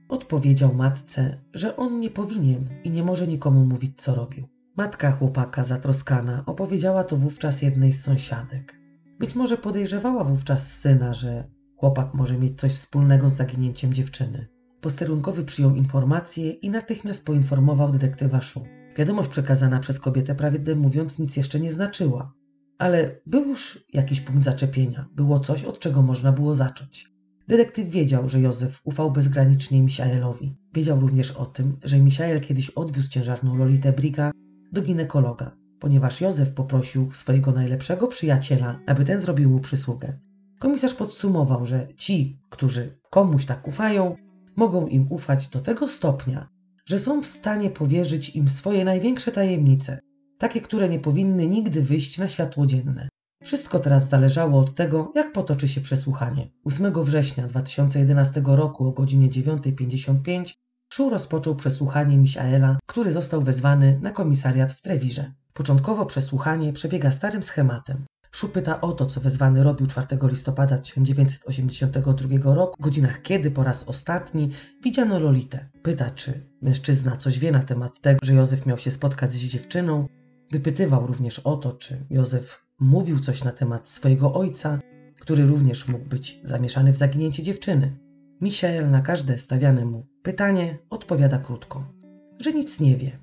odpowiedział 0.09 0.73
matce, 0.73 1.37
że 1.53 1.75
on 1.75 1.99
nie 1.99 2.09
powinien 2.09 2.65
i 2.83 2.91
nie 2.91 3.03
może 3.03 3.27
nikomu 3.27 3.65
mówić, 3.65 4.01
co 4.01 4.15
robił. 4.15 4.47
Matka 4.77 5.11
chłopaka, 5.11 5.63
zatroskana, 5.63 6.43
opowiedziała 6.45 7.03
to 7.03 7.17
wówczas 7.17 7.61
jednej 7.61 7.93
z 7.93 8.03
sąsiadek. 8.03 8.79
Być 9.19 9.35
może 9.35 9.57
podejrzewała 9.57 10.23
wówczas 10.23 10.71
syna, 10.71 11.13
że 11.13 11.43
chłopak 11.77 12.13
może 12.13 12.37
mieć 12.37 12.59
coś 12.59 12.73
wspólnego 12.73 13.29
z 13.29 13.33
zaginięciem 13.33 13.93
dziewczyny. 13.93 14.47
Posterunkowy 14.81 15.45
przyjął 15.45 15.75
informację 15.75 16.49
i 16.49 16.69
natychmiast 16.69 17.25
poinformował 17.25 17.91
detektywa 17.91 18.41
Szu. 18.41 18.63
Wiadomość 18.97 19.29
przekazana 19.29 19.79
przez 19.79 19.99
kobietę, 19.99 20.35
prawdę 20.35 20.75
mówiąc, 20.75 21.19
nic 21.19 21.37
jeszcze 21.37 21.59
nie 21.59 21.71
znaczyła. 21.71 22.40
Ale 22.81 23.21
był 23.25 23.45
już 23.47 23.85
jakiś 23.93 24.21
punkt 24.21 24.43
zaczepienia, 24.43 25.09
było 25.15 25.39
coś, 25.39 25.63
od 25.63 25.79
czego 25.79 26.01
można 26.01 26.31
było 26.31 26.55
zacząć. 26.55 27.07
Detektyw 27.47 27.89
wiedział, 27.89 28.29
że 28.29 28.39
Józef 28.39 28.81
ufał 28.83 29.11
bezgranicznie 29.11 29.83
Michaelowi. 29.83 30.55
Wiedział 30.73 30.99
również 30.99 31.31
o 31.31 31.45
tym, 31.45 31.77
że 31.83 31.99
Michael 31.99 32.41
kiedyś 32.41 32.69
odwiózł 32.69 33.09
ciężarną 33.09 33.57
Lolitę 33.57 33.93
Briga 33.93 34.31
do 34.71 34.81
ginekologa, 34.81 35.51
ponieważ 35.79 36.21
Józef 36.21 36.53
poprosił 36.53 37.11
swojego 37.11 37.51
najlepszego 37.51 38.07
przyjaciela, 38.07 38.79
aby 38.87 39.03
ten 39.03 39.21
zrobił 39.21 39.49
mu 39.49 39.59
przysługę. 39.59 40.19
Komisarz 40.59 40.93
podsumował, 40.93 41.65
że 41.65 41.87
ci, 41.95 42.39
którzy 42.49 42.99
komuś 43.09 43.45
tak 43.45 43.67
ufają, 43.67 44.15
mogą 44.55 44.87
im 44.87 45.07
ufać 45.09 45.47
do 45.47 45.59
tego 45.59 45.87
stopnia, 45.87 46.49
że 46.85 46.99
są 46.99 47.21
w 47.21 47.25
stanie 47.25 47.69
powierzyć 47.69 48.35
im 48.35 48.49
swoje 48.49 48.85
największe 48.85 49.31
tajemnice, 49.31 49.99
takie, 50.41 50.61
które 50.61 50.89
nie 50.89 50.99
powinny 50.99 51.47
nigdy 51.47 51.81
wyjść 51.81 52.17
na 52.17 52.27
światło 52.27 52.65
dzienne. 52.65 53.09
Wszystko 53.43 53.79
teraz 53.79 54.09
zależało 54.09 54.59
od 54.59 54.75
tego, 54.75 55.11
jak 55.15 55.31
potoczy 55.31 55.67
się 55.67 55.81
przesłuchanie. 55.81 56.49
8 56.63 57.03
września 57.03 57.47
2011 57.47 58.41
roku 58.45 58.87
o 58.87 58.91
godzinie 58.91 59.29
9.55 59.29 60.53
Szu 60.93 61.09
rozpoczął 61.09 61.55
przesłuchanie 61.55 62.17
Michaela, 62.17 62.77
który 62.85 63.11
został 63.11 63.41
wezwany 63.41 63.99
na 64.01 64.11
komisariat 64.11 64.73
w 64.73 64.81
Trewirze. 64.81 65.33
Początkowo 65.53 66.05
przesłuchanie 66.05 66.73
przebiega 66.73 67.11
starym 67.11 67.43
schematem. 67.43 68.05
Szu 68.31 68.49
pyta 68.49 68.81
o 68.81 68.91
to, 68.91 69.05
co 69.05 69.21
wezwany 69.21 69.63
robił 69.63 69.87
4 69.87 70.07
listopada 70.23 70.77
1982 70.77 72.55
roku, 72.55 72.75
w 72.79 72.83
godzinach 72.83 73.21
kiedy 73.21 73.51
po 73.51 73.63
raz 73.63 73.83
ostatni 73.83 74.49
widziano 74.83 75.19
Lolitę. 75.19 75.69
Pyta, 75.83 76.09
czy 76.09 76.49
mężczyzna 76.61 77.17
coś 77.17 77.39
wie 77.39 77.51
na 77.51 77.63
temat 77.63 78.01
tego, 78.01 78.19
że 78.23 78.33
Józef 78.33 78.65
miał 78.65 78.77
się 78.77 78.91
spotkać 78.91 79.33
z 79.33 79.37
dziewczyną. 79.37 80.07
Wypytywał 80.51 81.07
również 81.07 81.39
o 81.39 81.57
to, 81.57 81.73
czy 81.73 82.05
Józef 82.09 82.65
mówił 82.79 83.19
coś 83.19 83.43
na 83.43 83.51
temat 83.51 83.89
swojego 83.89 84.33
ojca, 84.33 84.79
który 85.19 85.45
również 85.45 85.87
mógł 85.87 86.05
być 86.05 86.41
zamieszany 86.43 86.93
w 86.93 86.97
zaginięcie 86.97 87.43
dziewczyny. 87.43 87.97
Michael 88.41 88.89
na 88.89 89.01
każde 89.01 89.37
stawiane 89.37 89.85
mu 89.85 90.07
pytanie 90.23 90.77
odpowiada 90.89 91.39
krótko, 91.39 91.93
że 92.39 92.51
nic 92.51 92.79
nie 92.79 92.97
wie. 92.97 93.19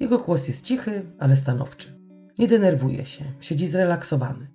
Jego 0.00 0.18
głos 0.18 0.48
jest 0.48 0.64
cichy, 0.64 1.02
ale 1.18 1.36
stanowczy. 1.36 2.00
Nie 2.38 2.46
denerwuje 2.46 3.04
się, 3.04 3.24
siedzi 3.40 3.66
zrelaksowany. 3.66 4.48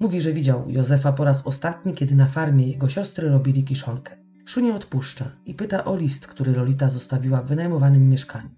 Mówi, 0.00 0.20
że 0.20 0.32
widział 0.32 0.70
Józefa 0.70 1.12
po 1.12 1.24
raz 1.24 1.46
ostatni, 1.46 1.92
kiedy 1.92 2.14
na 2.14 2.26
farmie 2.26 2.68
jego 2.68 2.88
siostry 2.88 3.28
robili 3.28 3.64
kiszonkę. 3.64 4.16
Szu 4.46 4.60
nie 4.60 4.74
odpuszcza 4.74 5.30
i 5.46 5.54
pyta 5.54 5.84
o 5.84 5.96
list, 5.96 6.26
który 6.26 6.52
Lolita 6.52 6.88
zostawiła 6.88 7.42
w 7.42 7.48
wynajmowanym 7.48 8.08
mieszkaniu. 8.08 8.57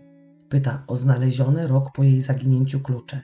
Pyta 0.50 0.84
o 0.86 0.96
znalezione 0.96 1.66
rok 1.66 1.92
po 1.94 2.02
jej 2.02 2.20
zaginięciu 2.20 2.80
klucze. 2.80 3.20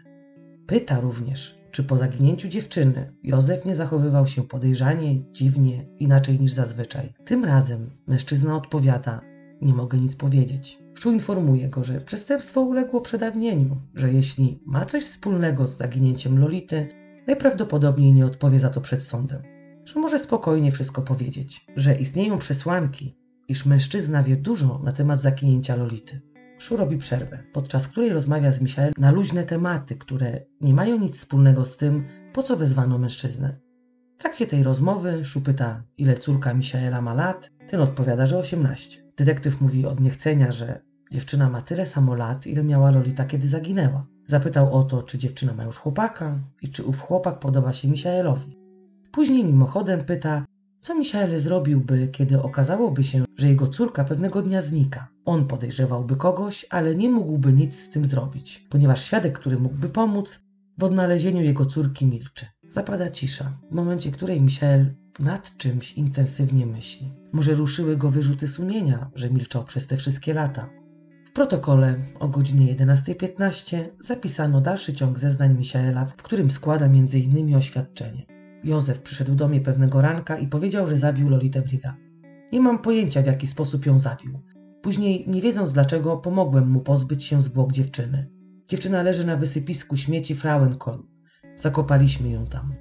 Pyta 0.66 1.01
również, 1.01 1.59
czy 1.70 1.85
po 1.85 1.99
zaginięciu 1.99 2.49
dziewczyny 2.49 3.12
Józef 3.22 3.64
nie 3.64 3.77
zachowywał 3.77 4.27
się 4.27 4.43
podejrzanie, 4.43 5.33
dziwnie, 5.33 5.87
inaczej 5.99 6.41
niż 6.41 6.53
zazwyczaj. 6.53 7.14
Tym 7.24 7.45
razem 7.45 7.91
mężczyzna 8.07 8.57
odpowiada: 8.57 9.20
Nie 9.62 9.74
mogę 9.74 9.99
nic 9.99 10.16
powiedzieć. 10.16 10.79
Szu 10.95 11.12
informuje 11.12 11.68
go, 11.68 11.85
że 11.85 12.01
przestępstwo 12.01 12.61
uległo 12.61 13.01
przedawnieniu, 13.01 13.77
że 13.95 14.12
jeśli 14.12 14.62
ma 14.66 14.85
coś 14.85 15.05
wspólnego 15.05 15.66
z 15.66 15.77
zaginięciem 15.77 16.39
Lolity, 16.39 16.89
najprawdopodobniej 17.27 18.12
nie 18.12 18.27
odpowie 18.27 18.61
za 18.61 18.70
to 18.70 18.81
przed 18.81 19.03
sądem. 19.03 19.43
Że 19.85 20.01
może 20.01 20.18
spokojnie 20.18 20.72
wszystko 20.72 21.03
powiedzieć, 21.03 21.66
że 21.77 21.95
istnieją 21.95 22.39
przesłanki, 22.39 23.16
iż 23.49 23.66
mężczyzna 23.66 24.22
wie 24.22 24.37
dużo 24.37 24.81
na 24.85 24.93
temat 24.93 25.20
zaginięcia 25.20 25.77
Lolity. 25.77 26.36
Szu 26.59 26.76
robi 26.76 26.98
przerwę, 26.98 27.42
podczas 27.52 27.88
której 27.88 28.11
rozmawia 28.11 28.52
z 28.52 28.61
Michael 28.61 28.92
na 28.98 29.11
luźne 29.11 29.44
tematy, 29.44 29.96
które 29.96 30.40
nie 30.61 30.74
mają 30.74 30.98
nic 30.98 31.16
wspólnego 31.16 31.66
z 31.66 31.76
tym, 31.76 32.04
po 32.32 32.42
co 32.42 32.57
wezwano 32.57 32.98
mężczyznę. 32.98 33.57
W 34.16 34.18
trakcie 34.18 34.46
tej 34.46 34.62
rozmowy 34.62 35.24
Szu 35.24 35.40
pyta, 35.40 35.82
ile 35.98 36.16
córka 36.16 36.54
Michaela 36.54 37.02
ma 37.02 37.14
lat. 37.14 37.50
Ten 37.68 37.80
odpowiada, 37.80 38.26
że 38.26 38.38
18. 38.38 39.02
Detektyw 39.18 39.61
mówi 39.61 39.86
od 39.86 40.00
niechcenia, 40.00 40.52
że 40.52 40.82
dziewczyna 41.11 41.50
ma 41.50 41.62
tyle 41.62 41.86
samo 41.86 42.14
lat, 42.14 42.46
ile 42.46 42.64
miała 42.64 42.90
Lolita, 42.90 43.24
kiedy 43.24 43.48
zaginęła. 43.48 44.07
Zapytał 44.26 44.72
o 44.74 44.84
to, 44.84 45.02
czy 45.02 45.18
dziewczyna 45.18 45.54
ma 45.54 45.64
już 45.64 45.76
chłopaka 45.76 46.38
i 46.62 46.68
czy 46.68 46.84
ów 46.84 47.00
chłopak 47.00 47.38
podoba 47.38 47.72
się 47.72 47.88
Michaelowi. 47.88 48.57
Później 49.12 49.44
mimochodem 49.44 50.00
pyta, 50.00 50.44
co 50.87 50.95
Michael 50.95 51.39
zrobiłby, 51.39 52.09
kiedy 52.09 52.43
okazałoby 52.43 53.05
się, 53.05 53.24
że 53.39 53.49
jego 53.49 53.68
córka 53.68 54.05
pewnego 54.05 54.43
dnia 54.43 54.61
znika? 54.61 55.09
On 55.24 55.47
podejrzewałby 55.47 56.16
kogoś, 56.16 56.66
ale 56.70 56.95
nie 56.95 57.11
mógłby 57.11 57.53
nic 57.53 57.80
z 57.80 57.91
tym 57.91 58.07
zrobić, 58.07 58.66
ponieważ 58.70 59.05
świadek, 59.05 59.39
który 59.39 59.59
mógłby 59.59 59.89
pomóc, 59.89 60.41
w 60.78 60.84
odnalezieniu 60.84 61.43
jego 61.43 61.66
córki 61.66 62.07
milczy. 62.07 62.47
Zapada 62.68 63.11
cisza, 63.11 63.59
w 63.70 63.74
momencie 63.74 64.11
której 64.11 64.43
Michael 64.43 64.95
nad 65.18 65.57
czymś 65.57 65.93
intensywnie 65.93 66.66
myśli. 66.66 67.12
Może 67.32 67.55
ruszyły 67.55 67.97
go 67.97 68.11
wyrzuty 68.11 68.47
sumienia, 68.47 69.11
że 69.14 69.30
milczał 69.30 69.64
przez 69.64 69.87
te 69.87 69.97
wszystkie 69.97 70.34
lata. 70.34 70.68
W 71.26 71.32
protokole 71.32 71.97
o 72.20 72.28
godzinie 72.28 72.76
11.15 72.76 73.84
zapisano 74.01 74.61
dalszy 74.61 74.93
ciąg 74.93 75.18
zeznań 75.18 75.57
Michaela, 75.59 76.05
w 76.05 76.22
którym 76.22 76.51
składa 76.51 76.87
m.in. 76.87 77.55
oświadczenie. 77.57 78.36
Józef 78.67 79.01
przyszedł 79.01 79.35
do 79.35 79.49
mnie 79.49 79.61
pewnego 79.61 80.01
ranka 80.01 80.39
i 80.39 80.49
powiedział, 80.49 80.87
że 80.87 80.97
zabił 80.97 81.29
Lolitę 81.29 81.62
Briga. 81.62 81.97
Nie 82.53 82.61
mam 82.61 82.79
pojęcia, 82.79 83.23
w 83.23 83.27
jaki 83.27 83.47
sposób 83.47 83.87
ją 83.87 83.99
zabił. 83.99 84.41
Później, 84.83 85.25
nie 85.29 85.43
wiedząc 85.43 85.73
dlaczego, 85.73 86.17
pomogłem 86.17 86.71
mu 86.71 86.81
pozbyć 86.81 87.25
się 87.25 87.43
zwłok 87.43 87.73
dziewczyny. 87.73 88.31
Dziewczyna 88.69 89.03
leży 89.03 89.27
na 89.27 89.37
wysypisku 89.37 89.97
śmieci 89.97 90.35
Frauenkolb. 90.35 91.07
Zakopaliśmy 91.57 92.31
ją 92.31 92.47
tam. 92.47 92.75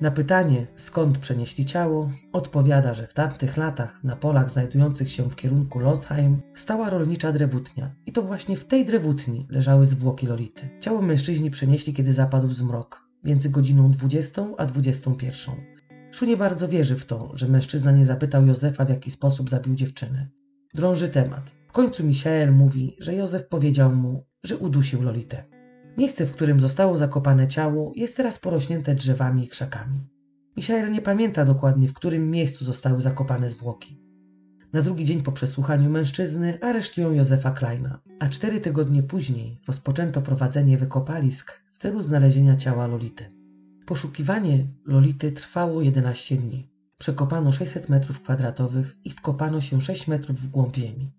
Na 0.00 0.10
pytanie, 0.10 0.66
skąd 0.76 1.18
przenieśli 1.18 1.64
ciało, 1.64 2.10
odpowiada, 2.32 2.94
że 2.94 3.06
w 3.06 3.14
tamtych 3.14 3.56
latach 3.56 4.04
na 4.04 4.16
polach 4.16 4.50
znajdujących 4.50 5.10
się 5.10 5.30
w 5.30 5.36
kierunku 5.36 5.78
Losheim 5.78 6.40
stała 6.54 6.90
rolnicza 6.90 7.32
drewutnia 7.32 7.94
i 8.06 8.12
to 8.12 8.22
właśnie 8.22 8.56
w 8.56 8.64
tej 8.64 8.84
drewutni 8.84 9.46
leżały 9.50 9.86
zwłoki 9.86 10.26
Lolity. 10.26 10.68
Ciało 10.80 11.02
mężczyźni 11.02 11.50
przenieśli, 11.50 11.92
kiedy 11.92 12.12
zapadł 12.12 12.52
zmrok, 12.52 13.09
między 13.24 13.50
godziną 13.50 13.90
20 13.90 14.46
a 14.58 14.66
21. 14.66 15.54
Szu 16.10 16.26
nie 16.26 16.36
bardzo 16.36 16.68
wierzy 16.68 16.96
w 16.96 17.04
to, 17.04 17.30
że 17.34 17.48
mężczyzna 17.48 17.90
nie 17.90 18.04
zapytał 18.04 18.46
Józefa, 18.46 18.84
w 18.84 18.88
jaki 18.88 19.10
sposób 19.10 19.50
zabił 19.50 19.74
dziewczynę. 19.74 20.28
Drąży 20.74 21.08
temat. 21.08 21.50
W 21.68 21.72
końcu 21.72 22.04
Michael 22.04 22.52
mówi, 22.52 22.96
że 23.00 23.14
Józef 23.14 23.48
powiedział 23.48 23.92
mu, 23.92 24.26
że 24.44 24.56
udusił 24.56 25.02
Lolitę. 25.02 25.44
Miejsce, 25.98 26.26
w 26.26 26.32
którym 26.32 26.60
zostało 26.60 26.96
zakopane 26.96 27.48
ciało, 27.48 27.92
jest 27.96 28.16
teraz 28.16 28.38
porośnięte 28.38 28.94
drzewami 28.94 29.44
i 29.44 29.48
krzakami. 29.48 30.00
Michael 30.56 30.90
nie 30.90 31.02
pamięta 31.02 31.44
dokładnie, 31.44 31.88
w 31.88 31.92
którym 31.92 32.30
miejscu 32.30 32.64
zostały 32.64 33.00
zakopane 33.00 33.48
zwłoki. 33.48 34.00
Na 34.72 34.82
drugi 34.82 35.04
dzień 35.04 35.22
po 35.22 35.32
przesłuchaniu 35.32 35.90
mężczyzny 35.90 36.58
aresztują 36.62 37.12
Józefa 37.12 37.50
Kleina, 37.50 38.00
a 38.18 38.28
cztery 38.28 38.60
tygodnie 38.60 39.02
później 39.02 39.60
rozpoczęto 39.66 40.22
prowadzenie 40.22 40.78
wykopalisk 40.78 41.62
celu 41.80 42.02
znalezienia 42.02 42.56
ciała 42.56 42.86
Lolity. 42.86 43.24
Poszukiwanie 43.86 44.66
Lolity 44.86 45.32
trwało 45.32 45.82
11 45.82 46.36
dni. 46.36 46.70
Przekopano 46.98 47.52
600 47.52 47.88
metrów 47.88 48.20
kwadratowych 48.20 48.96
i 49.04 49.10
wkopano 49.10 49.60
się 49.60 49.80
6 49.80 50.08
metrów 50.08 50.40
w 50.40 50.48
głąb 50.48 50.76
ziemi. 50.76 51.12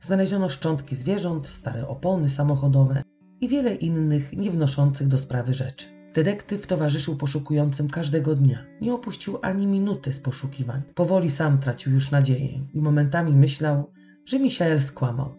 Znaleziono 0.00 0.48
szczątki 0.48 0.96
zwierząt, 0.96 1.46
stare 1.46 1.88
opony 1.88 2.28
samochodowe 2.28 3.02
i 3.40 3.48
wiele 3.48 3.74
innych 3.74 4.32
nie 4.32 4.50
wnoszących 4.50 5.08
do 5.08 5.18
sprawy 5.18 5.54
rzeczy. 5.54 5.86
Detektyw 6.14 6.66
towarzyszył 6.66 7.16
poszukującym 7.16 7.88
każdego 7.88 8.34
dnia. 8.34 8.66
Nie 8.80 8.94
opuścił 8.94 9.38
ani 9.42 9.66
minuty 9.66 10.12
z 10.12 10.20
poszukiwań. 10.20 10.82
Powoli 10.94 11.30
sam 11.30 11.58
tracił 11.58 11.92
już 11.92 12.10
nadzieję 12.10 12.66
i 12.74 12.80
momentami 12.80 13.32
myślał, 13.32 13.92
że 14.26 14.38
Michael 14.38 14.82
skłamał. 14.82 15.34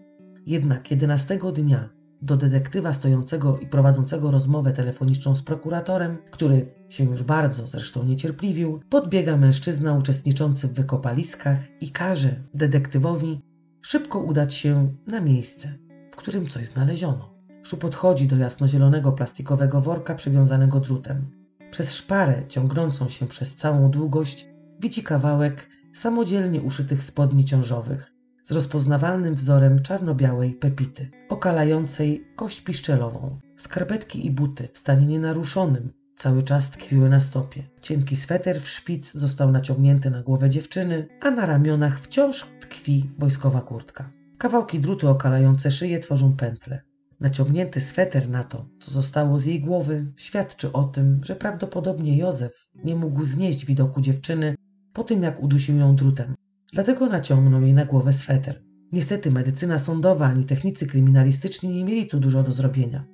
Jednak 0.45 0.91
11 0.91 1.39
dnia 1.53 2.02
do 2.23 2.37
detektywa 2.37 2.93
stojącego 2.93 3.57
i 3.57 3.67
prowadzącego 3.67 4.31
rozmowę 4.31 4.71
telefoniczną 4.71 5.35
z 5.35 5.41
prokuratorem, 5.41 6.17
który 6.31 6.73
się 6.89 7.03
już 7.03 7.23
bardzo 7.23 7.67
zresztą 7.67 8.03
niecierpliwił, 8.03 8.79
podbiega 8.89 9.37
mężczyzna 9.37 9.93
uczestniczący 9.93 10.67
w 10.67 10.73
wykopaliskach 10.73 11.57
i 11.81 11.91
każe 11.91 12.35
detektywowi 12.53 13.41
szybko 13.81 14.19
udać 14.19 14.53
się 14.53 14.93
na 15.07 15.21
miejsce, 15.21 15.73
w 16.11 16.15
którym 16.15 16.47
coś 16.47 16.67
znaleziono. 16.67 17.33
Szu 17.63 17.77
podchodzi 17.77 18.27
do 18.27 18.37
jasnozielonego 18.37 19.11
plastikowego 19.11 19.81
worka 19.81 20.15
przywiązanego 20.15 20.79
drutem. 20.79 21.31
Przez 21.71 21.95
szparę 21.95 22.43
ciągnącą 22.47 23.09
się 23.09 23.27
przez 23.27 23.55
całą 23.55 23.89
długość 23.89 24.47
widzi 24.79 25.03
kawałek 25.03 25.69
samodzielnie 25.93 26.61
uszytych 26.61 27.03
spodni 27.03 27.45
ciążowych, 27.45 28.12
z 28.43 28.51
rozpoznawalnym 28.51 29.35
wzorem 29.35 29.81
czarno-białej 29.81 30.53
pepity, 30.53 31.09
okalającej 31.29 32.27
kość 32.35 32.61
piszczelową. 32.61 33.39
Skarpetki 33.57 34.25
i 34.25 34.31
buty 34.31 34.67
w 34.73 34.79
stanie 34.79 35.07
nienaruszonym 35.07 35.93
cały 36.15 36.43
czas 36.43 36.71
tkwiły 36.71 37.09
na 37.09 37.19
stopie. 37.19 37.63
Cienki 37.81 38.15
sweter 38.15 38.61
w 38.61 38.69
szpic 38.69 39.13
został 39.13 39.51
naciągnięty 39.51 40.09
na 40.09 40.23
głowę 40.23 40.49
dziewczyny, 40.49 41.07
a 41.21 41.31
na 41.31 41.45
ramionach 41.45 41.99
wciąż 41.99 42.45
tkwi 42.61 43.09
wojskowa 43.19 43.61
kurtka. 43.61 44.11
Kawałki 44.37 44.79
drutu 44.79 45.09
okalające 45.09 45.71
szyję 45.71 45.99
tworzą 45.99 46.35
pętle. 46.37 46.81
Naciągnięty 47.19 47.81
sweter 47.81 48.29
na 48.29 48.43
to, 48.43 48.65
co 48.79 48.91
zostało 48.91 49.39
z 49.39 49.45
jej 49.45 49.59
głowy, 49.59 50.13
świadczy 50.17 50.71
o 50.71 50.83
tym, 50.83 51.21
że 51.23 51.35
prawdopodobnie 51.35 52.17
Józef 52.17 52.69
nie 52.83 52.95
mógł 52.95 53.23
znieść 53.23 53.65
widoku 53.65 54.01
dziewczyny 54.01 54.55
po 54.93 55.03
tym, 55.03 55.23
jak 55.23 55.43
udusił 55.43 55.77
ją 55.77 55.95
drutem. 55.95 56.35
Dlatego 56.73 57.07
naciągnął 57.07 57.61
jej 57.61 57.73
na 57.73 57.85
głowę 57.85 58.13
sweter. 58.13 58.63
Niestety 58.91 59.31
medycyna 59.31 59.79
sądowa 59.79 60.25
ani 60.25 60.45
technicy 60.45 60.87
kryminalistyczni 60.87 61.69
nie 61.69 61.85
mieli 61.85 62.07
tu 62.07 62.19
dużo 62.19 62.43
do 62.43 62.51
zrobienia. 62.51 63.05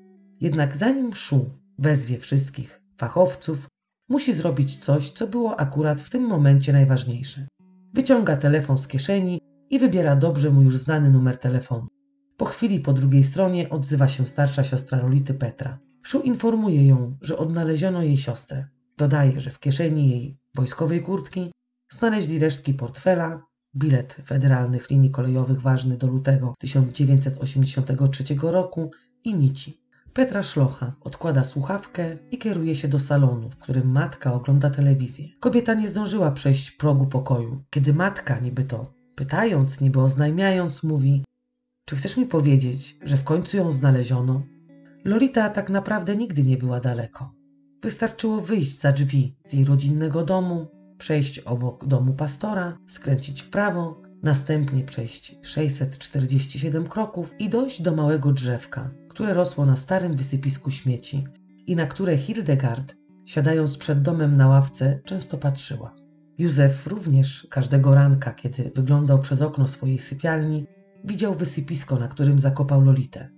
Jednak 0.41 0.77
zanim 0.77 1.13
Szu 1.13 1.49
wezwie 1.79 2.17
wszystkich 2.17 2.81
fachowców, 2.97 3.67
musi 4.09 4.33
zrobić 4.33 4.77
coś, 4.77 5.11
co 5.11 5.27
było 5.27 5.59
akurat 5.59 6.01
w 6.01 6.09
tym 6.09 6.23
momencie 6.23 6.73
najważniejsze. 6.73 7.47
Wyciąga 7.93 8.37
telefon 8.37 8.77
z 8.77 8.87
kieszeni 8.87 9.41
i 9.69 9.79
wybiera 9.79 10.15
dobrze 10.15 10.49
mu 10.49 10.61
już 10.61 10.77
znany 10.77 11.09
numer 11.09 11.37
telefonu. 11.37 11.87
Po 12.37 12.45
chwili 12.45 12.79
po 12.79 12.93
drugiej 12.93 13.23
stronie 13.23 13.69
odzywa 13.69 14.07
się 14.07 14.27
starsza 14.27 14.63
siostra 14.63 15.01
Lolity 15.01 15.33
Petra. 15.33 15.79
Szu 16.03 16.21
informuje 16.21 16.87
ją, 16.87 17.17
że 17.21 17.37
odnaleziono 17.37 18.03
jej 18.03 18.17
siostrę. 18.17 18.67
Dodaje, 18.97 19.39
że 19.39 19.51
w 19.51 19.59
kieszeni 19.59 20.09
jej 20.09 20.37
wojskowej 20.55 21.01
kurtki 21.01 21.51
znaleźli 21.91 22.39
resztki 22.39 22.73
portfela, 22.73 23.48
bilet 23.75 24.13
federalnych 24.25 24.89
linii 24.89 25.11
kolejowych 25.11 25.61
ważny 25.61 25.97
do 25.97 26.07
lutego 26.07 26.55
1983 26.59 28.23
roku 28.41 28.91
i 29.23 29.35
nici. 29.35 29.81
Petra 30.13 30.43
Szlocha 30.43 30.93
odkłada 31.01 31.43
słuchawkę 31.43 32.17
i 32.31 32.37
kieruje 32.37 32.75
się 32.75 32.87
do 32.87 32.99
salonu, 32.99 33.49
w 33.49 33.57
którym 33.57 33.91
matka 33.91 34.33
ogląda 34.33 34.69
telewizję. 34.69 35.27
Kobieta 35.39 35.73
nie 35.73 35.87
zdążyła 35.87 36.31
przejść 36.31 36.71
progu 36.71 37.07
pokoju, 37.07 37.63
kiedy 37.69 37.93
matka, 37.93 38.39
niby 38.39 38.63
to 38.63 38.99
pytając, 39.19 39.81
niby 39.81 40.01
oznajmiając, 40.01 40.83
mówi: 40.83 41.23
Czy 41.85 41.95
chcesz 41.95 42.17
mi 42.17 42.25
powiedzieć, 42.25 42.97
że 43.03 43.17
w 43.17 43.23
końcu 43.23 43.57
ją 43.57 43.71
znaleziono? 43.71 44.41
Lolita 45.05 45.49
tak 45.49 45.69
naprawdę 45.69 46.15
nigdy 46.15 46.43
nie 46.43 46.57
była 46.57 46.79
daleko. 46.79 47.33
Wystarczyło 47.83 48.41
wyjść 48.41 48.79
za 48.79 48.91
drzwi 48.91 49.35
z 49.43 49.53
jej 49.53 49.65
rodzinnego 49.65 50.23
domu, 50.23 50.67
przejść 50.99 51.39
obok 51.39 51.85
domu 51.85 52.13
pastora, 52.13 52.77
skręcić 52.87 53.41
w 53.41 53.49
prawo, 53.49 54.01
następnie 54.23 54.83
przejść 54.83 55.35
647 55.41 56.87
kroków 56.87 57.35
i 57.39 57.49
dojść 57.49 57.81
do 57.81 57.95
małego 57.95 58.31
drzewka, 58.31 58.91
które 59.09 59.33
rosło 59.33 59.65
na 59.65 59.75
starym 59.75 60.15
wysypisku 60.15 60.71
śmieci 60.71 61.27
i 61.67 61.75
na 61.75 61.85
które 61.85 62.17
Hildegard, 62.17 62.95
siadając 63.25 63.77
przed 63.77 64.01
domem 64.01 64.37
na 64.37 64.47
ławce, 64.47 64.99
często 65.05 65.37
patrzyła. 65.37 65.95
Józef 66.37 66.87
również 66.87 67.47
każdego 67.49 67.95
ranka, 67.95 68.33
kiedy 68.33 68.71
wyglądał 68.75 69.19
przez 69.19 69.41
okno 69.41 69.67
swojej 69.67 69.99
sypialni, 69.99 70.65
widział 71.03 71.35
wysypisko, 71.35 71.95
na 71.95 72.07
którym 72.07 72.39
zakopał 72.39 72.81
Lolitę. 72.81 73.29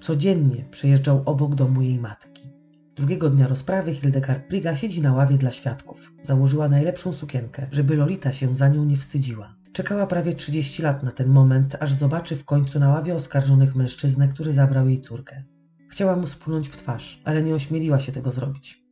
Codziennie 0.00 0.64
przejeżdżał 0.70 1.22
obok 1.26 1.54
domu 1.54 1.82
jej 1.82 1.98
matki. 1.98 2.57
Drugiego 2.98 3.30
dnia 3.30 3.46
rozprawy 3.46 3.94
Hildegard 3.94 4.48
Priga 4.48 4.76
siedzi 4.76 5.02
na 5.02 5.12
ławie 5.12 5.38
dla 5.38 5.50
świadków. 5.50 6.12
Założyła 6.22 6.68
najlepszą 6.68 7.12
sukienkę, 7.12 7.66
żeby 7.72 7.96
Lolita 7.96 8.32
się 8.32 8.54
za 8.54 8.68
nią 8.68 8.84
nie 8.84 8.96
wstydziła. 8.96 9.54
Czekała 9.72 10.06
prawie 10.06 10.34
30 10.34 10.82
lat 10.82 11.02
na 11.02 11.10
ten 11.10 11.28
moment, 11.28 11.76
aż 11.80 11.92
zobaczy 11.92 12.36
w 12.36 12.44
końcu 12.44 12.78
na 12.78 12.88
ławie 12.88 13.14
oskarżonych 13.14 13.76
mężczyznę, 13.76 14.28
który 14.28 14.52
zabrał 14.52 14.88
jej 14.88 15.00
córkę. 15.00 15.44
Chciała 15.90 16.16
mu 16.16 16.26
splunąć 16.26 16.68
w 16.68 16.76
twarz, 16.76 17.20
ale 17.24 17.42
nie 17.42 17.54
ośmieliła 17.54 18.00
się 18.00 18.12
tego 18.12 18.32
zrobić. 18.32 18.82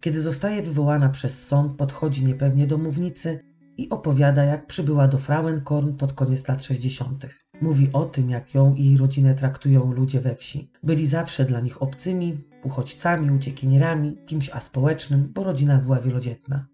Kiedy 0.00 0.20
zostaje 0.20 0.62
wywołana 0.62 1.08
przez 1.08 1.46
sąd, 1.46 1.76
podchodzi 1.76 2.24
niepewnie 2.24 2.66
do 2.66 2.78
mównicy 2.78 3.40
i 3.76 3.88
opowiada, 3.88 4.44
jak 4.44 4.66
przybyła 4.66 5.08
do 5.08 5.18
Frauenkorn 5.18 5.92
pod 5.96 6.12
koniec 6.12 6.48
lat 6.48 6.64
60. 6.64 7.26
Mówi 7.60 7.90
o 7.92 8.04
tym, 8.04 8.30
jak 8.30 8.54
ją 8.54 8.74
i 8.74 8.84
jej 8.84 8.96
rodzinę 8.96 9.34
traktują 9.34 9.92
ludzie 9.92 10.20
we 10.20 10.34
wsi. 10.34 10.70
Byli 10.82 11.06
zawsze 11.06 11.44
dla 11.44 11.60
nich 11.60 11.82
obcymi, 11.82 12.44
uchodźcami, 12.64 13.30
uciekinierami, 13.30 14.16
kimś 14.26 14.50
aspołecznym, 14.50 15.32
bo 15.34 15.44
rodzina 15.44 15.78
była 15.78 16.00
wielodzietna. 16.00 16.66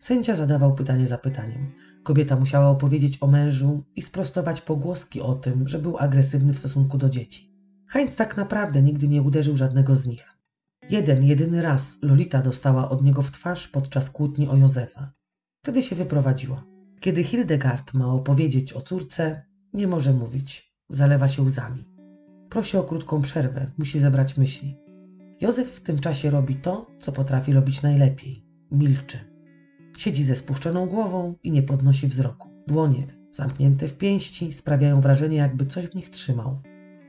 Sędzia 0.00 0.34
zadawał 0.34 0.74
pytanie 0.74 1.06
za 1.06 1.18
pytaniem. 1.18 1.72
Kobieta 2.02 2.36
musiała 2.36 2.68
opowiedzieć 2.68 3.18
o 3.22 3.26
mężu 3.26 3.84
i 3.96 4.02
sprostować 4.02 4.60
pogłoski 4.60 5.20
o 5.20 5.34
tym, 5.34 5.68
że 5.68 5.78
był 5.78 5.98
agresywny 5.98 6.52
w 6.52 6.58
stosunku 6.58 6.98
do 6.98 7.08
dzieci. 7.08 7.54
Heinz 7.88 8.16
tak 8.16 8.36
naprawdę 8.36 8.82
nigdy 8.82 9.08
nie 9.08 9.22
uderzył 9.22 9.56
żadnego 9.56 9.96
z 9.96 10.06
nich. 10.06 10.38
Jeden, 10.90 11.24
jedyny 11.24 11.62
raz 11.62 11.98
Lolita 12.02 12.42
dostała 12.42 12.90
od 12.90 13.02
niego 13.02 13.22
w 13.22 13.30
twarz 13.30 13.68
podczas 13.68 14.10
kłótni 14.10 14.48
o 14.48 14.56
Józefa. 14.56 15.17
Wtedy 15.68 15.82
się 15.82 15.96
wyprowadziła. 15.96 16.64
Kiedy 17.00 17.24
Hildegard 17.24 17.94
ma 17.94 18.06
opowiedzieć 18.06 18.72
o 18.72 18.80
córce, 18.80 19.42
nie 19.72 19.86
może 19.86 20.12
mówić. 20.12 20.74
Zalewa 20.90 21.28
się 21.28 21.42
łzami. 21.42 21.84
Prosi 22.50 22.76
o 22.76 22.82
krótką 22.82 23.22
przerwę, 23.22 23.70
musi 23.78 23.98
zebrać 23.98 24.36
myśli. 24.36 24.76
Józef 25.40 25.68
w 25.68 25.80
tym 25.80 25.98
czasie 25.98 26.30
robi 26.30 26.56
to, 26.56 26.86
co 26.98 27.12
potrafi 27.12 27.52
robić 27.52 27.82
najlepiej. 27.82 28.44
Milczy. 28.70 29.18
Siedzi 29.96 30.24
ze 30.24 30.36
spuszczoną 30.36 30.86
głową 30.86 31.34
i 31.42 31.50
nie 31.50 31.62
podnosi 31.62 32.06
wzroku. 32.06 32.48
Dłonie, 32.66 33.06
zamknięte 33.30 33.88
w 33.88 33.94
pięści, 33.94 34.52
sprawiają 34.52 35.00
wrażenie, 35.00 35.36
jakby 35.36 35.66
coś 35.66 35.86
w 35.86 35.94
nich 35.94 36.08
trzymał. 36.08 36.62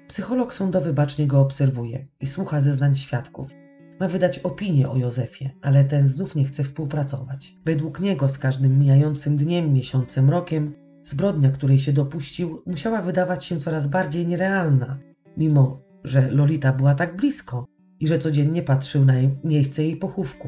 Psycholog 0.07 0.53
sądowy 0.53 0.93
bacznie 0.93 1.27
go 1.27 1.41
obserwuje 1.41 2.07
i 2.19 2.27
słucha 2.27 2.61
zeznań 2.61 2.95
świadków. 2.95 3.55
Ma 3.99 4.07
wydać 4.07 4.39
opinię 4.39 4.89
o 4.89 4.97
Józefie, 4.97 5.49
ale 5.61 5.83
ten 5.83 6.07
znów 6.07 6.35
nie 6.35 6.45
chce 6.45 6.63
współpracować. 6.63 7.55
Według 7.65 7.99
niego 7.99 8.29
z 8.29 8.37
każdym 8.37 8.79
mijającym 8.79 9.37
dniem, 9.37 9.73
miesiącem, 9.73 10.29
rokiem 10.29 10.73
zbrodnia, 11.03 11.51
której 11.51 11.79
się 11.79 11.93
dopuścił, 11.93 12.61
musiała 12.65 13.01
wydawać 13.01 13.45
się 13.45 13.59
coraz 13.59 13.87
bardziej 13.87 14.27
nierealna, 14.27 14.99
mimo 15.37 15.81
że 16.03 16.31
Lolita 16.31 16.73
była 16.73 16.95
tak 16.95 17.15
blisko 17.15 17.65
i 17.99 18.07
że 18.07 18.17
codziennie 18.17 18.63
patrzył 18.63 19.05
na 19.05 19.13
miejsce 19.43 19.83
jej 19.83 19.97
pochówku. 19.97 20.47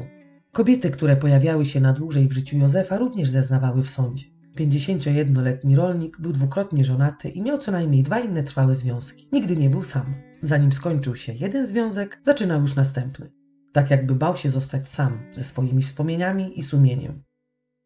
Kobiety, 0.52 0.90
które 0.90 1.16
pojawiały 1.16 1.64
się 1.64 1.80
na 1.80 1.92
dłużej 1.92 2.28
w 2.28 2.32
życiu 2.32 2.58
Józefa, 2.58 2.96
również 2.98 3.28
zeznawały 3.28 3.82
w 3.82 3.90
sądzie. 3.90 4.26
51-letni 4.58 5.76
rolnik 5.76 6.20
był 6.20 6.32
dwukrotnie 6.32 6.84
żonaty 6.84 7.28
i 7.28 7.42
miał 7.42 7.58
co 7.58 7.72
najmniej 7.72 8.02
dwa 8.02 8.20
inne 8.20 8.42
trwałe 8.42 8.74
związki. 8.74 9.28
Nigdy 9.32 9.56
nie 9.56 9.70
był 9.70 9.82
sam. 9.82 10.14
Zanim 10.42 10.72
skończył 10.72 11.16
się 11.16 11.32
jeden 11.32 11.66
związek, 11.66 12.20
zaczynał 12.22 12.60
już 12.60 12.74
następny. 12.74 13.41
Tak 13.72 13.90
jakby 13.90 14.14
bał 14.14 14.36
się 14.36 14.50
zostać 14.50 14.88
sam 14.88 15.18
ze 15.32 15.44
swoimi 15.44 15.82
wspomnieniami 15.82 16.58
i 16.58 16.62
sumieniem. 16.62 17.22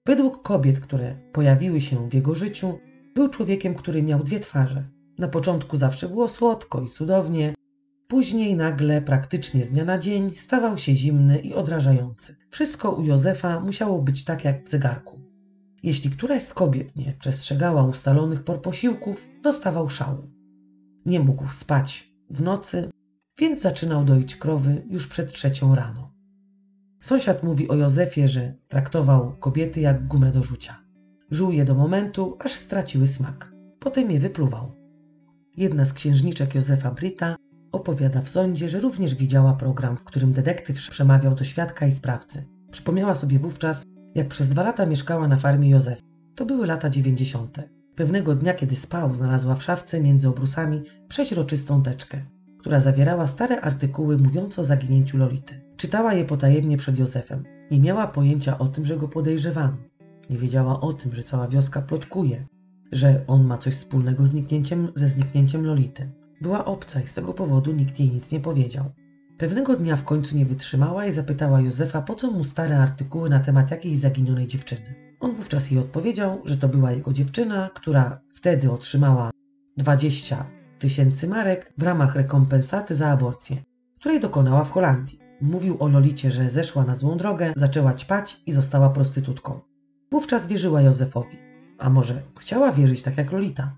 Według 0.06 0.42
kobiet, 0.42 0.80
które 0.80 1.16
pojawiły 1.32 1.80
się 1.80 2.08
w 2.08 2.14
jego 2.14 2.34
życiu, 2.34 2.78
był 3.14 3.28
człowiekiem, 3.28 3.74
który 3.74 4.02
miał 4.02 4.24
dwie 4.24 4.40
twarze. 4.40 4.88
Na 5.18 5.28
początku 5.28 5.76
zawsze 5.76 6.08
było 6.08 6.28
słodko 6.28 6.82
i 6.82 6.88
cudownie, 6.88 7.54
później 8.08 8.56
nagle, 8.56 9.02
praktycznie 9.02 9.64
z 9.64 9.70
dnia 9.70 9.84
na 9.84 9.98
dzień, 9.98 10.30
stawał 10.34 10.78
się 10.78 10.94
zimny 10.94 11.38
i 11.38 11.54
odrażający. 11.54 12.36
Wszystko 12.50 12.90
u 12.90 13.02
Józefa 13.02 13.60
musiało 13.60 14.02
być 14.02 14.24
tak 14.24 14.44
jak 14.44 14.64
w 14.64 14.68
zegarku. 14.68 15.20
Jeśli 15.82 16.10
któraś 16.10 16.42
z 16.42 16.54
kobiet 16.54 16.96
nie 16.96 17.16
przestrzegała 17.18 17.84
ustalonych 17.84 18.44
por 18.44 18.62
posiłków, 18.62 19.28
dostawał 19.42 19.88
szału. 19.88 20.30
Nie 21.06 21.20
mógł 21.20 21.52
spać 21.52 22.12
w 22.30 22.42
nocy, 22.42 22.90
więc 23.40 23.60
zaczynał 23.60 24.04
doić 24.04 24.36
krowy 24.36 24.86
już 24.90 25.06
przed 25.06 25.32
trzecią 25.32 25.74
rano. 25.74 26.12
Sąsiad 27.00 27.42
mówi 27.42 27.68
o 27.68 27.74
Józefie, 27.74 28.28
że 28.28 28.54
traktował 28.68 29.36
kobiety 29.36 29.80
jak 29.80 30.06
gumę 30.06 30.32
do 30.32 30.42
rzucia. 30.42 30.82
Żył 31.30 31.50
je 31.50 31.64
do 31.64 31.74
momentu, 31.74 32.36
aż 32.40 32.52
straciły 32.52 33.06
smak. 33.06 33.52
Potem 33.78 34.10
je 34.10 34.20
wypluwał. 34.20 34.72
Jedna 35.56 35.84
z 35.84 35.92
księżniczek 35.92 36.54
Józefa 36.54 36.90
Brita 36.90 37.36
opowiada 37.72 38.22
w 38.22 38.28
sądzie, 38.28 38.70
że 38.70 38.80
również 38.80 39.14
widziała 39.14 39.52
program, 39.52 39.96
w 39.96 40.04
którym 40.04 40.32
detektyw 40.32 40.88
przemawiał 40.90 41.34
do 41.34 41.44
świadka 41.44 41.86
i 41.86 41.92
sprawcy. 41.92 42.44
Przypomniała 42.70 43.14
sobie 43.14 43.38
wówczas, 43.38 43.82
jak 44.14 44.28
przez 44.28 44.48
dwa 44.48 44.62
lata 44.62 44.86
mieszkała 44.86 45.28
na 45.28 45.36
farmie 45.36 45.70
Józefa. 45.70 46.00
To 46.34 46.46
były 46.46 46.66
lata 46.66 46.90
dziewięćdziesiąte. 46.90 47.68
Pewnego 47.94 48.34
dnia, 48.34 48.54
kiedy 48.54 48.76
spał, 48.76 49.14
znalazła 49.14 49.54
w 49.54 49.62
szafce 49.62 50.00
między 50.00 50.28
obrusami 50.28 50.82
przeźroczystą 51.08 51.82
teczkę, 51.82 52.22
która 52.66 52.80
zawierała 52.80 53.26
stare 53.26 53.60
artykuły 53.60 54.18
mówiące 54.18 54.60
o 54.60 54.64
zaginięciu 54.64 55.18
Lolity. 55.18 55.60
Czytała 55.76 56.14
je 56.14 56.24
potajemnie 56.24 56.76
przed 56.76 56.98
Józefem. 56.98 57.44
Nie 57.70 57.80
miała 57.80 58.06
pojęcia 58.06 58.58
o 58.58 58.68
tym, 58.68 58.84
że 58.84 58.96
go 58.96 59.08
podejrzewano. 59.08 59.76
Nie 60.30 60.38
wiedziała 60.38 60.80
o 60.80 60.92
tym, 60.92 61.14
że 61.14 61.22
cała 61.22 61.48
wioska 61.48 61.82
plotkuje, 61.82 62.46
że 62.92 63.24
on 63.26 63.44
ma 63.44 63.58
coś 63.58 63.74
wspólnego 63.74 64.26
z 64.26 64.30
zniknięciem, 64.30 64.92
ze 64.94 65.08
zniknięciem 65.08 65.66
Lolity. 65.66 66.10
Była 66.40 66.64
obca 66.64 67.00
i 67.00 67.06
z 67.06 67.14
tego 67.14 67.34
powodu 67.34 67.72
nikt 67.72 68.00
jej 68.00 68.10
nic 68.10 68.32
nie 68.32 68.40
powiedział. 68.40 68.84
Pewnego 69.38 69.76
dnia 69.76 69.96
w 69.96 70.04
końcu 70.04 70.36
nie 70.36 70.46
wytrzymała 70.46 71.06
i 71.06 71.12
zapytała 71.12 71.60
Józefa, 71.60 72.02
po 72.02 72.14
co 72.14 72.30
mu 72.30 72.44
stare 72.44 72.78
artykuły 72.78 73.30
na 73.30 73.40
temat 73.40 73.70
jakiejś 73.70 73.98
zaginionej 73.98 74.46
dziewczyny. 74.46 74.94
On 75.20 75.34
wówczas 75.34 75.70
jej 75.70 75.80
odpowiedział, 75.80 76.42
że 76.44 76.56
to 76.56 76.68
była 76.68 76.92
jego 76.92 77.12
dziewczyna, 77.12 77.70
która 77.74 78.20
wtedy 78.34 78.70
otrzymała 78.70 79.30
20 79.76 80.55
tysięcy 80.78 81.28
marek 81.28 81.72
w 81.78 81.82
ramach 81.82 82.14
rekompensaty 82.14 82.94
za 82.94 83.08
aborcję, 83.08 83.56
której 84.00 84.20
dokonała 84.20 84.64
w 84.64 84.70
Holandii. 84.70 85.18
Mówił 85.40 85.76
o 85.80 85.88
Lolicie, 85.88 86.30
że 86.30 86.50
zeszła 86.50 86.84
na 86.84 86.94
złą 86.94 87.16
drogę, 87.16 87.52
zaczęła 87.56 87.94
ćpać 87.94 88.42
i 88.46 88.52
została 88.52 88.90
prostytutką. 88.90 89.60
Wówczas 90.12 90.46
wierzyła 90.46 90.82
Józefowi. 90.82 91.36
A 91.78 91.90
może 91.90 92.22
chciała 92.38 92.72
wierzyć 92.72 93.02
tak 93.02 93.16
jak 93.16 93.32
Lolita? 93.32 93.76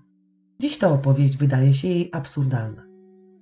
Dziś 0.61 0.77
ta 0.77 0.87
opowieść 0.87 1.37
wydaje 1.37 1.73
się 1.73 1.87
jej 1.87 2.09
absurdalna. 2.13 2.89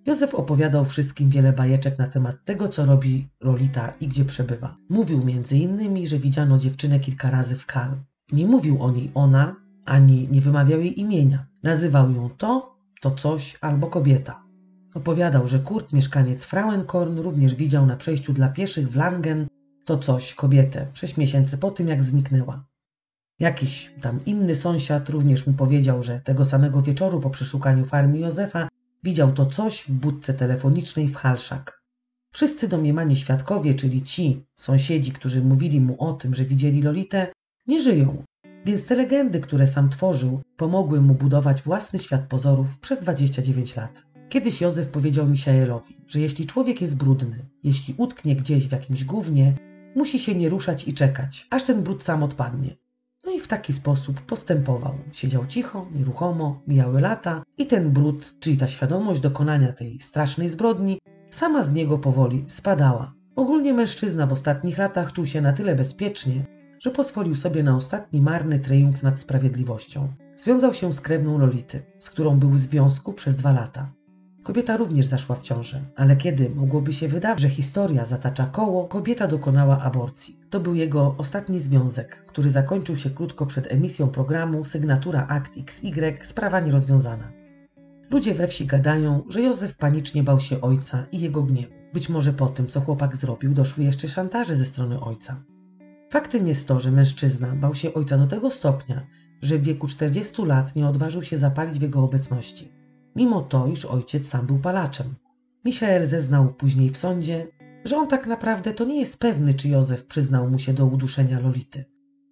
Józef 0.07 0.35
opowiadał 0.35 0.85
wszystkim 0.85 1.29
wiele 1.29 1.53
bajeczek 1.53 1.97
na 1.97 2.07
temat 2.07 2.45
tego, 2.45 2.69
co 2.69 2.85
robi 2.85 3.27
Lolita 3.43 3.93
i 3.99 4.07
gdzie 4.07 4.25
przebywa. 4.25 4.77
Mówił 4.89 5.25
między 5.25 5.57
innymi, 5.57 6.07
że 6.07 6.19
widziano 6.19 6.57
dziewczynę 6.57 6.99
kilka 6.99 7.29
razy 7.29 7.57
w 7.57 7.65
Kal. 7.65 7.91
Nie 8.31 8.47
mówił 8.47 8.83
o 8.83 8.91
niej 8.91 9.11
ona, 9.13 9.55
ani 9.85 10.27
nie 10.31 10.41
wymawiał 10.41 10.79
jej 10.79 10.99
imienia. 10.99 11.47
Nazywał 11.63 12.11
ją 12.11 12.29
to, 12.29 12.76
to 13.01 13.11
coś 13.11 13.57
albo 13.61 13.87
kobieta. 13.87 14.43
Opowiadał, 14.95 15.47
że 15.47 15.59
Kurt, 15.59 15.93
mieszkaniec 15.93 16.45
Frauenkorn, 16.45 17.19
również 17.19 17.55
widział 17.55 17.85
na 17.85 17.95
przejściu 17.95 18.33
dla 18.33 18.49
pieszych 18.49 18.89
w 18.89 18.95
Langen 18.95 19.47
to 19.85 19.97
coś, 19.97 20.33
kobietę, 20.33 20.87
sześć 20.93 21.17
miesięcy 21.17 21.57
po 21.57 21.71
tym, 21.71 21.87
jak 21.87 22.03
zniknęła. 22.03 22.65
Jakiś 23.39 23.91
tam 24.01 24.25
inny 24.25 24.55
sąsiad 24.55 25.09
również 25.09 25.47
mu 25.47 25.53
powiedział, 25.53 26.03
że 26.03 26.21
tego 26.21 26.45
samego 26.45 26.81
wieczoru 26.81 27.19
po 27.19 27.29
przeszukaniu 27.29 27.85
farmy 27.85 28.19
Józefa 28.19 28.67
widział 29.03 29.31
to 29.31 29.45
coś 29.45 29.81
w 29.81 29.91
budce 29.91 30.33
telefonicznej 30.33 31.07
w 31.07 31.15
Halszak. 31.15 31.81
Wszyscy 32.33 32.67
domniemani 32.67 33.15
świadkowie, 33.15 33.73
czyli 33.73 34.01
ci 34.01 34.45
sąsiedzi, 34.55 35.11
którzy 35.11 35.41
mówili 35.41 35.81
mu 35.81 35.95
o 35.99 36.13
tym, 36.13 36.33
że 36.33 36.45
widzieli 36.45 36.81
Lolitę, 36.81 37.27
nie 37.67 37.81
żyją, 37.81 38.23
więc 38.65 38.87
te 38.87 38.95
legendy, 38.95 39.39
które 39.39 39.67
sam 39.67 39.89
tworzył, 39.89 40.41
pomogły 40.57 41.01
mu 41.01 41.13
budować 41.13 41.61
własny 41.61 41.99
świat 41.99 42.21
pozorów 42.21 42.79
przez 42.79 42.99
29 42.99 43.75
lat. 43.75 44.05
Kiedyś 44.29 44.61
Józef 44.61 44.87
powiedział 44.87 45.27
Michaelowi, 45.29 46.01
że 46.07 46.19
jeśli 46.19 46.45
człowiek 46.45 46.81
jest 46.81 46.97
brudny, 46.97 47.45
jeśli 47.63 47.95
utknie 47.97 48.35
gdzieś 48.35 48.67
w 48.67 48.71
jakimś 48.71 49.03
gównie, 49.03 49.53
musi 49.95 50.19
się 50.19 50.35
nie 50.35 50.49
ruszać 50.49 50.87
i 50.87 50.93
czekać, 50.93 51.47
aż 51.49 51.63
ten 51.63 51.83
brud 51.83 52.03
sam 52.03 52.23
odpadnie. 52.23 52.77
No 53.25 53.31
i 53.31 53.39
w 53.39 53.47
taki 53.47 53.73
sposób 53.73 54.21
postępował. 54.21 54.93
Siedział 55.11 55.45
cicho, 55.45 55.87
nieruchomo, 55.91 56.61
mijały 56.67 57.01
lata 57.01 57.43
i 57.57 57.65
ten 57.65 57.91
brud, 57.91 58.35
czyli 58.39 58.57
ta 58.57 58.67
świadomość 58.67 59.21
dokonania 59.21 59.71
tej 59.71 59.99
strasznej 59.99 60.49
zbrodni, 60.49 60.99
sama 61.31 61.63
z 61.63 61.73
niego 61.73 61.97
powoli 61.97 62.45
spadała. 62.47 63.13
Ogólnie 63.35 63.73
mężczyzna 63.73 64.27
w 64.27 64.31
ostatnich 64.31 64.77
latach 64.77 65.13
czuł 65.13 65.25
się 65.25 65.41
na 65.41 65.53
tyle 65.53 65.75
bezpiecznie, 65.75 66.45
że 66.79 66.91
pozwolił 66.91 67.35
sobie 67.35 67.63
na 67.63 67.75
ostatni 67.75 68.21
marny 68.21 68.59
triumf 68.59 69.03
nad 69.03 69.19
sprawiedliwością. 69.19 70.13
Związał 70.35 70.73
się 70.73 70.93
z 70.93 71.01
krewną 71.01 71.37
Lolity, 71.37 71.83
z 71.99 72.09
którą 72.09 72.39
był 72.39 72.49
w 72.49 72.59
związku 72.59 73.13
przez 73.13 73.35
dwa 73.35 73.51
lata. 73.51 73.91
Kobieta 74.43 74.77
również 74.77 75.05
zaszła 75.05 75.35
w 75.35 75.41
ciążę, 75.41 75.85
ale 75.95 76.15
kiedy 76.15 76.49
mogłoby 76.49 76.93
się 76.93 77.07
wydawać, 77.07 77.39
że 77.39 77.49
historia 77.49 78.05
zatacza 78.05 78.45
koło, 78.45 78.87
kobieta 78.87 79.27
dokonała 79.27 79.79
aborcji. 79.79 80.39
To 80.49 80.59
był 80.59 80.75
jego 80.75 81.15
ostatni 81.17 81.59
związek, 81.59 82.25
który 82.25 82.49
zakończył 82.49 82.97
się 82.97 83.09
krótko 83.09 83.45
przed 83.45 83.71
emisją 83.71 84.07
programu 84.07 84.65
Sygnatura 84.65 85.27
Akt 85.27 85.51
XY 85.57 86.17
Sprawa 86.23 86.59
nierozwiązana. 86.59 87.31
Ludzie 88.11 88.33
we 88.33 88.47
wsi 88.47 88.65
gadają, 88.65 89.23
że 89.29 89.41
Józef 89.41 89.75
panicznie 89.75 90.23
bał 90.23 90.39
się 90.39 90.61
ojca 90.61 91.05
i 91.11 91.19
jego 91.19 91.43
gniewu. 91.43 91.73
Być 91.93 92.09
może 92.09 92.33
po 92.33 92.47
tym, 92.47 92.67
co 92.67 92.81
chłopak 92.81 93.15
zrobił, 93.15 93.53
doszły 93.53 93.83
jeszcze 93.83 94.07
szantaże 94.07 94.55
ze 94.55 94.65
strony 94.65 94.99
ojca. 94.99 95.43
Faktem 96.09 96.47
jest 96.47 96.67
to, 96.67 96.79
że 96.79 96.91
mężczyzna 96.91 97.55
bał 97.55 97.75
się 97.75 97.93
ojca 97.93 98.17
do 98.17 98.27
tego 98.27 98.51
stopnia, 98.51 99.07
że 99.41 99.57
w 99.57 99.63
wieku 99.63 99.87
40 99.87 100.45
lat 100.45 100.75
nie 100.75 100.87
odważył 100.87 101.23
się 101.23 101.37
zapalić 101.37 101.79
w 101.79 101.81
jego 101.81 102.03
obecności, 102.03 102.71
mimo 103.15 103.41
to, 103.41 103.67
iż 103.67 103.85
ojciec 103.85 104.27
sam 104.27 104.45
był 104.45 104.59
palaczem. 104.59 105.15
Michael 105.65 106.07
zeznał 106.07 106.53
później 106.53 106.89
w 106.89 106.97
sądzie, 106.97 107.47
że 107.85 107.97
on 107.97 108.07
tak 108.07 108.27
naprawdę 108.27 108.73
to 108.73 108.85
nie 108.85 108.99
jest 108.99 109.19
pewny, 109.19 109.53
czy 109.53 109.69
Józef 109.69 110.05
przyznał 110.05 110.49
mu 110.49 110.59
się 110.59 110.73
do 110.73 110.85
uduszenia 110.85 111.39
Lolity, 111.39 111.85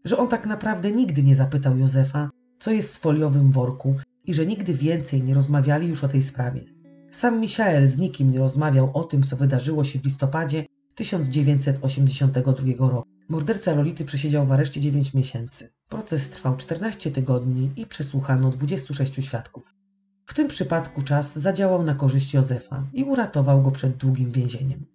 że 0.06 0.18
on 0.18 0.28
tak 0.28 0.48
naprawdę 0.48 0.92
nigdy 0.92 1.24
nie 1.24 1.36
zapytał 1.36 1.78
Józefa, 1.78 2.30
co 2.60 2.72
jest 2.72 2.98
w 2.98 3.00
foliowym 3.00 3.52
worku 3.52 3.96
i 4.26 4.34
że 4.34 4.46
nigdy 4.46 4.74
więcej 4.74 5.24
nie 5.24 5.34
rozmawiali 5.34 5.88
już 5.88 6.04
o 6.04 6.08
tej 6.08 6.22
sprawie. 6.22 6.62
Sam 7.12 7.40
Michael 7.40 7.88
z 7.88 7.98
nikim 7.98 8.30
nie 8.30 8.40
rozmawiał 8.40 8.92
o 8.94 9.04
tym, 9.04 9.24
co 9.24 9.36
wydarzyło 9.36 9.84
się 9.84 10.00
w 10.00 10.06
listopadzie 10.06 10.66
1982 10.96 12.90
roku. 12.90 13.15
Morderca 13.30 13.76
Lolity 13.76 14.06
przesiedział 14.06 14.46
w 14.46 14.52
areszcie 14.52 14.82
9 14.82 15.14
miesięcy. 15.14 15.70
Proces 15.90 16.30
trwał 16.30 16.56
14 16.56 17.12
tygodni 17.12 17.72
i 17.76 17.86
przesłuchano 17.86 18.50
26 18.50 19.26
świadków. 19.26 19.76
W 20.26 20.34
tym 20.34 20.48
przypadku 20.48 21.02
czas 21.02 21.40
zadziałał 21.40 21.84
na 21.84 21.96
korzyść 21.96 22.34
Józefa 22.34 22.88
i 22.94 23.04
uratował 23.04 23.62
go 23.62 23.72
przed 23.72 23.98
długim 23.98 24.32
więzieniem. 24.32 24.86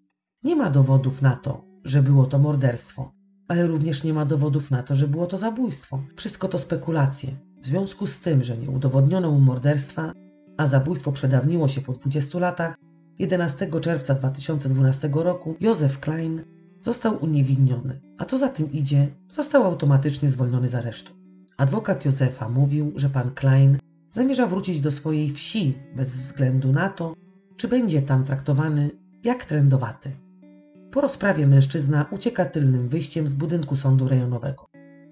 Nie 0.45 0.57
ma 0.57 0.70
dowodów 0.70 1.22
na 1.22 1.37
to, 1.37 1.64
że 1.85 2.03
było 2.03 2.26
to 2.26 2.39
morderstwo, 2.39 3.12
ale 3.49 3.66
również 3.66 4.05
nie 4.05 4.14
ma 4.14 4.24
dowodów 4.24 4.70
na 4.70 4.83
to, 4.83 4.95
że 4.95 5.09
było 5.09 5.26
to 5.26 5.37
zabójstwo. 5.37 6.03
Wszystko 6.16 6.49
to 6.49 6.59
spekulacje. 6.59 7.37
W 7.62 7.66
związku 7.66 8.07
z 8.07 8.20
tym, 8.20 8.45
że 8.45 8.57
nie 8.57 8.70
udowodniono 8.70 9.31
mu 9.31 9.41
morderstwa, 9.41 10.12
a 10.57 10.66
zabójstwo 10.66 11.12
przedawniło 11.12 11.68
się 11.68 11.81
po 11.81 11.93
20 11.93 12.39
latach, 12.39 12.76
11 13.18 13.81
czerwca 13.81 14.14
2012 14.14 15.11
roku 15.14 15.57
Józef 15.61 16.01
Klein 16.01 16.60
został 16.81 17.24
uniewinniony, 17.24 18.01
a 18.18 18.24
co 18.24 18.39
za 18.39 18.49
tym 18.49 18.72
idzie, 18.72 19.09
został 19.28 19.64
automatycznie 19.64 20.28
zwolniony 20.28 20.68
z 20.68 20.74
aresztu. 20.74 21.12
Adwokat 21.57 22.05
Józefa 22.05 22.49
mówił, 22.49 22.93
że 22.97 23.11
pan 23.11 23.31
Klein 23.31 23.78
zamierza 24.11 24.47
wrócić 24.47 24.81
do 24.81 24.91
swojej 24.91 25.31
wsi 25.31 25.78
bez 25.97 26.11
względu 26.11 26.72
na 26.72 26.89
to, 26.89 27.14
czy 27.57 27.68
będzie 27.68 28.03
tam 28.03 28.24
traktowany 28.24 28.91
jak 29.24 29.45
trendowaty. 29.45 30.16
Po 30.91 31.01
rozprawie 31.01 31.47
mężczyzna 31.47 32.07
ucieka 32.11 32.45
tylnym 32.45 32.89
wyjściem 32.89 33.28
z 33.28 33.35
budynku 33.35 33.76
sądu 33.76 34.09
rejonowego. 34.09 34.66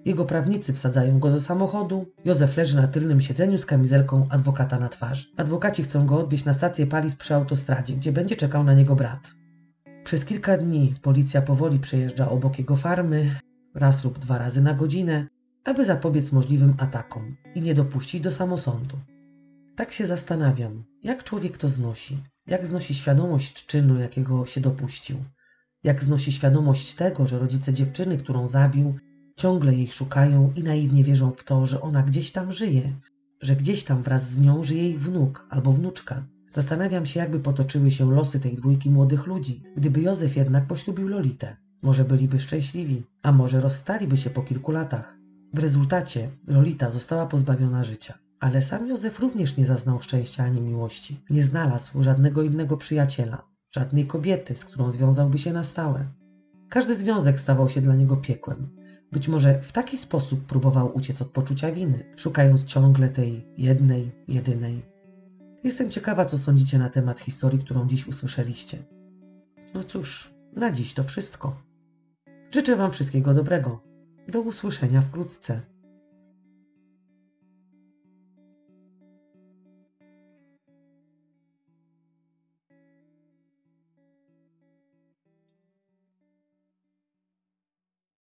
Jego 0.04 0.24
prawnicy 0.24 0.72
wsadzają 0.72 1.18
go 1.18 1.30
do 1.30 1.40
samochodu. 1.40 2.06
Józef 2.24 2.56
leży 2.56 2.76
na 2.76 2.86
tylnym 2.86 3.20
siedzeniu 3.20 3.58
z 3.58 3.66
kamizelką 3.66 4.26
adwokata 4.30 4.78
na 4.78 4.88
twarzy. 4.88 5.26
Adwokaci 5.36 5.82
chcą 5.82 6.06
go 6.06 6.18
odwieźć 6.18 6.44
na 6.44 6.54
stację 6.54 6.86
paliw 6.86 7.16
przy 7.16 7.34
autostradzie, 7.34 7.94
gdzie 7.94 8.12
będzie 8.12 8.36
czekał 8.36 8.64
na 8.64 8.74
niego 8.74 8.96
brat. 8.96 9.38
Przez 10.09 10.24
kilka 10.24 10.56
dni 10.56 10.94
policja 11.02 11.42
powoli 11.42 11.78
przejeżdża 11.78 12.30
obok 12.30 12.59
jego 12.59 12.76
farmy, 12.76 13.30
raz 13.74 14.04
lub 14.04 14.18
dwa 14.18 14.38
razy 14.38 14.62
na 14.62 14.74
godzinę, 14.74 15.26
aby 15.64 15.84
zapobiec 15.84 16.32
możliwym 16.32 16.74
atakom 16.78 17.36
i 17.54 17.61
nie 17.61 17.74
dopuścić 17.74 18.20
do 18.20 18.32
samosądu. 18.32 18.98
Tak 19.76 19.92
się 19.92 20.06
zastanawiam, 20.06 20.84
jak 21.02 21.24
człowiek 21.24 21.56
to 21.56 21.68
znosi, 21.68 22.18
jak 22.46 22.66
znosi 22.66 22.94
świadomość 22.94 23.66
czynu, 23.66 23.98
jakiego 23.98 24.46
się 24.46 24.61
dopuścił, 24.61 25.16
jak 25.84 26.02
znosi 26.02 26.32
świadomość 26.32 26.94
tego, 26.94 27.26
że 27.26 27.38
rodzice 27.38 27.72
dziewczyny, 27.72 28.16
którą 28.16 28.48
zabił, 28.48 28.94
ciągle 29.36 29.74
jej 29.74 29.88
szukają 29.88 30.52
i 30.56 30.62
naiwnie 30.62 31.04
wierzą 31.04 31.30
w 31.30 31.44
to, 31.44 31.66
że 31.66 31.80
ona 31.80 32.02
gdzieś 32.02 32.32
tam 32.32 32.52
żyje, 32.52 32.96
że 33.40 33.56
gdzieś 33.56 33.84
tam 33.84 34.02
wraz 34.02 34.30
z 34.30 34.38
nią 34.38 34.64
żyje 34.64 34.90
ich 34.90 35.00
wnuk 35.00 35.46
albo 35.50 35.72
wnuczka. 35.72 36.26
Zastanawiam 36.53 37.07
się, 37.07 37.20
jakby 37.20 37.40
potoczyły 37.40 37.90
się 37.90 38.12
losy 38.14 38.40
tej 38.40 38.57
dwójki 38.57 38.90
młodych 38.90 39.26
ludzi, 39.26 39.62
gdyby 39.76 40.01
Józef 40.01 40.36
jednak 40.36 40.66
poślubił 40.66 41.09
Lolitę. 41.09 41.57
Może 41.82 42.05
byliby 42.05 42.40
szczęśliwi, 42.40 43.03
a 43.22 43.32
może 43.32 43.61
rozstaliby 43.61 44.16
się 44.16 44.30
po 44.30 44.42
kilku 44.42 44.72
latach. 44.72 45.18
W 45.55 45.59
rezultacie 45.59 46.30
Lolita 46.46 46.90
została 46.90 47.26
pozbawiona 47.26 47.84
życia. 47.84 48.18
Ale 48.40 48.62
sam 48.62 48.86
Józef 48.86 49.20
również 49.20 49.57
nie 49.57 49.64
zaznał 49.64 50.01
szczęścia 50.01 50.44
ani 50.44 50.61
miłości. 50.61 51.20
Nie 51.30 51.42
znalazł 51.42 52.03
żadnego 52.03 52.42
innego 52.42 52.76
przyjaciela, 52.76 53.44
żadnej 53.74 54.07
kobiety, 54.07 54.57
z 54.57 54.64
którą 54.64 54.90
związałby 54.90 55.38
się 55.38 55.53
na 55.53 55.64
stałe. 55.64 56.07
Każdy 56.68 56.96
związek 56.96 57.40
stawał 57.40 57.68
się 57.68 57.80
dla 57.80 57.94
niego 57.94 58.16
piekłem. 58.16 58.68
Być 59.12 59.28
może 59.28 59.62
w 59.62 59.72
taki 59.72 59.96
sposób 59.96 60.46
próbował 60.46 60.96
uciec 60.96 61.22
od 61.22 61.28
poczucia 61.28 61.72
winy, 61.72 62.05
szukając 62.16 62.64
ciągle 62.64 63.09
tej 63.09 63.46
jednej, 63.57 64.12
jedynej. 64.28 64.97
Jestem 65.64 65.90
ciekawa, 65.90 66.24
co 66.24 66.38
sądzicie 66.38 66.78
na 66.78 66.88
temat 66.88 67.20
historii, 67.20 67.59
którą 67.59 67.86
dziś 67.86 68.06
usłyszeliście. 68.06 68.84
No 69.74 69.84
cóż, 69.84 70.34
na 70.56 70.70
dziś 70.70 70.94
to 70.94 71.04
wszystko. 71.04 71.62
Życzę 72.50 72.76
Wam 72.76 72.90
wszystkiego 72.90 73.34
dobrego. 73.34 73.82
Do 74.28 74.40
usłyszenia 74.40 75.02
wkrótce. 75.02 75.61